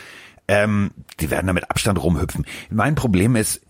[0.47, 2.45] Ähm, die werden da mit Abstand rumhüpfen.
[2.69, 3.61] Mein Problem ist,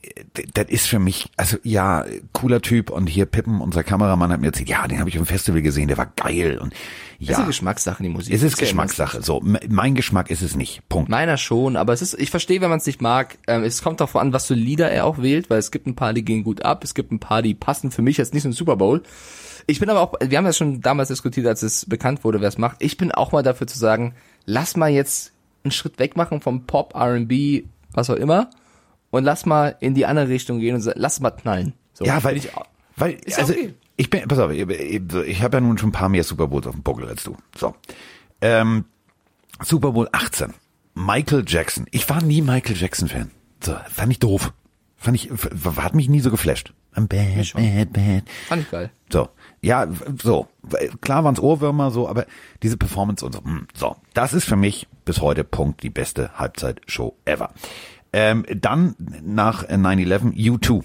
[0.54, 4.48] das ist für mich, also ja, cooler Typ und hier Pippen, unser Kameramann hat mir
[4.48, 6.74] erzählt, ja, den habe ich im Festival gesehen, der war geil und
[7.20, 8.34] ist ja, eine Geschmackssache, die Musik.
[8.34, 9.22] es ist Geschmackssache.
[9.22, 10.88] So, mein Geschmack ist es nicht.
[10.90, 11.10] Punkt.
[11.10, 13.38] Meiner schon, aber es ist, ich verstehe, wenn man es nicht mag.
[13.48, 15.96] Ähm, es kommt darauf an, was für Lieder er auch wählt, weil es gibt ein
[15.96, 18.44] paar, die gehen gut ab, es gibt ein paar, die passen für mich jetzt nicht
[18.44, 19.04] so ein Super Bowl.
[19.68, 22.50] Ich bin aber auch, wir haben das schon damals diskutiert, als es bekannt wurde, wer
[22.50, 22.78] es macht.
[22.80, 24.14] Ich bin auch mal dafür zu sagen,
[24.46, 25.32] lass mal jetzt
[25.66, 27.64] einen Schritt weg machen vom Pop, R&B,
[27.94, 28.50] was auch immer,
[29.12, 31.74] und lass mal in die andere Richtung gehen und lass mal knallen.
[31.94, 32.50] So, Ja, weil ich,
[32.96, 33.74] Weil, Ist also, okay.
[33.98, 36.68] ich bin, pass auf, ich, ich, habe ja nun schon ein paar mehr Super Bowls
[36.68, 37.36] auf dem Buckel als du.
[37.58, 37.76] So.
[38.42, 38.86] Ähm,
[39.62, 40.54] Super Bowl 18.
[40.94, 41.88] Michael Jackson.
[41.92, 43.32] Ich war nie Michael Jackson Fan.
[43.62, 44.54] So, fand ich doof.
[44.98, 45.30] Fand ich,
[45.78, 46.74] hat mich nie so geflasht.
[46.96, 48.24] I'm bad, bad, bad.
[48.48, 48.90] Fand ich geil.
[49.12, 49.30] So,
[49.62, 49.88] ja,
[50.22, 50.48] so.
[51.02, 52.26] Klar waren's Ohrwürmer so, aber
[52.64, 53.98] diese Performance und so, hm, so.
[54.14, 57.52] Das ist für mich bis heute Punkt die beste Halbzeitshow ever.
[58.14, 60.84] Ähm, dann nach äh, 9-11 U2.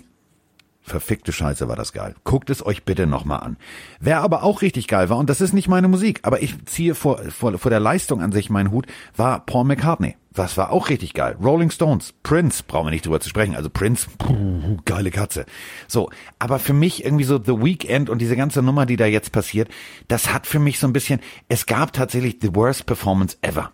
[0.91, 2.17] Verfickte Scheiße war das geil.
[2.25, 3.57] Guckt es euch bitte nochmal an.
[4.01, 6.97] Wer aber auch richtig geil war, und das ist nicht meine Musik, aber ich ziehe
[6.97, 8.87] vor, vor, vor der Leistung an sich meinen Hut,
[9.17, 10.17] war Paul McCartney.
[10.33, 11.37] Das war auch richtig geil.
[11.41, 13.55] Rolling Stones, Prince, brauchen wir nicht drüber zu sprechen.
[13.55, 15.47] Also Prince, puh, geile Katze.
[15.87, 16.11] So,
[16.41, 19.69] aber für mich irgendwie so The Weekend und diese ganze Nummer, die da jetzt passiert,
[20.09, 23.71] das hat für mich so ein bisschen, es gab tatsächlich the worst performance ever.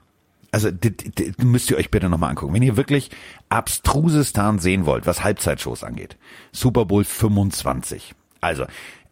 [0.53, 2.55] Also d- d- d- müsst ihr euch bitte nochmal angucken.
[2.55, 3.11] Wenn ihr wirklich
[3.49, 6.17] abstrusestan sehen wollt, was Halbzeitshows angeht.
[6.53, 8.15] Super Bowl 25.
[8.41, 8.65] Also,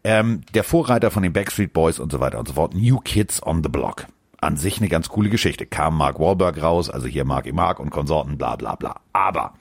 [0.04, 2.74] ähm, der Vorreiter von den Backstreet Boys und so weiter und so fort.
[2.74, 4.06] New Kids on the Block.
[4.40, 5.64] An sich eine ganz coole Geschichte.
[5.66, 7.52] Kam Mark Wahlberg raus, also hier Mark E.
[7.52, 9.00] Mark und Konsorten, bla bla bla.
[9.12, 9.54] Aber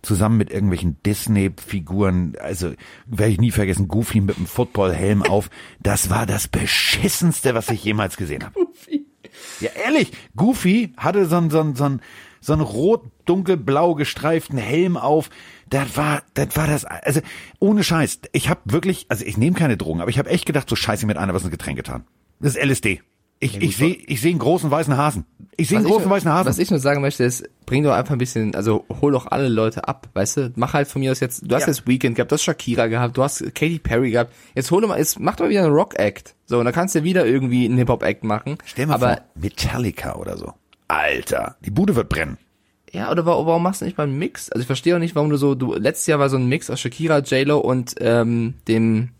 [0.00, 2.72] zusammen mit irgendwelchen Disney-Figuren, also
[3.06, 5.48] werde ich nie vergessen, Goofy mit dem Football-Helm auf,
[5.82, 8.54] das war das beschissenste, was ich jemals gesehen habe.
[9.60, 12.00] Ja, ehrlich, Goofy hatte so einen, so einen, so einen,
[12.40, 15.30] so einen rot-dunkelblau gestreiften Helm auf.
[15.70, 17.20] Das war, das war das, also
[17.58, 18.20] ohne Scheiß.
[18.32, 21.06] Ich habe wirklich, also ich nehme keine Drogen, aber ich habe echt gedacht, so scheiße
[21.06, 22.04] mit einer was ins Getränk getan.
[22.40, 23.00] Das ist LSD.
[23.44, 25.26] Ich, ich sehe ich seh einen großen weißen Hasen.
[25.56, 26.48] Ich sehe einen großen nur- weißen Hasen.
[26.48, 29.48] Was ich nur sagen möchte, ist, bring doch einfach ein bisschen, also hol doch alle
[29.48, 30.52] Leute ab, weißt du?
[30.56, 31.68] Mach halt von mir aus jetzt, du hast Ja.
[31.68, 34.32] jetzt Weekend gehabt, du hast Shakira gehabt, du hast Katy Perry gehabt.
[34.54, 36.34] Jetzt hol doch mal, jetzt mach doch mal wieder einen Rock-Act.
[36.46, 38.56] So, und dann kannst du wieder irgendwie einen Hip-Hop-Act machen.
[38.64, 40.52] Stell mal Aber, vor, Metallica oder so.
[40.88, 42.38] Alter, die Bude wird brennen.
[42.92, 44.50] ja, oder warum, warum machst du nicht mal einen Mix?
[44.50, 46.70] Also ich verstehe auch nicht, warum du so, du, letztes Jahr war so ein Mix
[46.70, 49.10] aus Shakira, J-Lo und, ähm, dem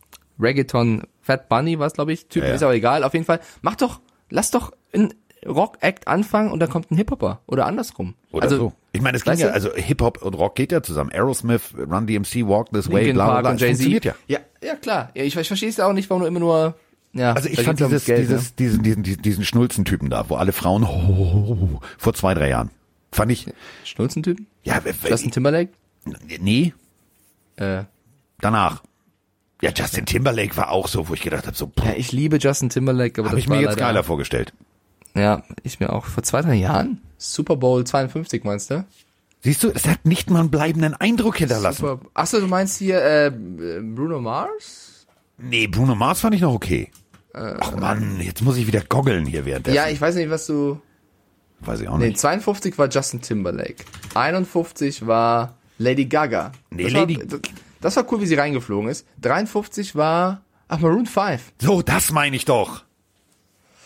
[0.40, 2.54] Reggaeton Fat Bunny, was glaube ich, Typ, Ja, ja.
[2.56, 3.40] ist auch egal, auf jeden Fall.
[3.62, 4.00] Mach doch,
[4.30, 5.12] lass doch ein
[5.46, 7.40] Rock-Act anfangen und dann kommt ein Hip-Hopper.
[7.46, 8.14] Oder andersrum.
[8.32, 8.72] Oder also, so.
[8.92, 11.10] Ich meine, es ging ja, also Hip-Hop und Rock geht ja zusammen.
[11.12, 13.50] Aerosmith, Run DMC, Walk This Way, Linkin bla bla Park bla.
[13.52, 13.76] und Jay-Z.
[13.82, 14.14] funktioniert ja.
[14.26, 15.10] ja, ja klar.
[15.14, 16.74] Ja, ich, ich verstehe es auch nicht, warum du immer nur.
[17.12, 18.54] Ja, Also ich fand dieses, Geld, dieses, ne?
[18.58, 22.70] diesen, diesen, diesen, diesen Schnulzentypen da, wo alle Frauen oh, vor zwei, drei Jahren.
[23.12, 23.46] Fand ich,
[23.84, 24.46] Schnulzentypen?
[24.64, 25.70] ja, w- w- Justin Timberlake?
[26.40, 26.72] nee,
[27.56, 27.84] Äh,
[28.40, 28.82] danach.
[29.64, 32.68] Ja, Justin Timberlake war auch so, wo ich gedacht habe, so, ja, ich liebe Justin
[32.68, 34.52] Timberlake, aber habe ich mir jetzt geiler vorgestellt.
[35.14, 36.04] Ja, ich mir auch.
[36.04, 37.00] Vor zwei, drei Jahren?
[37.16, 38.84] Super Bowl 52 meinst du?
[39.40, 41.80] Siehst du, es hat nicht mal einen bleibenden Eindruck hinterlassen.
[41.86, 42.00] Super.
[42.12, 45.06] Achso, du meinst hier äh, Bruno Mars?
[45.38, 46.90] Nee, Bruno Mars fand ich noch okay.
[47.32, 49.76] Ach Mann, jetzt muss ich wieder goggeln hier währenddessen.
[49.76, 50.80] Ja, ich weiß nicht, was du.
[51.60, 52.18] Weiß ich auch Nee, nicht.
[52.18, 53.76] 52 war Justin Timberlake.
[54.14, 56.52] 51 war Lady Gaga.
[56.70, 57.40] Nee, das Lady- War,
[57.84, 59.06] das war cool, wie sie reingeflogen ist.
[59.20, 60.42] 53 war.
[60.68, 61.52] Ach, Maroon 5.
[61.60, 62.84] So, das meine ich doch.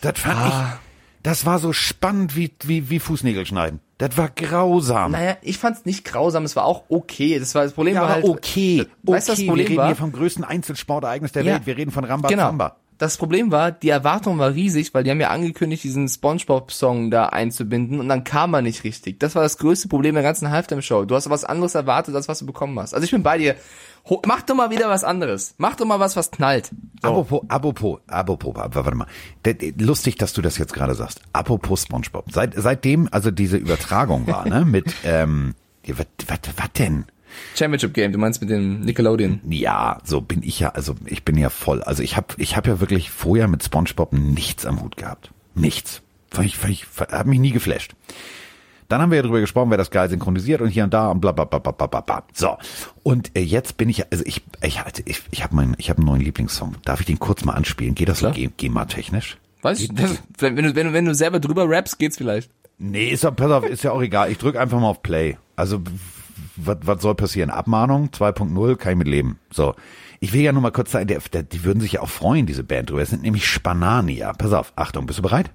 [0.01, 0.79] Das fand Ah.
[0.81, 3.81] ich, das war so spannend wie, wie, wie Fußnägel schneiden.
[3.99, 5.11] Das war grausam.
[5.13, 7.39] Naja, ich fand's nicht grausam, es war auch okay.
[7.41, 8.25] Das war das Problem Ja, war aber halt.
[8.27, 8.87] okay.
[9.03, 9.43] Weißt du, okay.
[9.43, 9.87] das Problem wir reden war?
[9.89, 11.55] hier vom größten Einzelsportereignis der Ja.
[11.55, 11.67] Welt.
[11.67, 12.45] Wir reden von Ramba Genau.
[12.45, 12.77] Zamba.
[12.99, 17.27] Das Problem war, die Erwartung war riesig, weil die haben ja angekündigt, diesen Spongebob-Song da
[17.27, 19.21] einzubinden und dann kam er nicht richtig.
[19.21, 21.05] Das war das größte Problem der ganzen Halftime-Show.
[21.05, 22.95] Du hast was anderes erwartet, als was du bekommen hast.
[22.95, 23.55] Also ich bin bei dir.
[24.09, 25.55] Ho mach doch mal wieder was anderes.
[25.59, 26.71] Mach doch mal was, was knallt.
[27.03, 27.09] So.
[27.09, 29.07] Apropos, apropos, apropos, warte mal.
[29.79, 31.21] Lustig, dass du das jetzt gerade sagst.
[31.33, 32.33] Apropos SpongeBob.
[32.33, 35.55] Seit, seitdem also diese Übertragung war, ne, mit, ähm,
[35.87, 36.07] was,
[36.57, 37.05] was denn?
[37.57, 39.41] Championship Game, du meinst mit dem Nickelodeon.
[39.49, 41.83] Ja, so bin ich ja, also ich bin ja voll.
[41.83, 45.31] Also ich habe ich hab ja wirklich vorher mit SpongeBob nichts am Hut gehabt.
[45.55, 46.03] Nichts.
[46.43, 47.95] Ich, ich, hat mich nie geflasht.
[48.89, 51.21] Dann haben wir ja drüber gesprochen, wer das geil synchronisiert und hier und da und
[51.21, 52.01] bla bla bla bla bla bla.
[52.01, 52.25] bla.
[52.33, 52.57] So.
[53.03, 56.07] Und äh, jetzt bin ich, also ich, ich, ich, ich habe meinen, ich habe einen
[56.07, 56.77] neuen Lieblingssong.
[56.85, 57.95] Darf ich den kurz mal anspielen?
[57.95, 58.35] Geht das so Klar.
[58.35, 59.37] G- GEMA-technisch?
[59.61, 62.51] Weiß ich, das, wenn, wenn, du, wenn, du, wenn du selber drüber rappst, geht's vielleicht.
[62.79, 64.31] Nee, ist doch, pass auf, ist ja auch egal.
[64.31, 65.37] Ich drück einfach mal auf Play.
[65.57, 65.83] Also,
[66.57, 67.51] was was soll passieren?
[67.51, 69.39] Abmahnung 2.0, kann ich mit leben.
[69.51, 69.75] So.
[70.21, 72.47] Ich will ja nur mal kurz sagen, der, der, die würden sich ja auch freuen,
[72.47, 73.03] diese Band drüber.
[73.03, 74.33] Es sind nämlich Spanania.
[74.33, 75.51] Pass auf, Achtung, bist du bereit?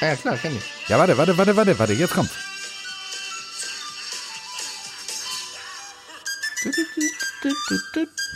[0.00, 0.88] Ja, ja, klar, kenn ich.
[0.88, 2.30] Ja, warte, warte, warte, warte, warte, jetzt kommt.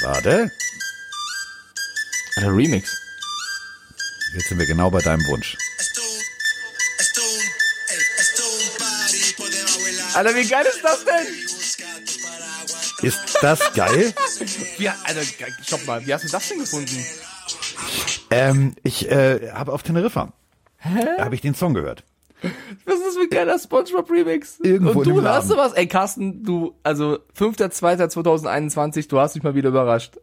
[0.02, 0.50] Warte.
[2.36, 2.98] Alter, Remix.
[4.34, 5.56] Jetzt sind wir genau bei deinem Wunsch.
[10.14, 11.26] Alter, wie geil ist das denn?
[13.08, 14.14] Ist das geil?
[14.78, 15.22] Wie, Alter,
[15.62, 17.04] stopp mal, wie hast du das denn gefunden?
[18.30, 20.32] ähm, ich äh, habe auf Teneriffa.
[20.84, 22.04] Da habe ich den Song gehört.
[22.84, 24.58] Was ist das für ein geiler Spongebob Remix?
[24.60, 25.72] Irgendwo Und du hörst sowas?
[25.74, 30.18] Ey, Carsten, du, also 5.2.2021, du hast mich mal wieder überrascht.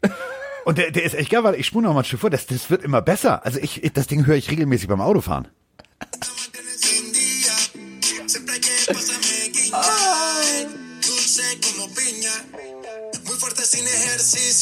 [0.66, 2.46] Und der, der ist echt geil, weil ich spule noch mal ein Stück vor, das,
[2.46, 3.46] das wird immer besser.
[3.46, 5.48] Also ich, das Ding höre ich regelmäßig beim Autofahren.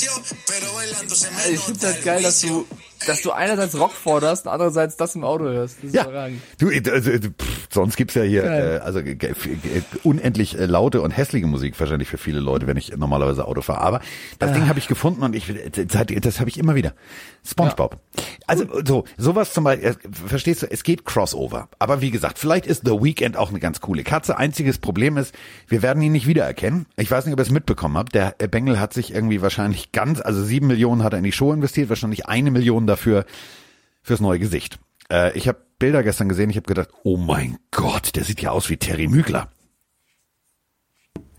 [0.01, 2.65] Ich halt el geil, dass du,
[3.05, 5.77] dass du einerseits Rock forderst und andererseits das im Auto hörst.
[5.77, 6.41] Das ist Ja, überragend.
[6.57, 9.33] du, äh, also, äh, pff, sonst gibt's ja hier äh, also äh, äh,
[10.03, 13.81] unendlich äh, laute und hässliche Musik wahrscheinlich für viele Leute, wenn ich normalerweise Auto fahre.
[13.81, 14.01] Aber
[14.39, 14.53] das Ah.
[14.53, 16.93] Ding habe ich gefunden und ich äh, das habe ich immer wieder.
[17.45, 17.97] SpongeBob.
[18.45, 19.89] Also so sowas zum Beispiel.
[19.89, 20.67] äh, Verstehst du?
[20.71, 21.69] Es geht Crossover.
[21.79, 24.37] Aber wie gesagt, vielleicht ist The Weeknd auch eine ganz coole Katze.
[24.37, 25.33] Einziges Problem ist,
[25.67, 26.85] wir werden ihn nicht wiedererkennen.
[26.97, 28.15] Ich weiß nicht, ob ihr es mitbekommen habt.
[28.15, 31.31] Der äh, Bengel hat sich irgendwie wahrscheinlich ganz, also sieben Millionen hat er in die
[31.31, 33.25] Show investiert, wahrscheinlich eine Million dafür
[34.03, 34.79] fürs neue Gesicht.
[35.11, 38.51] Äh, ich habe Bilder gestern gesehen, ich habe gedacht, oh mein Gott, der sieht ja
[38.51, 39.49] aus wie Terry Mügler.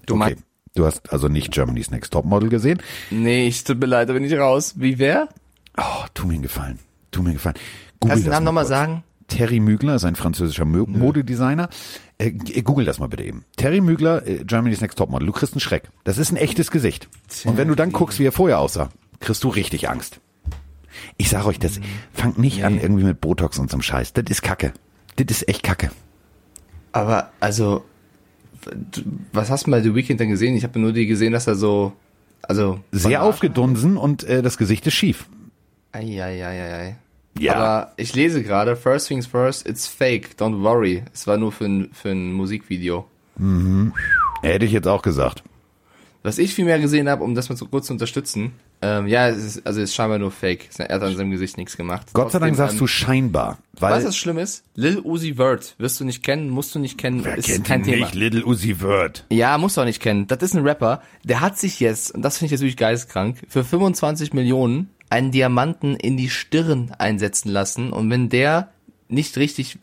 [0.06, 0.36] Du Okay,
[0.74, 2.80] du hast also nicht Germany's Next Topmodel gesehen.
[3.10, 4.74] nee, ich tut mir leid, da bin ich raus.
[4.76, 5.28] Wie wer?
[5.76, 6.78] Oh, tu mir einen Gefallen.
[7.10, 7.56] Tu mir einen Gefallen.
[8.00, 9.04] Google Kannst du den Namen mal nochmal sagen?
[9.26, 11.68] Terry Mügler ist ein französischer Mo Modedesigner.
[12.16, 13.44] Äh, g- Google das mal bitte eben.
[13.56, 15.26] Terry Mügler, äh, Germany's Next Topmodel.
[15.26, 15.90] Du kriegst einen Schreck.
[16.04, 17.08] Das ist ein echtes Gesicht.
[17.44, 18.88] Und wenn du dann guckst, wie er vorher aussah,
[19.20, 20.20] kriegst du richtig Angst.
[21.16, 21.80] Ich sag euch das,
[22.12, 24.12] fangt nicht an irgendwie mit Botox und so einem Scheiß.
[24.12, 24.72] Das ist Kacke.
[25.16, 25.90] Das ist echt Kacke.
[26.92, 27.84] Aber, also,
[29.32, 30.56] was hast du bei The Weeknd denn gesehen?
[30.56, 31.92] Ich habe nur die gesehen, dass er so,
[32.42, 32.80] also...
[32.92, 35.26] Sehr aufgedunsen und äh, das Gesicht ist schief.
[35.92, 36.96] Eieieiei.
[37.38, 37.54] Ja.
[37.54, 41.04] Aber ich lese gerade, first things first, it's fake, don't worry.
[41.14, 43.06] Es war nur für ein, für ein Musikvideo.
[44.42, 45.44] Hätte ich jetzt auch gesagt.
[46.24, 49.28] Was ich viel mehr gesehen habe, um das mal so kurz zu unterstützen, ähm, ja,
[49.28, 50.68] es ist, also es ist scheinbar nur fake.
[50.78, 52.08] Er hat an seinem Gesicht nichts gemacht.
[52.12, 53.58] Gott sei Dank sagst ähm, du scheinbar.
[53.72, 54.64] Weil Weißt du, was schlimm ist?
[54.74, 57.82] Lil Uzi Vert wirst du nicht kennen, musst du nicht kennen, wer ist kennt kein
[57.82, 58.06] Thema.
[58.06, 58.14] nicht?
[58.14, 59.24] Little Uzi Vert.
[59.30, 60.26] Ja, musst du auch nicht kennen.
[60.28, 63.38] Das ist ein Rapper, der hat sich jetzt, und das finde ich jetzt wirklich geisteskrank,
[63.48, 68.70] für 25 Millionen einen Diamanten in die Stirn einsetzen lassen und wenn der
[69.08, 69.78] nicht richtig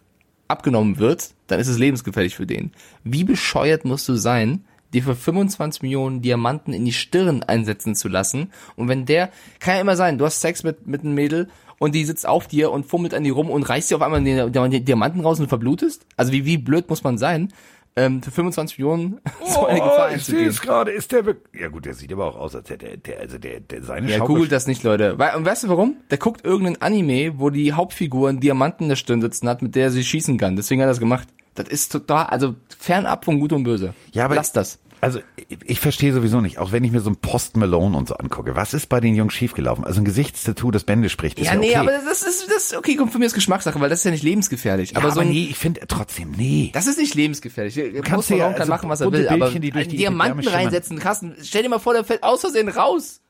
[0.48, 2.72] abgenommen wird, dann ist es lebensgefährlich für den.
[3.04, 4.64] Wie bescheuert musst du sein,
[4.96, 9.30] dir für 25 Millionen Diamanten in die Stirn einsetzen zu lassen und wenn der,
[9.60, 12.48] kann ja immer sein, du hast Sex mit, mit einem Mädel und die sitzt auf
[12.48, 15.40] dir und fummelt an die rum und reißt dir auf einmal den, den Diamanten raus
[15.40, 16.06] und verblutest?
[16.18, 17.52] Also wie, wie blöd muss man sein,
[17.98, 20.50] ähm, für 25 Millionen so eine Gefahr Oh, ich sehe einzugehen?
[20.50, 21.24] es gerade, ist der.
[21.58, 24.12] Ja gut, der sieht aber auch aus, als hätte der, der, also der, der seine
[24.12, 25.18] Ja, googelt das nicht, Leute.
[25.18, 25.98] Weil, und weißt du warum?
[26.12, 29.76] Der guckt irgendein Anime, wo die Hauptfigur einen Diamanten in der Stirn sitzen hat, mit
[29.76, 30.56] der sie schießen kann.
[30.56, 31.28] Deswegen hat er das gemacht.
[31.56, 33.94] Das ist total, also fernab von Gut und Böse.
[34.12, 34.78] Ja, aber Lass das.
[35.02, 38.08] Also ich, ich verstehe sowieso nicht, auch wenn ich mir so ein Post Malone und
[38.08, 39.84] so angucke, was ist bei den Jungs schiefgelaufen?
[39.86, 41.76] Also ein Gesichtstattoo, das Bände spricht, ist ja, Ja, nee, okay.
[41.78, 44.12] aber das ist, das ist, okay, kommt von mir ist Geschmackssache, weil das ist ja
[44.12, 44.92] nicht lebensgefährlich.
[44.92, 46.72] ja, aber so ein, nee, ich finde trotzdem, nee.
[46.74, 47.76] das ist nicht lebensgefährlich.
[48.04, 49.92] Post dir ja Malone kann also machen, was er will, aber Bildchen, die durch einen
[49.92, 50.60] die Diamanten schimmern.
[50.60, 53.22] reinsetzen, Carsten, stell dir mal vor, der fällt aus Versehen raus.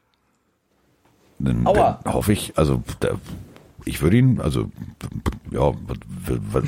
[1.39, 1.99] Dann, Aua.
[2.03, 3.09] dann hoffe ich, also da,
[3.84, 4.72] ich würde ihn, also
[5.51, 5.97] ja, was,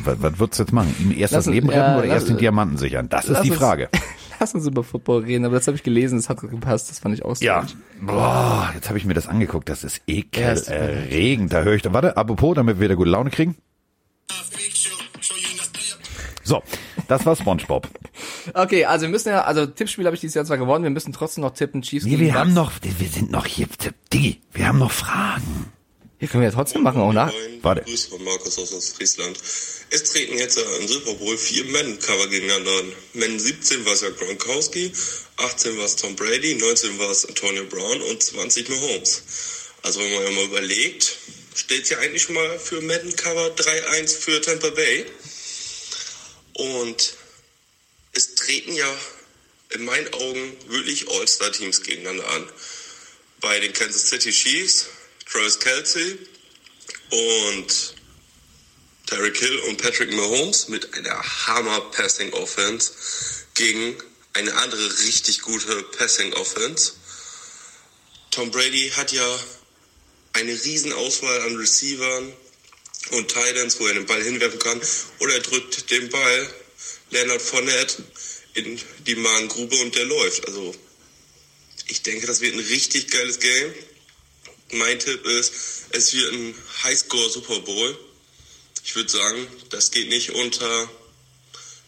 [0.04, 0.93] was, was, würdest du jetzt machen?
[1.00, 3.08] Ihm erst Lass das Leben ja, retten oder lass- erst den Diamanten sichern?
[3.10, 3.89] Das ist die Frage.
[4.40, 7.16] Lass uns über Football reden, aber das habe ich gelesen, das hat gepasst, das fand
[7.16, 7.66] ich auch Ja.
[8.02, 11.52] Boah, jetzt habe ich mir das angeguckt, das ist ekelerregend.
[11.52, 13.56] Da höre ich, warte, apropos, damit wir wieder gute Laune kriegen.
[16.44, 16.64] So,
[17.08, 17.90] das war SpongeBob.
[18.54, 21.12] Okay, also wir müssen ja, also Tippspiel habe ich dieses Jahr zwar gewonnen, wir müssen
[21.12, 23.68] trotzdem noch tippen, Chiefs Nee, wir haben noch, wir sind noch hier,
[24.14, 25.72] Diggi, wir haben noch Fragen.
[26.20, 27.32] Hier können wir ja trotzdem machen, auch nach.
[27.62, 27.82] Warte.
[27.82, 29.38] Grüße von Markus aus Ostfriesland.
[29.90, 32.94] Es treten jetzt im Super Bowl vier Men-Cover gegeneinander an.
[33.14, 34.92] Men 17 war es ja Gronkowski,
[35.38, 39.24] 18 war es Tom Brady, 19 war es Antonio Brown und 20 Mahomes.
[39.84, 41.18] Also wenn man ja mal überlegt,
[41.56, 45.06] steht ja eigentlich mal für Madden-Cover 3-1 für Tampa Bay.
[46.54, 47.14] Und
[48.12, 48.94] es treten ja
[49.70, 52.50] in meinen Augen wirklich All-Star-Teams gegeneinander an.
[53.40, 54.88] Bei den Kansas City Chiefs,
[55.30, 56.18] Travis Kelsey
[57.12, 57.97] und
[59.08, 62.91] Tyreek Hill und Patrick Mahomes mit einer Hammer Passing Offense
[63.55, 63.95] gegen
[64.34, 66.93] eine andere richtig gute Passing Offense.
[68.32, 69.39] Tom Brady hat ja
[70.34, 72.34] eine riesen Auswahl an Receivern
[73.12, 74.82] und Titans, wo er den Ball hinwerfen kann,
[75.20, 76.49] oder er drückt den Ball
[77.10, 78.03] Leonard Fournette
[78.53, 80.45] in die Magengrube und der läuft.
[80.47, 80.76] Also
[81.88, 83.74] ich denke, das wird ein richtig geiles Game.
[84.74, 85.53] Mein Tipp ist,
[85.91, 87.97] es wird ein Highscore Super Bowl.
[88.88, 90.90] Ich würde sagen, das geht nicht unter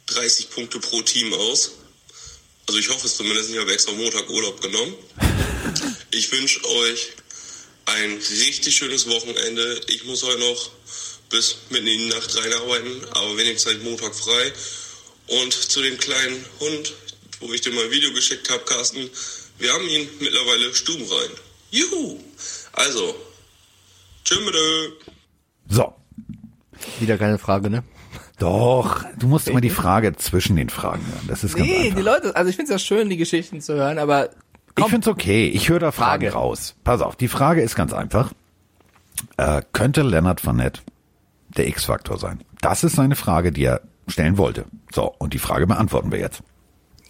[0.07, 1.71] 30 Punkte pro Team aus.
[2.67, 3.51] Also ich hoffe es zumindest.
[3.51, 4.93] Ich habe extra Montag Urlaub genommen.
[6.11, 7.11] Ich wünsche euch
[7.85, 9.79] ein richtig schönes Wochenende.
[9.87, 10.71] Ich muss heute noch
[11.29, 14.51] bis mitten in die Nacht reinarbeiten, aber wenigstens Montag frei.
[15.27, 16.93] Und zu dem kleinen Hund,
[17.39, 19.09] wo ich dir mal ein Video geschickt habe, Carsten,
[19.59, 21.31] wir haben ihn mittlerweile stubenrein.
[21.71, 22.21] Juhu!
[22.73, 23.15] Also,
[24.25, 24.39] tschüss.
[25.69, 25.98] So,
[26.99, 27.83] Wieder keine Frage, ne?
[28.39, 31.25] Doch, du musst immer die Frage zwischen den Fragen hören.
[31.27, 31.95] Das ist ganz Nee, einfach.
[31.97, 34.29] die Leute, also ich finde es ja schön, die Geschichten zu hören, aber
[34.77, 35.47] Ich find's okay.
[35.47, 36.33] Ich höre da Fragen Frage.
[36.33, 36.75] raus.
[36.83, 38.31] Pass auf, die Frage ist ganz einfach.
[39.37, 40.81] Äh, könnte Leonard Fournette
[41.49, 42.39] der X-Faktor sein?
[42.61, 44.65] Das ist seine Frage, die er stellen wollte.
[44.93, 46.41] So, und die Frage beantworten wir jetzt.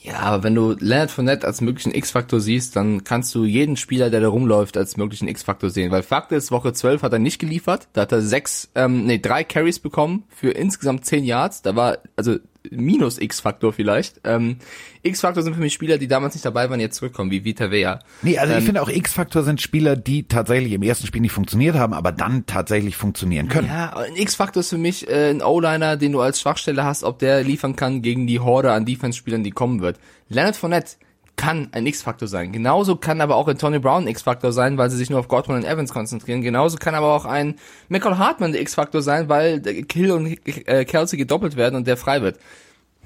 [0.02, 4.10] Ja, aber wenn du Leonard Fournette als möglichen X-Faktor siehst, dann kannst du jeden Spieler,
[4.10, 5.91] der da rumläuft, als möglichen X-Faktor sehen.
[5.91, 7.89] Weil Fakt ist, Woche 12 hat er nicht geliefert.
[7.91, 11.64] Da hat er sechs, ähm, nee, drei Carries bekommen für insgesamt zehn Yards.
[11.64, 12.38] Da war, also
[12.72, 14.22] minus X-Faktor vielleicht.
[14.24, 14.57] Ähm,
[15.03, 17.99] X-Faktor sind für mich Spieler, die damals nicht dabei waren, jetzt zurückkommen, wie Vita Vea.
[18.22, 21.32] Nee, also ich Ähm, finde auch X-Faktor sind Spieler, die tatsächlich im ersten Spiel nicht
[21.32, 23.67] funktioniert haben, aber dann tatsächlich funktionieren können.
[23.67, 27.20] Ja, ein X-Faktor ist für mich äh, ein O-Liner, den du als Schwachstelle hast, ob
[27.20, 29.99] der liefern kann gegen die Horde an Defense-Spielern, die kommen wird.
[30.28, 30.97] Leonard Fournette
[31.40, 32.52] kann ein X-Faktor sein.
[32.52, 35.56] Genauso kann aber auch ein Tony Brown X-Faktor sein, weil sie sich nur auf Godwin
[35.56, 36.42] und Evans konzentrieren.
[36.42, 37.56] Genauso kann aber auch ein
[37.88, 40.38] Michael Hartman X-Faktor sein, weil Kill und
[40.68, 42.40] äh, Kelsey gedoppelt werden und der frei wird.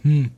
[0.02, 0.32] Hm.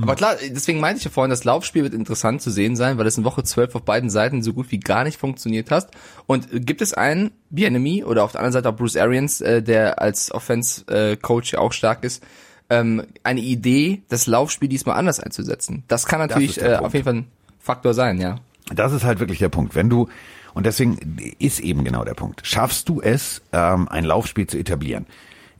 [0.00, 3.06] Aber klar, deswegen meinte ich ja vorhin, das Laufspiel wird interessant zu sehen sein, weil
[3.06, 5.90] es in Woche 12 auf beiden Seiten so gut wie gar nicht funktioniert hast.
[6.26, 10.00] Und gibt es einen Bienemy oder auf der anderen Seite auch Bruce Arians, äh, der
[10.00, 12.24] als Offense-Coach ja auch stark ist,
[12.72, 15.84] ähm, eine Idee, das Laufspiel diesmal anders einzusetzen?
[15.88, 16.86] Das kann natürlich der äh, Punkt.
[16.86, 17.26] auf jeden Fall ein
[17.58, 18.36] Faktor sein, ja.
[18.74, 19.74] Das ist halt wirklich der Punkt.
[19.74, 20.08] Wenn du,
[20.54, 25.06] und deswegen ist eben genau der Punkt, schaffst du es, ähm, ein Laufspiel zu etablieren.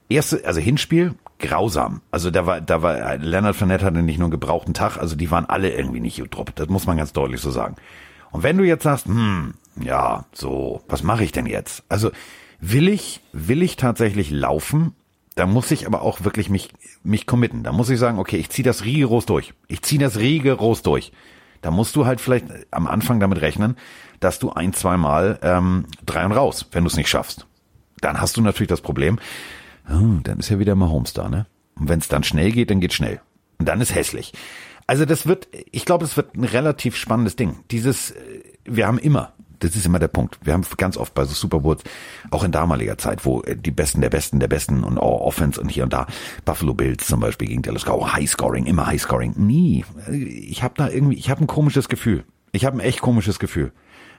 [0.08, 2.00] Erste, also Hinspiel, grausam.
[2.10, 5.30] Also da war, da war, Leonard Fournette hatte nicht nur einen gebrauchten Tag, also die
[5.30, 6.46] waren alle irgendwie nicht gut drauf.
[6.54, 7.76] Das muss man ganz deutlich so sagen.
[8.30, 11.82] Und wenn du jetzt sagst, hm, ja, so, was mache ich denn jetzt?
[11.88, 12.10] Also
[12.60, 14.94] will ich, will ich tatsächlich laufen?
[15.34, 16.70] Da muss ich aber auch wirklich mich,
[17.02, 17.62] mich committen.
[17.62, 19.54] Da muss ich sagen, okay, ich ziehe das rigoros durch.
[19.68, 21.12] Ich ziehe das rigoros durch.
[21.62, 23.76] Da musst du halt vielleicht am Anfang damit rechnen,
[24.20, 27.46] dass du ein, zweimal ähm, drei und raus, wenn du es nicht schaffst.
[28.00, 29.18] Dann hast du natürlich das Problem,
[29.88, 31.46] oh, dann ist ja wieder mal Homestar, ne?
[31.76, 33.20] Und wenn es dann schnell geht, dann geht schnell.
[33.58, 34.32] Und dann ist hässlich.
[34.86, 37.60] Also das wird, ich glaube, es wird ein relativ spannendes Ding.
[37.70, 40.38] Dieses, äh, wir haben immer, das ist immer der Punkt.
[40.42, 41.82] Wir haben ganz oft bei so Super Bowls,
[42.30, 45.60] auch in damaliger Zeit, wo äh, die Besten der Besten der Besten und oh, Offense
[45.60, 46.06] und hier und da,
[46.44, 49.34] Buffalo Bills zum Beispiel gegen Dallas Cowboys, High Scoring, immer High Scoring.
[49.36, 49.84] Nie.
[50.10, 52.24] Ich habe da irgendwie, ich habe ein komisches Gefühl.
[52.52, 53.72] Ich habe ein echt komisches Gefühl.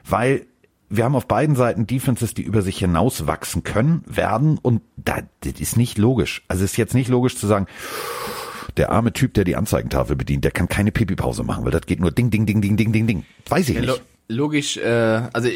[0.08, 0.46] Weil
[0.88, 5.18] wir haben auf beiden Seiten Defenses, die über sich hinaus wachsen können, werden und da,
[5.40, 6.42] das ist nicht logisch.
[6.48, 7.66] Also es ist jetzt nicht logisch zu sagen,
[8.76, 12.00] der arme Typ, der die Anzeigentafel bedient, der kann keine Pipi-Pause machen, weil das geht
[12.00, 13.24] nur ding, ding, ding, ding, ding, ding, ding.
[13.48, 14.02] Weiß ich nicht.
[14.28, 15.48] Logisch, äh, also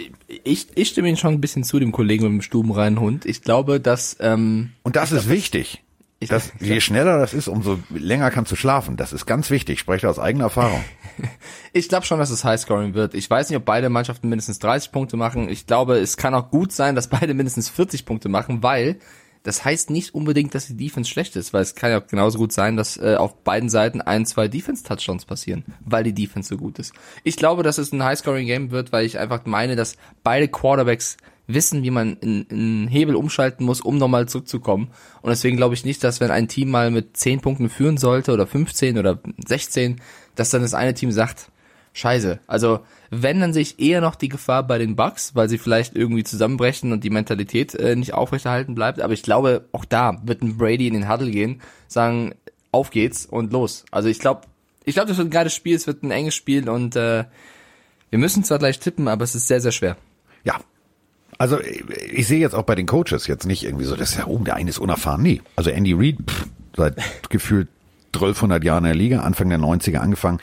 [0.45, 3.25] ich, ich stimme Ihnen schon ein bisschen zu, dem Kollegen mit dem stubenreinen Hund.
[3.27, 5.83] Ich glaube, dass ähm, Und das ist wichtig.
[6.21, 8.97] Ich- Das, je schneller das ist, umso länger kannst du schlafen.
[8.97, 9.75] Das ist ganz wichtig.
[9.75, 10.83] Ich spreche aus eigener Erfahrung.
[11.73, 13.12] Ich glaube schon, dass es Highscoring wird.
[13.14, 15.49] Ich weiß nicht, ob beide Mannschaften mindestens 30 Punkte machen.
[15.49, 18.99] Ich glaube, es kann auch gut sein, dass beide mindestens 40 Punkte machen, weil
[19.49, 22.53] das heißt nicht unbedingt, dass die Defense schlecht ist, weil es kann ja genauso gut
[22.53, 26.78] sein, dass äh, auf beiden Seiten ein, zwei Defense-Touchdowns passieren, weil die Defense so gut
[26.78, 26.92] ist.
[27.24, 31.82] Ich glaube, dass es ein Highscoring-Game wird, weil ich einfach meine, dass beide Quarterbacks wissen,
[31.82, 34.90] wie man einen Hebel umschalten muss, um nochmal zurückzukommen.
[35.22, 38.32] Und deswegen glaube ich nicht, dass wenn ein Team mal mit 10 Punkten führen sollte
[38.32, 39.99] oder 15 oder 16,
[40.34, 41.51] dass dann das eine Team sagt,
[41.93, 42.39] Scheiße.
[42.47, 42.80] Also,
[43.11, 46.24] wenn dann sehe ich eher noch die Gefahr bei den Bucks, weil sie vielleicht irgendwie
[46.24, 49.01] zusammenbrechen und die Mentalität äh, nicht aufrechterhalten bleibt.
[49.01, 52.34] Aber ich glaube, auch da wird ein Brady in den Huddle gehen, sagen,
[52.70, 53.84] auf geht's und los.
[53.91, 54.43] Also ich glaube,
[54.84, 57.24] ich glaube, das wird ein geiles Spiel, es wird ein enges Spiel und äh,
[58.11, 59.97] wir müssen zwar gleich tippen, aber es ist sehr, sehr schwer.
[60.45, 60.57] Ja.
[61.36, 64.39] Also ich sehe jetzt auch bei den Coaches jetzt nicht irgendwie so, dass ja, oh,
[64.39, 65.22] der eine ist unerfahren.
[65.22, 65.41] Nee.
[65.57, 66.97] Also Andy Reid, pff, seit
[67.30, 67.68] gefühlt
[68.14, 70.41] 1200 Jahren in der Liga, Anfang der 90er angefangen,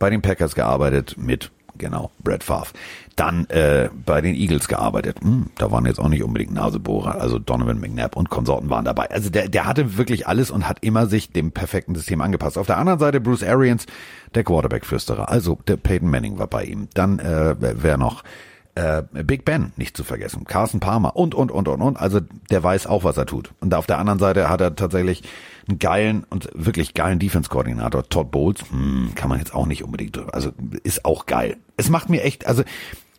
[0.00, 2.70] bei den Packers gearbeitet mit, genau, Brad Favre.
[3.14, 5.20] Dann äh, bei den Eagles gearbeitet.
[5.20, 9.10] Hm, da waren jetzt auch nicht unbedingt Nasebohrer, also Donovan McNabb und Konsorten waren dabei.
[9.10, 12.58] Also der, der hatte wirklich alles und hat immer sich dem perfekten System angepasst.
[12.58, 13.86] Auf der anderen Seite Bruce Arians,
[14.34, 15.28] der Quarterback-Flüsterer.
[15.28, 16.88] Also der Peyton Manning war bei ihm.
[16.94, 18.24] Dann äh, wer noch?
[18.74, 22.00] äh, Big Ben nicht zu vergessen, Carson Palmer und, und, und, und, und.
[22.00, 22.20] Also
[22.50, 23.52] der weiß auch, was er tut.
[23.60, 25.22] Und auf der anderen Seite hat er tatsächlich
[25.70, 28.08] einen geilen und wirklich geilen Defense-Koordinator.
[28.08, 30.34] Todd Bowles, hm, kann man jetzt auch nicht unbedingt drüber.
[30.34, 30.52] Also
[30.82, 31.56] ist auch geil.
[31.76, 32.62] Es macht mir echt, also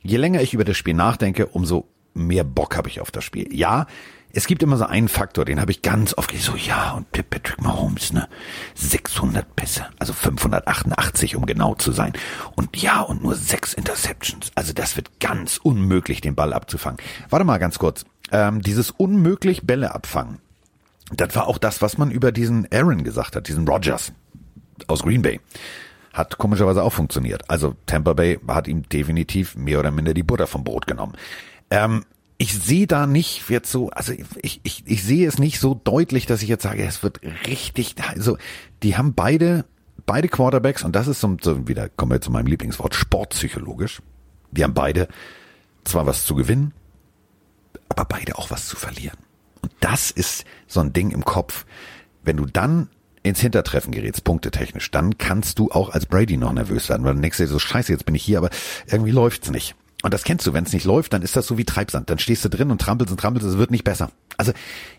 [0.04, 3.48] je länger ich über das Spiel nachdenke, umso mehr Bock habe ich auf das Spiel.
[3.54, 3.88] Ja,
[4.34, 7.12] es gibt immer so einen Faktor, den habe ich ganz oft gesagt, so ja, und
[7.12, 8.28] Patrick Mahomes, ne,
[8.76, 12.14] 600 Pässe, also 588, um genau zu sein.
[12.56, 14.52] Und ja, und nur sechs Interceptions.
[14.56, 17.00] Also das wird ganz unmöglich, den Ball abzufangen.
[17.30, 18.06] Warte mal ganz kurz.
[18.32, 20.40] Ähm, dieses unmöglich Bälle abfangen,
[21.16, 24.14] das war auch das, was man über diesen Aaron gesagt hat, diesen Rogers
[24.88, 25.40] aus Green Bay.
[26.14, 27.50] Hat komischerweise auch funktioniert.
[27.50, 31.14] Also Tampa Bay hat ihm definitiv mehr oder minder die Butter vom Brot genommen.
[31.70, 32.04] Ähm,
[32.38, 36.26] ich sehe da nicht jetzt so, also ich, ich, ich sehe es nicht so deutlich,
[36.26, 38.36] dass ich jetzt sage, es wird richtig, also
[38.82, 39.64] die haben beide,
[40.08, 44.02] beide Quarterbacks und das ist so, so wieder, kommen wir zu meinem Lieblingswort, sportpsychologisch.
[44.50, 45.08] Die haben beide
[45.84, 46.74] zwar was zu gewinnen,
[47.90, 49.18] aber beide auch was zu verlieren.
[49.62, 50.44] Und das ist
[50.74, 51.66] so ein Ding im Kopf.
[52.24, 52.90] Wenn du dann
[53.24, 57.22] ins Hintertreffen gerätst, punktetechnisch, dann kannst du auch als Brady noch nervös werden, weil du
[57.22, 58.50] denkst dir so, scheiße, jetzt bin ich hier, aber
[58.88, 59.76] irgendwie läuft's nicht.
[60.04, 62.10] Und das kennst du, wenn es nicht läuft, dann ist das so wie Treibsand.
[62.10, 64.10] Dann stehst du drin und trampelst und trampelst, es wird nicht besser.
[64.38, 64.52] Also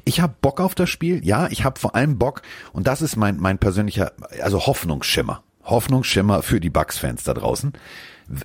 [0.05, 2.43] ich habe Bock auf das Spiel, ja, ich habe vor allem Bock,
[2.73, 5.43] und das ist mein, mein persönlicher, also Hoffnungsschimmer.
[5.65, 7.73] Hoffnungsschimmer für die Bucks-Fans da draußen.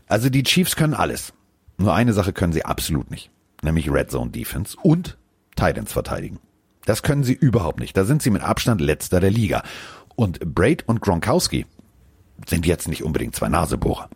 [0.08, 1.34] Also die Chiefs können alles.
[1.78, 3.30] Nur eine Sache können sie absolut nicht,
[3.62, 5.18] nämlich Red Zone Defense und
[5.56, 6.40] Titans verteidigen.
[6.88, 7.98] Das können sie überhaupt nicht.
[7.98, 9.62] Da sind sie mit Abstand letzter der Liga.
[10.16, 11.66] Und Braid und Gronkowski
[12.48, 14.10] sind jetzt nicht unbedingt zwei Nasebohrer.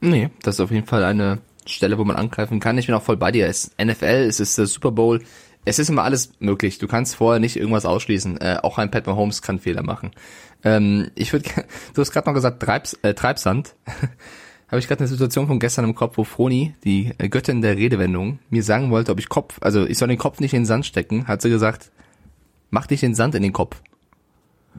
[0.00, 2.78] Nee, das ist auf jeden Fall eine Stelle, wo man angreifen kann.
[2.78, 3.48] Ich bin auch voll bei dir.
[3.48, 5.22] Es ist NFL, es ist der Super Bowl.
[5.64, 6.78] Es ist immer alles möglich.
[6.78, 8.40] Du kannst vorher nicht irgendwas ausschließen.
[8.40, 10.12] Äh, auch ein Pat Mahomes kann Fehler machen.
[10.62, 11.50] Ähm, ich würde,
[11.94, 13.74] du hast gerade noch gesagt Treibs, äh, Treibsand.
[14.68, 17.76] Habe ich gerade eine Situation von gestern im Kopf, wo Froni, die äh, Göttin der
[17.76, 20.66] Redewendung, mir sagen wollte, ob ich Kopf, also ich soll den Kopf nicht in den
[20.66, 21.90] Sand stecken, hat sie gesagt,
[22.74, 23.80] mach dich den Sand in den Kopf.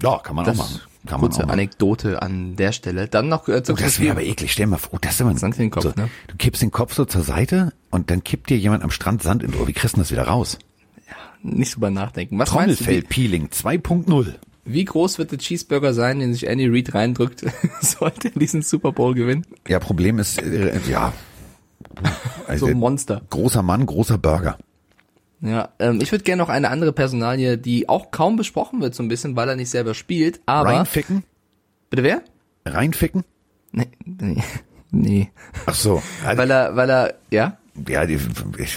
[0.04, 0.82] Ja, kann man Das auch machen.
[1.08, 1.54] Kann man kurze auch machen.
[1.54, 3.08] Anekdote an der Stelle.
[3.08, 4.52] Dann noch äh, zum Oh, das wäre aber eklig.
[4.52, 6.10] Stell dir mal vor, oh, das ist immer Sand in den Kopf, so, ne?
[6.28, 9.42] Du kippst den Kopf so zur Seite und dann kippt dir jemand am Strand Sand
[9.42, 9.68] in Ohr.
[9.68, 10.60] Wie kriegst du das wieder raus?
[11.42, 12.40] nicht drüber nachdenken.
[12.40, 14.34] Was meinst du, wie, Trommelfell-Peeling 2.0.
[14.66, 17.46] wie groß wird der Cheeseburger sein, den sich Andy Reid reindrückt,
[17.82, 19.46] sollte er diesen Super Bowl gewinnen?
[19.68, 21.14] Ja, Problem ist, äh, ja,
[22.48, 23.22] also So ein Monster.
[23.30, 24.58] großer Mann, großer Burger.
[25.42, 29.04] Ja, ähm, ich würde gerne noch eine andere Personalie, die auch kaum besprochen wird, so
[29.04, 30.70] ein bisschen, weil er nicht selber spielt, aber.
[30.70, 31.24] Reinficken?
[31.90, 32.22] Bitte wer?
[32.66, 33.24] Reinficken?
[33.72, 34.44] Nee, nee.
[34.92, 35.32] nee.
[35.66, 36.02] Ach so.
[36.26, 37.58] Also, Weil er, weil er, ja?
[37.88, 38.20] ja, die,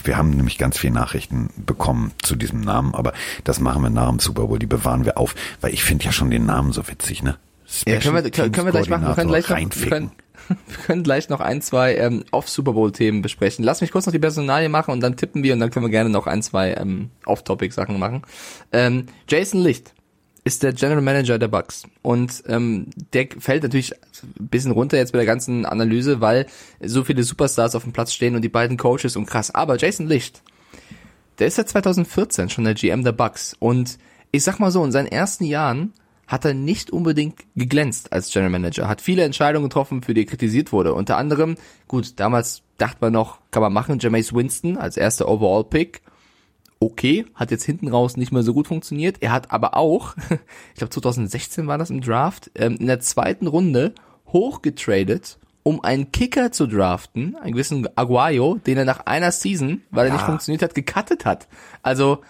[0.05, 3.13] wir haben nämlich ganz viele Nachrichten bekommen zu diesem Namen, aber
[3.45, 6.13] das machen wir nach dem Super Bowl, die bewahren wir auf, weil ich finde ja
[6.13, 7.39] schon den Namen so witzig, ne?
[7.87, 9.07] Ja, können wir, Special können, können wir gleich machen.
[9.07, 9.91] Wir können gleich noch, Reinficken.
[9.91, 10.11] können,
[10.67, 13.65] wir können gleich noch ein, zwei ähm, Off-Super Bowl-Themen besprechen.
[13.65, 15.91] Lass mich kurz noch die Personalie machen und dann tippen wir und dann können wir
[15.91, 18.23] gerne noch ein, zwei ähm, Off-Topic-Sachen machen.
[18.73, 19.95] Ähm, Jason Licht
[20.45, 25.13] ist der General Manager der Bucks und ähm, der fällt natürlich ein bisschen runter jetzt
[25.13, 26.47] bei der ganzen Analyse, weil
[26.81, 29.55] so viele Superstars auf dem Platz stehen und die beiden Coaches und krass.
[29.55, 30.43] Aber Jason Licht,
[31.39, 33.99] der ist seit 2014 schon der GM der Bucks und
[34.31, 35.93] ich sag mal so, in seinen ersten Jahren
[36.29, 40.27] hat er nicht unbedingt geglänzt als General Manager, hat viele Entscheidungen getroffen, für die er
[40.27, 40.93] kritisiert wurde.
[40.93, 41.57] Unter anderem,
[41.89, 46.03] gut, damals dachte man noch, kann man machen, Jameis Winston als erster Overall-Pick.
[46.81, 49.17] Okay, hat jetzt hinten raus nicht mehr so gut funktioniert.
[49.21, 50.15] Er hat aber auch,
[50.75, 53.95] ich glaube 2016 war das im Draft, ähm, in der zweiten Runde
[54.29, 60.07] hochgetradet, um einen Kicker zu draften, einen gewissen Aguayo, den er nach einer Season, weil
[60.07, 61.49] er nicht funktioniert hat, gecuttet hat.
[61.83, 62.21] Also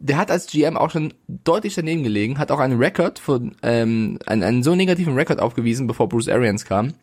[0.00, 4.18] der hat als GM auch schon deutlich daneben gelegen, hat auch einen Rekord von ähm,
[4.26, 6.94] einen, einen so negativen Rekord aufgewiesen, bevor Bruce Arians kam,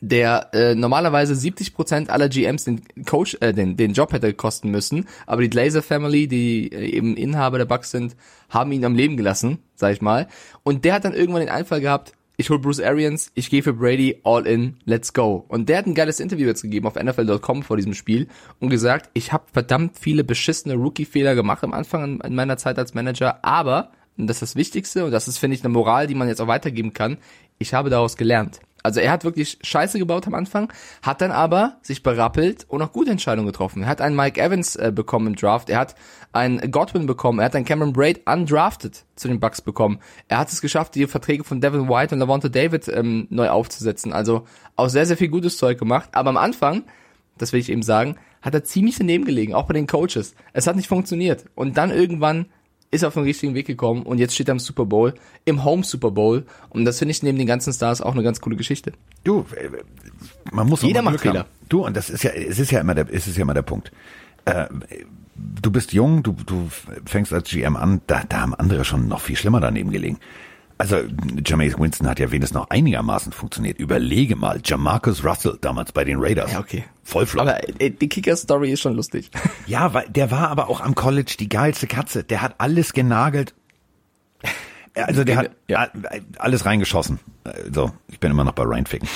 [0.00, 5.06] der äh, normalerweise 70% aller GMs den Coach, äh, den, den Job hätte kosten müssen,
[5.26, 8.16] aber die Glazer Family, die äh, eben Inhaber der Bucks sind,
[8.48, 10.26] haben ihn am Leben gelassen, sag ich mal.
[10.64, 13.72] Und der hat dann irgendwann den Einfall gehabt, ich hol Bruce Arians, ich gehe für
[13.72, 15.44] Brady all in, let's go.
[15.48, 18.28] Und der hat ein geiles Interview jetzt gegeben auf NFL.com vor diesem Spiel
[18.60, 22.78] und gesagt, ich habe verdammt viele beschissene Rookie-Fehler gemacht am Anfang in, in meiner Zeit
[22.78, 26.06] als Manager, aber, und das ist das Wichtigste, und das ist, finde ich, eine Moral,
[26.06, 27.18] die man jetzt auch weitergeben kann,
[27.58, 28.60] ich habe daraus gelernt.
[28.88, 30.72] Also er hat wirklich Scheiße gebaut am Anfang,
[31.02, 33.82] hat dann aber sich berappelt und auch gute Entscheidungen getroffen.
[33.82, 35.94] Er hat einen Mike Evans äh, bekommen im Draft, er hat
[36.32, 39.98] einen Godwin bekommen, er hat einen Cameron Braid undrafted zu den Bucks bekommen.
[40.28, 44.14] Er hat es geschafft, die Verträge von Devin White und Lavonte David ähm, neu aufzusetzen.
[44.14, 46.08] Also auch sehr, sehr viel gutes Zeug gemacht.
[46.12, 46.84] Aber am Anfang,
[47.36, 50.34] das will ich eben sagen, hat er ziemlich daneben gelegen, auch bei den Coaches.
[50.54, 51.44] Es hat nicht funktioniert.
[51.54, 52.46] Und dann irgendwann
[52.90, 55.14] ist auf den richtigen Weg gekommen und jetzt steht er im Super Bowl,
[55.44, 56.46] im Home Super Bowl.
[56.70, 58.92] Und das finde ich neben den ganzen Stars auch eine ganz coole Geschichte.
[59.24, 59.68] Du, äh,
[60.52, 61.40] man muss Jeder macht Fehler.
[61.40, 61.48] haben.
[61.68, 63.62] Du, und das ist ja, es ist ja immer der, es ist ja immer der
[63.62, 63.92] Punkt.
[64.46, 64.66] Äh,
[65.36, 66.68] du bist jung, du, du
[67.04, 70.18] fängst als GM an, da, da haben andere schon noch viel schlimmer daneben gelegen.
[70.78, 70.98] Also,
[71.44, 73.78] Jameis Winston hat ja wenigstens noch einigermaßen funktioniert.
[73.80, 76.52] Überlege mal, Jamarcus Russell damals bei den Raiders.
[76.52, 76.84] Ja, okay.
[77.02, 77.42] Voll flop.
[77.48, 79.30] Aber äh, die Kicker-Story ist schon lustig.
[79.66, 82.24] Ja, weil der war aber auch am College die geilste Katze.
[82.24, 83.54] Der hat alles genagelt.
[84.94, 85.88] Also der hat Ja.
[86.38, 87.20] alles reingeschossen.
[87.44, 89.08] Äh, So, ich bin immer noch bei Reinficken.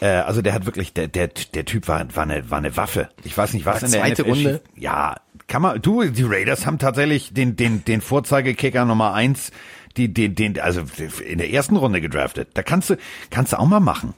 [0.00, 3.08] Äh, Also der hat wirklich, der, der, der Typ war, war, eine, war eine Waffe.
[3.24, 4.60] Ich weiß nicht, was Aber in der zweite NFL Runde?
[4.64, 5.16] schief- Ja,
[5.46, 9.50] kann man, du, die Raiders haben tatsächlich den, den, den Vorzeigekicker Nummer eins,
[9.96, 10.82] die, den, den, also
[11.26, 12.48] in der ersten Runde gedraftet.
[12.54, 12.96] Da kannst du,
[13.30, 14.14] kannst du auch mal machen.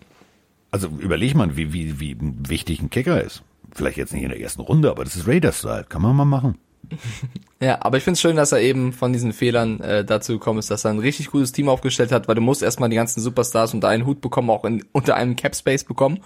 [0.70, 3.42] Also überleg mal, wie, wie, wie wichtig ein Kicker ist.
[3.74, 5.86] Vielleicht jetzt nicht in der ersten Runde, aber das ist Raiders-Style.
[5.88, 6.58] Kann man mal machen.
[7.60, 10.58] Ja, aber ich finde es schön, dass er eben von diesen Fehlern äh, dazu gekommen
[10.58, 13.20] ist, dass er ein richtig gutes Team aufgestellt hat, weil du musst erstmal die ganzen
[13.20, 16.24] Superstars unter einen Hut bekommen, auch in, unter einem Cap Space bekommen.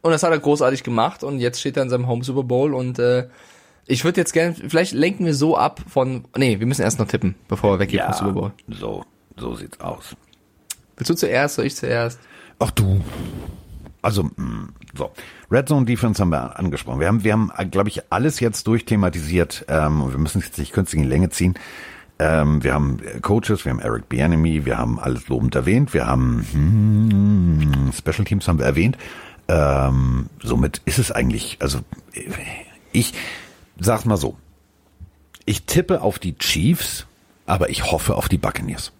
[0.00, 2.72] Und das hat er großartig gemacht und jetzt steht er in seinem Home Super Bowl
[2.72, 3.28] und äh,
[3.88, 7.08] ich würde jetzt gerne, vielleicht lenken wir so ab von, nee, wir müssen erst noch
[7.08, 8.52] tippen, bevor wir weggehen vom Super Bowl.
[8.68, 9.04] so,
[9.36, 10.14] so sieht's aus.
[10.96, 12.20] Willst du zuerst, soll ich zuerst?
[12.58, 13.00] Ach du.
[14.02, 15.10] Also, mh, so.
[15.50, 17.00] Red Zone Defense haben wir angesprochen.
[17.00, 19.64] Wir haben, wir haben, glaube ich, alles jetzt durchthematisiert.
[19.68, 21.54] Ähm, wir müssen es jetzt nicht künstlich in Länge ziehen.
[22.18, 26.06] Ähm, wir haben äh, Coaches, wir haben Eric Bieniemy, wir haben alles lobend erwähnt, wir
[26.06, 28.98] haben hm, Special Teams haben wir erwähnt.
[29.46, 31.78] Ähm, somit ist es eigentlich, also
[32.92, 33.14] ich
[33.78, 34.36] sag's mal so.
[35.44, 37.06] Ich tippe auf die Chiefs,
[37.46, 38.92] aber ich hoffe auf die Buccaneers.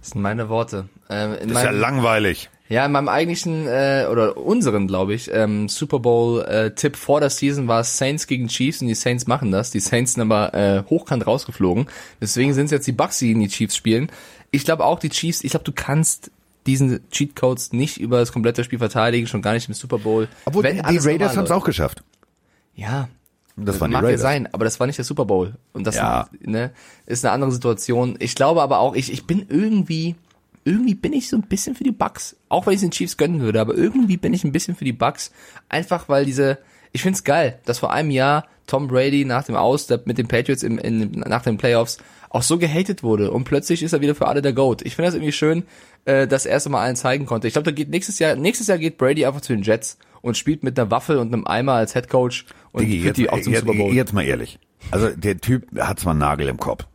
[0.00, 0.88] Das sind meine Worte.
[1.08, 2.50] Ähm, Das ist ja meinem- langweilig.
[2.68, 7.28] Ja, in meinem eigentlichen äh, oder unseren, glaube ich, ähm, Super Bowl äh, vor der
[7.28, 9.70] Season war es Saints gegen Chiefs und die Saints machen das.
[9.70, 11.86] Die Saints sind aber äh, hochkant rausgeflogen.
[12.20, 14.10] Deswegen sind es jetzt die Bucks, die gegen die Chiefs spielen.
[14.52, 15.44] Ich glaube auch die Chiefs.
[15.44, 16.30] Ich glaube, du kannst
[16.66, 20.28] diesen Cheatcodes nicht über das komplette Spiel verteidigen, schon gar nicht im Super Bowl.
[20.46, 22.02] Obwohl, die Raiders haben es auch geschafft.
[22.74, 23.08] Ja,
[23.56, 25.54] Das waren die mag ja sein, aber das war nicht der Super Bowl.
[25.72, 26.28] Und das Ja.
[26.40, 26.70] ne,
[27.06, 28.16] ist eine andere Situation.
[28.18, 30.14] Ich glaube aber auch, ich, ich bin irgendwie,
[30.64, 32.36] irgendwie bin ich so ein bisschen für die Bucks.
[32.48, 34.84] Auch wenn ich es den Chiefs gönnen würde, aber irgendwie bin ich ein bisschen für
[34.84, 35.32] die Bucks.
[35.68, 36.58] Einfach weil diese,
[36.92, 40.62] ich find's geil, dass vor einem Jahr Tom Brady nach dem Aus mit den Patriots
[40.62, 41.98] im, in, nach den Playoffs
[42.30, 44.80] auch so gehatet wurde und plötzlich ist er wieder für alle der Goat.
[44.82, 45.64] Ich finde das irgendwie schön,
[46.06, 47.46] äh, dass er es mal allen zeigen konnte.
[47.46, 50.36] Ich glaube, da geht nächstes Jahr, nächstes Jahr geht Brady einfach zu den Jets und
[50.36, 53.30] spielt mit einer Waffel und einem Eimer als Head Coach und Digi, führt jetzt, die
[53.30, 53.92] auch zum jetzt, Super Bowl.
[53.92, 54.58] jetzt mal ehrlich.
[54.90, 56.86] Also der Typ hat zwar einen Nagel im Kopf,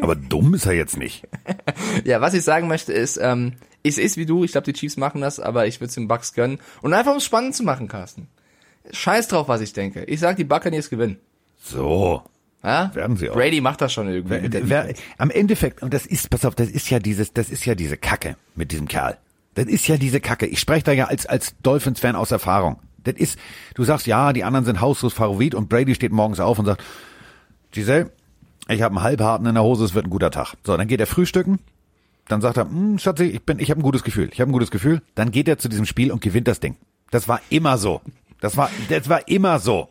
[0.00, 1.26] aber dumm ist er jetzt nicht.
[2.04, 3.52] Ja, was ich sagen möchte ist, ähm,
[3.84, 6.08] es ist wie du, ich glaube, die Chiefs machen das, aber ich würde es den
[6.08, 6.58] Bucks gönnen.
[6.80, 8.28] Und einfach um es spannend zu machen, Carsten.
[8.90, 10.04] Scheiß drauf, was ich denke.
[10.04, 11.18] Ich sag, die Buccaneers gewinnen.
[11.62, 12.22] So.
[12.62, 12.94] Ja?
[12.94, 13.34] Werden sie auch.
[13.34, 14.38] Brady macht das schon irgendwie.
[14.40, 14.48] Wer,
[14.84, 15.02] Defense.
[15.18, 17.96] am Endeffekt, und das ist, pass auf, das ist ja dieses, das ist ja diese
[17.96, 19.18] Kacke mit diesem Kerl.
[19.54, 20.46] Das ist ja diese Kacke.
[20.46, 22.78] Ich spreche da ja als, als Dolphins-Fan aus Erfahrung.
[23.04, 23.38] Das ist,
[23.74, 26.82] du sagst, ja, die anderen sind hauslos Favorit und Brady steht morgens auf und sagt,
[27.72, 28.10] Giselle,
[28.68, 30.54] ich habe einen Halbharten in der Hose, es wird ein guter Tag.
[30.64, 31.58] So, dann geht er frühstücken,
[32.28, 34.52] dann sagt er, hm, Schatzi, ich bin, ich habe ein gutes Gefühl, ich habe ein
[34.52, 35.02] gutes Gefühl.
[35.14, 36.76] Dann geht er zu diesem Spiel und gewinnt das Ding.
[37.10, 38.00] Das war immer so.
[38.40, 39.88] Das war, das war immer so.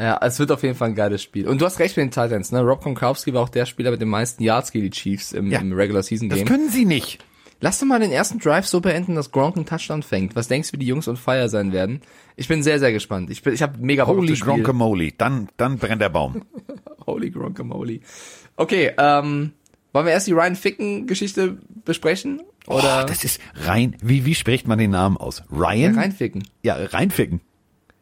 [0.00, 1.46] Ja, es wird auf jeden Fall ein geiles Spiel.
[1.48, 2.60] Und du hast recht mit den Titans, ne?
[2.60, 5.58] Rob Gronkowski war auch der Spieler mit den meisten Yards gegen die Chiefs im, Ja.
[5.60, 6.46] im Regular Season Das Game.
[6.48, 7.24] können sie nicht.
[7.60, 10.36] Lass doch mal den ersten Drive so beenden, dass Gronk einen Touchdown fängt.
[10.36, 12.00] Was denkst du, wie die Jungs on fire sein werden?
[12.36, 13.30] Ich bin sehr, sehr gespannt.
[13.30, 14.52] Ich bin, ich habe mega Bock auf Holy das Spiel.
[14.54, 16.42] Gronkamole, dann, dann brennt der Baum.
[17.06, 18.00] Holy Gronkamole.
[18.56, 19.52] Okay, ähm,
[19.92, 22.42] wollen wir erst die Ryan Ficken-Geschichte besprechen?
[22.68, 25.42] Oder Oh, das ist rein, wie, wie spricht man den Namen aus?
[25.50, 25.96] Ryan?
[25.98, 26.46] reinficken?
[26.62, 27.40] Ja, reinficken.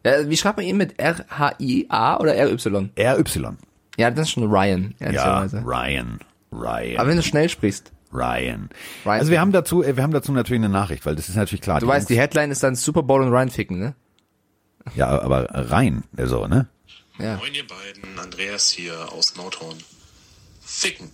[0.04, 2.90] Ja, wie schreibt man ihn mit R-H-I-A oder R-Y?
[2.98, 3.48] RY.
[3.96, 5.42] Ja, das ist schon Ryan, Ja.
[5.44, 6.18] Ryan.
[6.52, 6.98] Ryan.
[6.98, 7.92] Aber wenn du schnell sprichst.
[8.16, 8.70] Ryan.
[9.04, 9.20] Ryan.
[9.20, 11.60] Also wir haben dazu, äh, wir haben dazu natürlich eine Nachricht, weil das ist natürlich
[11.60, 11.80] klar.
[11.80, 13.94] Du weißt, die Headline ist dann Super Bowl und Ryan Ficken, ne?
[14.94, 16.68] Ja, aber rein, so, ne?
[17.18, 17.36] Ja.
[17.36, 19.78] Moin ihr beiden, Andreas hier aus Nordhorn.
[20.64, 21.10] Ficken.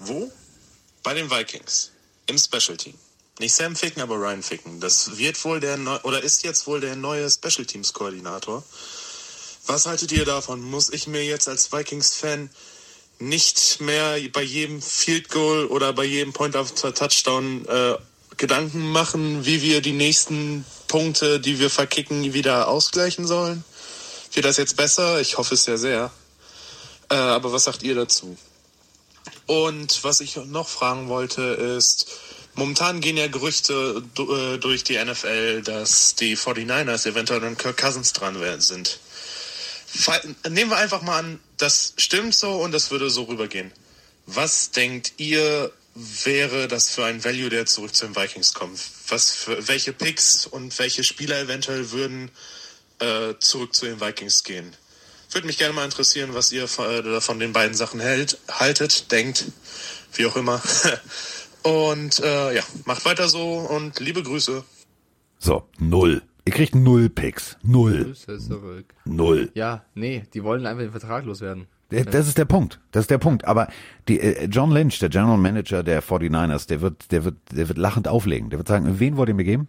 [0.00, 0.30] Wo?
[1.02, 1.92] Bei den Vikings.
[2.26, 2.94] Im Special Team.
[3.38, 4.80] Nicht Sam Ficken, aber Ryan Ficken.
[4.80, 8.64] Das wird wohl der neu oder ist jetzt wohl der neue Special Teams Koordinator.
[9.66, 10.62] Was haltet ihr davon?
[10.62, 12.50] Muss ich mir jetzt als Vikings-Fan
[13.18, 17.94] nicht mehr bei jedem Field Goal oder bei jedem Point of Touchdown äh,
[18.36, 23.64] Gedanken machen, wie wir die nächsten Punkte, die wir verkicken, wieder ausgleichen sollen?
[24.32, 25.20] Wird das jetzt besser?
[25.20, 26.10] Ich hoffe es ja sehr.
[27.10, 28.36] Äh, aber was sagt ihr dazu?
[29.46, 32.06] Und was ich noch fragen wollte ist,
[32.54, 38.12] momentan gehen ja Gerüchte äh, durch die NFL, dass die 49ers eventuell an Kirk Cousins
[38.12, 38.98] dran sind.
[40.48, 43.72] Nehmen wir einfach mal an, das stimmt so und das würde so rübergehen.
[44.26, 48.78] Was denkt ihr, wäre das für ein Value, der zurück zu den Vikings kommt?
[49.08, 52.30] Was für welche Picks und welche Spieler eventuell würden
[52.98, 54.76] äh, zurück zu den Vikings gehen?
[55.30, 59.46] Würde mich gerne mal interessieren, was ihr äh, von den beiden Sachen hält, haltet, denkt,
[60.14, 60.62] wie auch immer.
[61.62, 64.62] Und äh, ja, macht weiter so und liebe Grüße.
[65.40, 66.22] So, null.
[66.46, 67.56] Ihr kriegt null Picks.
[67.62, 68.14] Null.
[69.04, 69.50] Null.
[69.54, 71.66] Ja, nee, die wollen einfach den Vertrag loswerden.
[71.90, 72.80] Das ist der Punkt.
[72.92, 73.44] Das ist der Punkt.
[73.44, 73.68] Aber
[74.08, 77.78] die, äh, John Lynch, der General Manager der 49ers, der wird, der wird, der wird
[77.78, 78.50] lachend auflegen.
[78.50, 79.68] Der wird sagen, wen wollt ihr mir geben?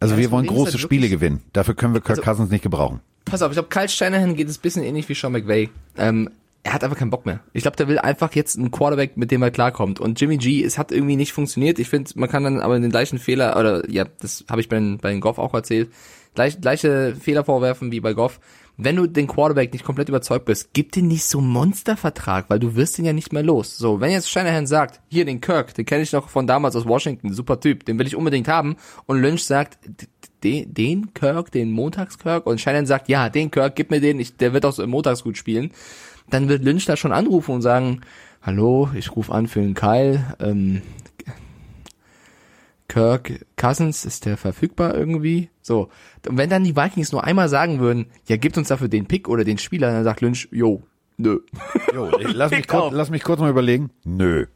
[0.00, 1.42] Also Ja, wir das wollen große halt Spiele gewinnen.
[1.52, 3.00] Dafür können wir Kirk Also- Cousins nicht gebrauchen.
[3.24, 5.68] Pass auf, ich glaube, Kyle Shanahan geht es ein bisschen ähnlich wie Sean McVay.
[5.98, 6.30] Ähm,
[6.64, 7.40] er hat einfach keinen Bock mehr.
[7.52, 10.00] Ich glaube, der will einfach jetzt einen Quarterback, mit dem er klarkommt.
[10.00, 11.78] Und Jimmy G, es hat irgendwie nicht funktioniert.
[11.78, 14.76] Ich finde, man kann dann aber den gleichen Fehler, oder ja, das habe ich bei,
[14.76, 15.90] den- bei den Goff auch erzählt,
[16.34, 18.40] gleich, gleiche Fehler vorwerfen wie bei Goff.
[18.80, 22.60] Wenn du den Quarterback nicht komplett überzeugt bist, gib den nicht so einen Monstervertrag, weil
[22.60, 23.76] du wirst ihn ja nicht mehr los.
[23.76, 26.86] So, wenn jetzt Shanahan sagt, hier den Kirk, den kenne ich noch von damals aus
[26.86, 29.78] Washington, super Typ, den will ich unbedingt haben, und Lynch sagt,
[30.44, 34.36] den, den Kirk, den Montagskirk, und Shanahan sagt, ja, den Kirk, gib mir den, ich,
[34.36, 35.72] der wird auch so montags gut spielen,
[36.30, 38.00] dann wird Lynch da schon anrufen und sagen,
[38.42, 40.82] hallo, ich rufe an für den Kyle, ähm,
[42.88, 45.50] Kirk Cousins, ist der verfügbar irgendwie?
[45.60, 45.90] So.
[46.26, 49.28] Und wenn dann die Vikings nur einmal sagen würden, ja, gibt uns dafür den Pick
[49.28, 50.82] oder den Spieler, dann sagt Lynch, jo,
[51.18, 51.40] nö.
[51.94, 53.90] Jo, lass mich, kurz, lass mich kurz mal überlegen.
[54.04, 54.46] Nö.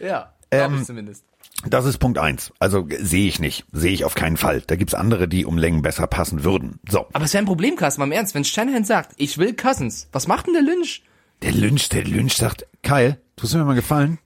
[0.00, 1.24] Ja, Ähm, ich zumindest.
[1.68, 2.52] Das ist Punkt eins.
[2.60, 3.64] Also sehe ich nicht.
[3.72, 4.62] Sehe ich auf keinen Fall.
[4.66, 6.78] Da gibt's andere, die um Längen besser passen würden.
[6.88, 7.06] So.
[7.12, 10.08] Aber es wäre ein Problem, Carsten, mal im Ernst, wenn Shanahan sagt, ich will Cousins,
[10.12, 11.02] was macht denn der Lynch?
[11.42, 14.18] Der Lynch, der Lynch sagt, Kyle, tust du mir mal gefallen?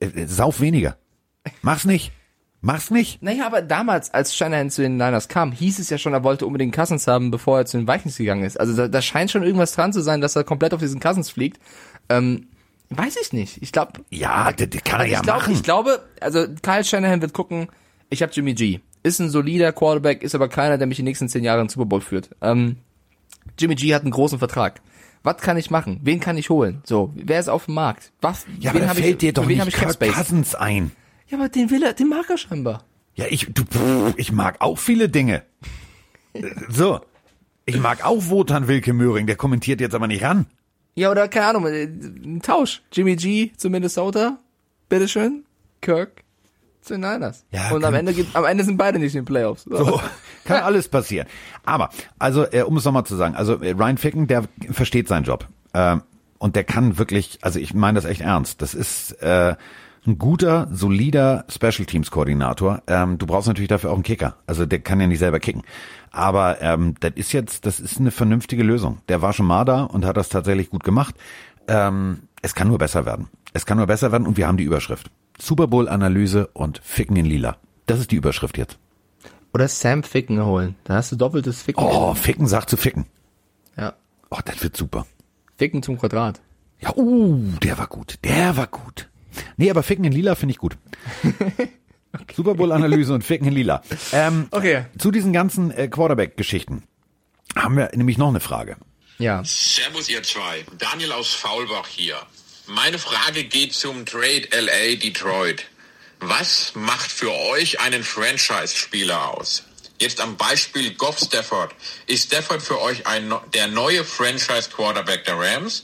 [0.00, 0.96] Äh, äh, Sauf weniger.
[1.62, 2.12] Mach's nicht.
[2.60, 3.22] Mach's nicht.
[3.22, 6.46] Naja, aber damals, als Shanahan zu den Niners kam, hieß es ja schon, er wollte
[6.46, 8.58] unbedingt Cousins haben, bevor er zu den Vikings gegangen ist.
[8.58, 11.28] Also da, da scheint schon irgendwas dran zu sein, dass er komplett auf diesen Cousins
[11.30, 11.60] fliegt.
[12.08, 12.46] Ähm,
[12.90, 13.60] weiß ich nicht.
[13.62, 15.52] Ich glaube, Ja, das, das kann er ich, ja glaub, machen.
[15.54, 17.68] ich glaube, also Kyle Shanahan wird gucken,
[18.10, 18.78] ich habe Jimmy G.
[19.02, 21.70] Ist ein solider Quarterback, ist aber keiner, der mich die nächsten zehn Jahre in den
[21.72, 22.30] Super Bowl führt.
[22.40, 22.76] Ähm,
[23.58, 24.80] Jimmy G hat einen großen Vertrag.
[25.22, 26.00] Was kann ich machen?
[26.02, 26.82] Wen kann ich holen?
[26.84, 28.12] So, wer ist auf dem Markt?
[28.20, 28.46] Was?
[28.58, 30.00] ja, aber wen hab fällt ich, dir doch nicht Kirk?
[30.00, 30.90] Cousins ein.
[31.28, 32.84] Ja, aber den will er, den mag er scheinbar.
[33.14, 35.42] Ja, ich, du, pff, ich mag auch viele Dinge.
[36.70, 37.00] So.
[37.66, 40.46] Ich mag auch Wotan Wilke Möhring, der kommentiert jetzt aber nicht ran.
[40.94, 42.82] Ja, oder keine Ahnung, äh, ein Tausch.
[42.90, 44.38] Jimmy G zu Minnesota,
[44.88, 45.44] bitteschön.
[45.82, 46.24] Kirk
[46.80, 47.44] zu den Niners.
[47.50, 49.64] Ja, Und am Ende gibt, am Ende sind beide nicht in den Playoffs.
[49.64, 50.00] So,
[50.44, 51.26] kann alles passieren.
[51.64, 55.24] Aber, also, äh, um es nochmal zu sagen, also äh, Ryan Ficken, der versteht seinen
[55.24, 55.48] Job.
[55.74, 56.02] Ähm,
[56.38, 58.62] und der kann wirklich, also ich meine das echt ernst.
[58.62, 59.54] Das ist äh,
[60.06, 62.82] ein guter, solider Special Teams Koordinator.
[62.88, 64.36] Ähm, du brauchst natürlich dafür auch einen Kicker.
[64.46, 65.62] Also der kann ja nicht selber kicken.
[66.10, 68.98] Aber ähm, das ist jetzt, das ist eine vernünftige Lösung.
[69.08, 71.14] Der war schon mal da und hat das tatsächlich gut gemacht.
[71.68, 73.28] Ähm, es kann nur besser werden.
[73.52, 75.10] Es kann nur besser werden und wir haben die Überschrift.
[75.38, 77.56] Super Bowl Analyse und Ficken in Lila.
[77.86, 78.78] Das ist die Überschrift jetzt.
[79.54, 80.76] Oder Sam Ficken holen.
[80.84, 81.82] Da hast du doppeltes Ficken.
[81.84, 83.06] Oh, Ficken sagt zu Ficken.
[83.76, 83.94] Ja.
[84.30, 85.06] Oh, das wird super.
[85.58, 86.40] Ficken zum Quadrat.
[86.80, 88.18] Ja, uh, der war gut.
[88.24, 89.08] Der war gut.
[89.56, 90.76] Nee, aber Ficken in Lila finde ich gut.
[92.34, 93.82] Super Bowl-Analyse und Ficken in Lila.
[94.12, 94.84] Ähm, Okay.
[94.98, 96.82] Zu diesen ganzen äh, Quarterback-Geschichten
[97.56, 98.76] haben wir nämlich noch eine Frage.
[99.18, 99.42] Ja.
[99.44, 102.16] Servus ihr zwei, Daniel aus Faulbach hier.
[102.66, 105.64] Meine Frage geht zum Trade LA Detroit.
[106.24, 109.64] Was macht für euch einen Franchise-Spieler aus?
[109.98, 111.74] Jetzt am Beispiel Goff Stafford.
[112.06, 115.82] Ist Stafford für euch ein, der neue Franchise-Quarterback der Rams?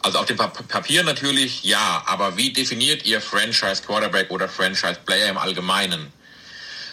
[0.00, 5.38] Also auf dem Pa- Papier natürlich ja, aber wie definiert ihr Franchise-Quarterback oder Franchise-Player im
[5.38, 6.12] Allgemeinen?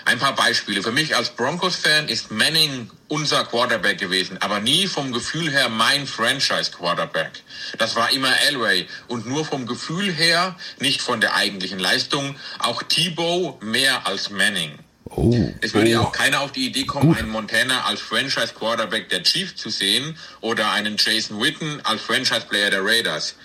[0.05, 0.81] Ein paar Beispiele.
[0.81, 6.07] Für mich als Broncos-Fan ist Manning unser Quarterback gewesen, aber nie vom Gefühl her mein
[6.07, 7.43] Franchise-Quarterback.
[7.77, 12.81] Das war immer Elway und nur vom Gefühl her, nicht von der eigentlichen Leistung, auch
[12.83, 14.79] Tebow mehr als Manning.
[15.13, 15.53] Oh.
[15.59, 19.55] Es würde ja auch keiner auf die Idee kommen, einen Montana als Franchise-Quarterback der Chiefs
[19.55, 23.35] zu sehen oder einen Jason Witten als Franchise-Player der Raiders.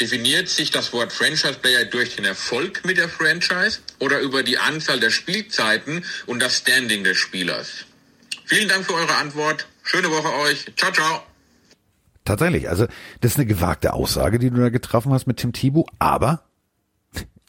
[0.00, 4.98] Definiert sich das Wort Franchise-Player durch den Erfolg mit der Franchise oder über die Anzahl
[4.98, 7.84] der Spielzeiten und das Standing des Spielers?
[8.44, 9.68] Vielen Dank für eure Antwort.
[9.84, 10.66] Schöne Woche euch.
[10.76, 11.22] Ciao, ciao.
[12.24, 12.86] Tatsächlich, also
[13.20, 16.42] das ist eine gewagte Aussage, die du da getroffen hast mit Tim Thibault, aber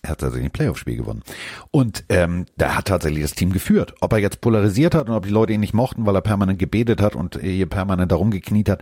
[0.06, 1.24] er hat tatsächlich ein Playoff-Spiel gewonnen.
[1.72, 3.96] Und ähm, da hat tatsächlich das Team geführt.
[4.02, 6.60] Ob er jetzt polarisiert hat und ob die Leute ihn nicht mochten, weil er permanent
[6.60, 8.82] gebetet hat und hier permanent darum gekniet hat.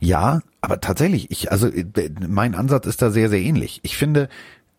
[0.00, 1.84] Ja, aber tatsächlich, ich, also äh,
[2.26, 3.80] mein Ansatz ist da sehr, sehr ähnlich.
[3.82, 4.28] Ich finde,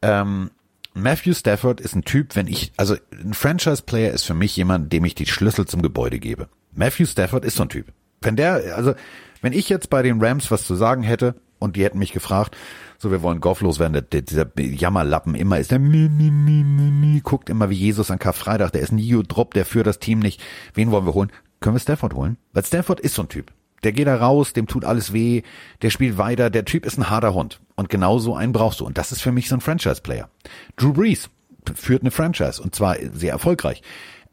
[0.02, 0.50] ähm,
[0.96, 5.06] Matthew Stafford ist ein Typ, wenn ich, also ein Franchise-Player ist für mich jemand, dem
[5.06, 6.50] ich die Schlüssel zum Gebäude gebe.
[6.74, 7.88] Matthew Stafford ist so ein Typ.
[8.22, 8.94] Wenn der, also
[9.42, 12.56] wenn ich jetzt bei den Rams was zu sagen hätte und die hätten mich gefragt,
[13.04, 16.64] so wir wollen Goff loswerden, der, der, dieser Jammerlappen immer ist der mi, mi, mi,
[16.64, 20.00] mi, mi, guckt immer wie Jesus an Karfreitag, der ist nie Drop, der führt das
[20.00, 20.42] Team nicht.
[20.74, 21.32] Wen wollen wir holen?
[21.60, 22.38] Können wir Stafford holen?
[22.54, 23.52] Weil Stafford ist so ein Typ.
[23.84, 25.42] Der geht da raus, dem tut alles weh,
[25.82, 27.60] der spielt weiter, der Typ ist ein harter Hund.
[27.76, 28.86] Und genau so einen brauchst du.
[28.86, 30.30] Und das ist für mich so ein Franchise-Player.
[30.78, 31.30] Drew Brees
[31.76, 33.82] führt eine Franchise und zwar sehr erfolgreich.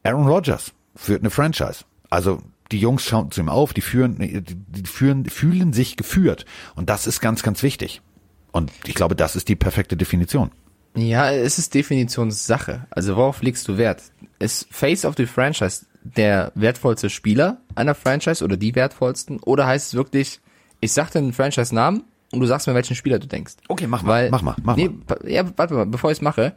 [0.05, 1.85] Aaron Rodgers führt eine Franchise.
[2.09, 2.41] Also
[2.71, 4.17] die Jungs schauen zu ihm auf, die führen,
[4.69, 6.45] die führen, fühlen sich geführt.
[6.77, 8.01] Und das ist ganz, ganz wichtig.
[8.53, 10.51] Und ich glaube, das ist die perfekte Definition.
[10.97, 12.87] Ja, es ist Definitionssache.
[12.91, 14.03] Also worauf legst du Wert?
[14.39, 19.39] Ist Face of the Franchise der wertvollste Spieler einer Franchise oder die wertvollsten?
[19.41, 20.41] Oder heißt es wirklich,
[20.81, 23.55] ich sag den Franchise-Namen und du sagst mir, welchen Spieler du denkst.
[23.69, 25.31] Okay, mach mal, Weil, mach mal, mach nee, mal.
[25.31, 26.55] Ja, warte mal, bevor ich es mache,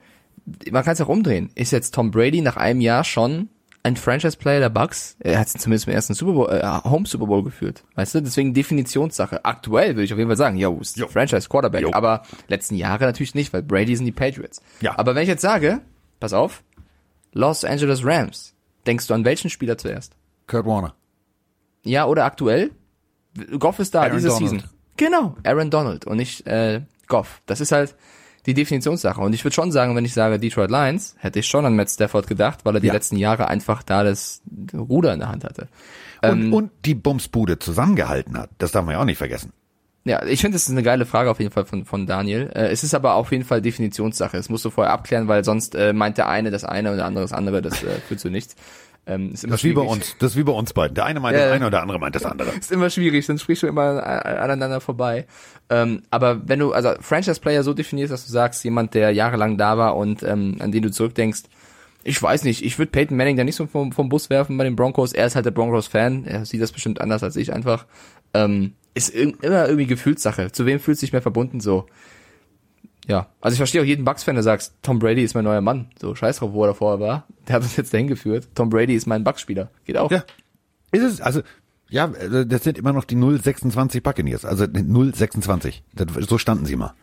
[0.71, 1.49] man kann es auch umdrehen.
[1.55, 3.49] Ist jetzt Tom Brady nach einem Jahr schon
[3.83, 5.17] ein Franchise-Player der Bucks?
[5.19, 7.83] Er hat zumindest im ersten Super Bowl, äh, Home Super Bowl geführt.
[7.95, 8.21] Weißt du?
[8.21, 9.43] Deswegen Definitionssache.
[9.43, 10.99] Aktuell würde ich auf jeden Fall sagen, yo, ist.
[10.99, 11.81] Franchise-Quarterback.
[11.81, 11.91] Jo.
[11.91, 14.61] Aber letzten Jahre natürlich nicht, weil Brady sind die Patriots.
[14.81, 14.97] Ja.
[14.97, 15.81] Aber wenn ich jetzt sage,
[16.19, 16.63] pass auf,
[17.33, 18.53] Los Angeles Rams,
[18.87, 20.15] denkst du an welchen Spieler zuerst?
[20.47, 20.95] Kurt Warner.
[21.83, 22.71] Ja, oder aktuell?
[23.59, 24.49] Goff ist da, Aaron diese Donald.
[24.49, 24.69] Season.
[24.95, 27.41] Genau, Aaron Donald und nicht äh, Goff.
[27.47, 27.95] Das ist halt
[28.45, 29.21] die Definitionssache.
[29.21, 31.89] Und ich würde schon sagen, wenn ich sage Detroit Lions, hätte ich schon an Matt
[31.89, 32.93] Stafford gedacht, weil er die Ja.
[32.93, 34.41] letzten Jahre einfach da das
[34.73, 35.67] Ruder in der Hand hatte.
[36.21, 38.49] Und, Ähm, und die Bumsbude zusammengehalten hat.
[38.57, 39.51] Das darf man ja auch nicht vergessen.
[40.05, 42.51] Ja, ich finde, das ist eine geile Frage auf jeden Fall von, von Daniel.
[42.53, 44.35] Äh, es ist aber auf jeden Fall Definitionssache.
[44.35, 47.05] Es musst du vorher abklären, weil sonst äh, meint der eine das eine und der
[47.05, 47.61] andere das andere.
[47.61, 48.55] Das äh, führt zu nichts.
[49.05, 50.15] Ähm, ist immer Das ist wie bei uns.
[50.19, 50.95] Das ist wie bei uns beiden.
[50.95, 52.51] Der eine meint Ja, das eine und der andere meint das andere.
[52.51, 55.25] ist immer schwierig, dann sprichst du immer aneinander vorbei.
[55.69, 59.77] Ähm, aber wenn du, also Franchise-Player so definierst, dass du sagst, jemand, der jahrelang da
[59.77, 61.43] war und ähm, an den du zurückdenkst,
[62.05, 64.63] ich weiß nicht, ich würde Peyton Manning da nicht so vom, vom Bus werfen bei
[64.65, 65.13] den Broncos.
[65.13, 67.85] Er ist halt der Broncos-Fan, er sieht das bestimmt anders als ich einfach.
[68.33, 70.51] Ähm, ist immer irgendwie Gefühlssache.
[70.51, 71.87] Zu wem fühlt sich mehr verbunden so?
[73.07, 75.87] Ja, also ich verstehe auch jeden Bucks-Fan, der sagt, Tom Brady ist mein neuer Mann.
[75.99, 77.27] So, scheiß drauf, wo er davor war.
[77.47, 78.47] Der hat uns jetzt dahin geführt.
[78.55, 79.69] Tom Brady ist mein Bucks-Spieler.
[79.83, 80.09] Geht auch.
[80.09, 80.23] Ja.
[80.93, 81.41] Ist es, also,
[81.89, 84.45] ja, also das sind immer noch die 026 Buccaneers.
[84.45, 85.83] Also 026.
[85.93, 86.93] Das, so standen sie mal.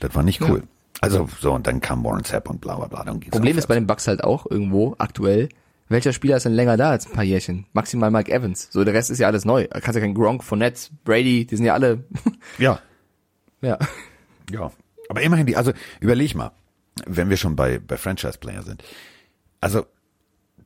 [0.00, 0.64] Das war nicht cool.
[1.00, 3.02] Also, so, und dann kam Warren Sapp und bla, bla, bla.
[3.04, 5.48] Dann ging's Problem ist bei den Bucks halt auch irgendwo aktuell,
[5.88, 7.66] welcher Spieler ist denn länger da als ein paar Jährchen?
[7.72, 8.68] Maximal Mike Evans.
[8.70, 9.66] So, der Rest ist ja alles neu.
[9.68, 12.04] Da kannst ja kein Gronk, Fournette, Brady, die sind ja alle,
[12.58, 12.78] Ja.
[13.60, 13.78] ja.
[14.50, 14.70] Ja.
[15.12, 16.52] Aber immerhin die, also überleg mal,
[17.04, 18.82] wenn wir schon bei, bei Franchise-Player sind.
[19.60, 19.84] Also,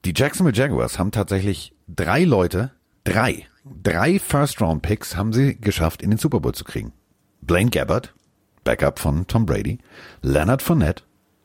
[0.05, 2.71] die Jacksonville Jaguars haben tatsächlich drei Leute,
[3.03, 3.49] drei,
[3.83, 6.93] drei First-Round-Picks haben sie geschafft, in den Super Bowl zu kriegen.
[7.41, 8.15] Blaine Gabbard,
[8.63, 9.81] Backup von Tom Brady,
[10.23, 11.03] Leonard Fournette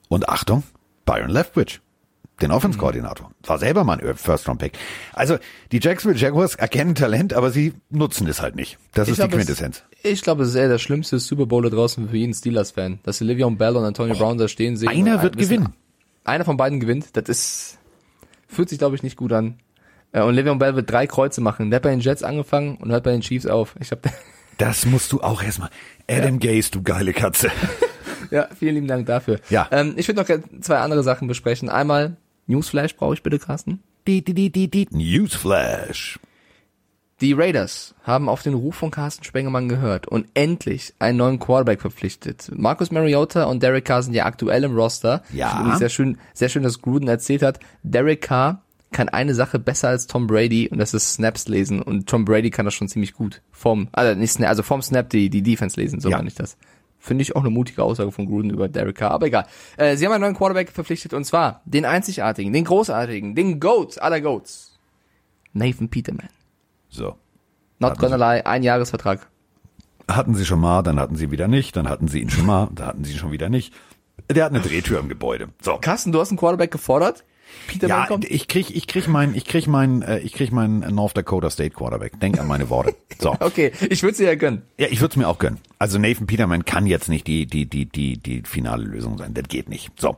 [0.07, 0.61] und Achtung,
[1.05, 1.81] Byron Leftwich,
[2.41, 3.31] den Offense-Koordinator.
[3.43, 4.73] War selber mal ein First-Round-Pick.
[5.13, 5.37] Also,
[5.71, 8.77] die Jacksonville Jaguars erkennen Talent, aber sie nutzen es halt nicht.
[8.93, 9.83] Das ist die glaub, es- Quintessenz.
[10.03, 13.21] Ich glaube, es ist eher der schlimmste Super Bowl da draußen für jeden Steelers-Fan, dass
[13.21, 14.89] Le'Veon Bell und Antonio Brown da stehen sehen.
[14.89, 15.73] einer wird wissen, gewinnen.
[16.23, 17.15] Einer von beiden gewinnt.
[17.15, 17.77] Das ist,
[18.47, 19.59] fühlt sich, glaube ich, nicht gut an.
[20.11, 21.69] Äh, Und Le'Veon Bell wird drei Kreuze machen.
[21.69, 23.75] Der hat bei den Jets angefangen und hört bei den Chiefs auf.
[23.79, 24.01] Ich habe
[24.57, 25.69] Das musst du auch erstmal.
[26.09, 27.51] Adam Gaze, du geile Katze.
[28.29, 29.41] Ja, vielen lieben Dank dafür.
[29.49, 29.67] Ja.
[29.71, 31.67] Ähm, ich würde noch zwei andere Sachen besprechen.
[31.67, 32.15] Einmal
[32.51, 33.81] Newsflash brauche ich bitte, Carsten.
[34.07, 34.87] Die, die, die, die, die.
[34.91, 36.19] Newsflash.
[37.21, 41.79] Die Raiders haben auf den Ruf von Carsten Spengemann gehört und endlich einen neuen Quarterback
[41.79, 42.49] verpflichtet.
[42.55, 45.21] Marcus Mariota und Derek Carr sind ja aktuell im Roster.
[45.31, 45.75] Ja.
[45.77, 47.59] Sehr schön, sehr schön, dass Gruden erzählt hat.
[47.83, 52.09] Derek Carr kann eine Sache besser als Tom Brady und das ist Snaps lesen und
[52.09, 53.41] Tom Brady kann das schon ziemlich gut.
[53.51, 56.17] Vom, also nicht Snap, also vom Snap die, die Defense lesen, so Ja.
[56.17, 56.57] meine ich das.
[57.03, 59.47] Finde ich auch eine mutige Aussage von Gruden über Derek Carr, aber egal.
[59.75, 63.99] Äh, sie haben einen neuen Quarterback verpflichtet und zwar den einzigartigen, den großartigen, den Goat
[63.99, 64.79] aller Goats.
[65.51, 66.29] Nathan Peterman.
[66.89, 67.15] So.
[67.79, 69.27] Not Hatten gonna lie, ein Jahresvertrag.
[70.07, 72.69] Hatten sie schon mal, dann hatten sie wieder nicht, dann hatten sie ihn schon mal,
[72.71, 73.73] dann hatten sie ihn schon wieder nicht.
[74.29, 75.49] Der hat eine Drehtür im Gebäude.
[75.59, 75.79] So.
[75.81, 77.23] Carsten, du hast einen Quarterback gefordert?
[77.67, 78.25] Peterman Ja, kommt?
[78.25, 81.71] ich krieg, ich krieg mein, ich krieg mein, äh, ich krieg mein North Dakota State
[81.71, 82.19] Quarterback.
[82.19, 82.95] Denk an meine Worte.
[83.19, 83.35] So.
[83.39, 84.61] Okay, ich würde sie ja gönnen.
[84.77, 85.59] Ja, ich würde es mir auch gönnen.
[85.79, 89.33] Also Nathan Peterman kann jetzt nicht die die die die die finale Lösung sein.
[89.33, 89.91] Das geht nicht.
[89.99, 90.17] So,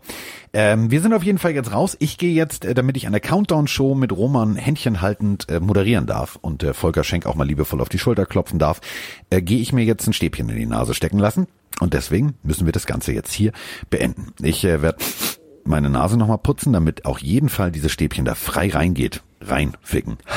[0.53, 1.95] ähm, wir sind auf jeden Fall jetzt raus.
[1.99, 5.59] Ich gehe jetzt, äh, damit ich an der Countdown Show mit Roman Händchen haltend äh,
[5.59, 8.81] moderieren darf und äh, Volker Schenk auch mal liebevoll auf die Schulter klopfen darf,
[9.29, 11.47] äh, gehe ich mir jetzt ein Stäbchen in die Nase stecken lassen.
[11.79, 13.51] Und deswegen müssen wir das Ganze jetzt hier
[13.89, 14.33] beenden.
[14.43, 14.97] Ich äh, werde
[15.65, 19.21] meine Nase nochmal putzen, damit auch jeden Fall dieses Stäbchen da frei reingeht.
[19.41, 20.17] Reinficken.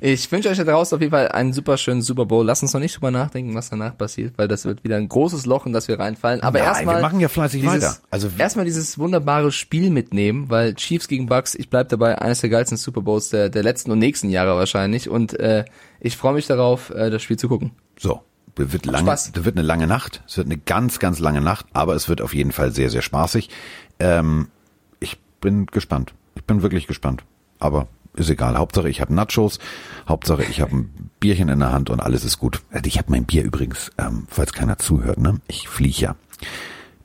[0.00, 2.44] Ich wünsche euch da draußen auf jeden Fall einen super schönen Super Bowl.
[2.44, 5.46] Lasst uns noch nicht drüber nachdenken, was danach passiert, weil das wird wieder ein großes
[5.46, 6.42] Loch, in das wir reinfallen.
[6.42, 6.96] Aber erstmal.
[6.96, 7.96] wir machen ja fleißig dieses, weiter.
[8.10, 12.50] Also- erstmal dieses wunderbare Spiel mitnehmen, weil Chiefs gegen Bucks, ich bleib dabei, eines der
[12.50, 15.08] geilsten Super Bowls der, der letzten und nächsten Jahre wahrscheinlich.
[15.08, 15.64] Und äh,
[16.00, 17.72] ich freue mich darauf, äh, das Spiel zu gucken.
[17.98, 18.20] So,
[18.58, 19.32] das wird lange, Spaß.
[19.32, 20.22] das wird eine lange Nacht.
[20.26, 23.02] Es wird eine ganz, ganz lange Nacht, aber es wird auf jeden Fall sehr, sehr
[23.02, 23.50] spaßig.
[24.00, 24.48] Ähm,
[25.00, 26.14] ich bin gespannt.
[26.34, 27.24] Ich bin wirklich gespannt.
[27.58, 28.56] Aber ist egal.
[28.56, 29.58] Hauptsache ich habe Nachos.
[30.08, 32.62] Hauptsache ich habe ein Bierchen in der Hand und alles ist gut.
[32.70, 35.40] Also Ich habe mein Bier übrigens, ähm, falls keiner zuhört, ne?
[35.46, 36.16] Ich fliege ja.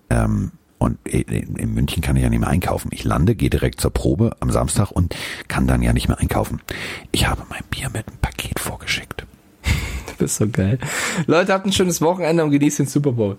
[0.10, 2.90] Ähm, und in in München kann ich ja nicht mehr einkaufen.
[2.92, 5.16] Ich lande, gehe direkt zur Probe am Samstag und
[5.48, 6.62] kann dann ja nicht mehr einkaufen.
[7.12, 9.26] Ich habe mein Bier mit einem Paket vorgeschickt.
[10.14, 10.78] Du bist so geil.
[11.28, 13.38] Leute, habt ein schönes Wochenende und genießt den Super Bowl.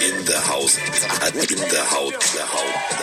[0.00, 0.78] In der Haus.
[1.48, 2.14] In der Haut.
[2.34, 2.97] Der Haut.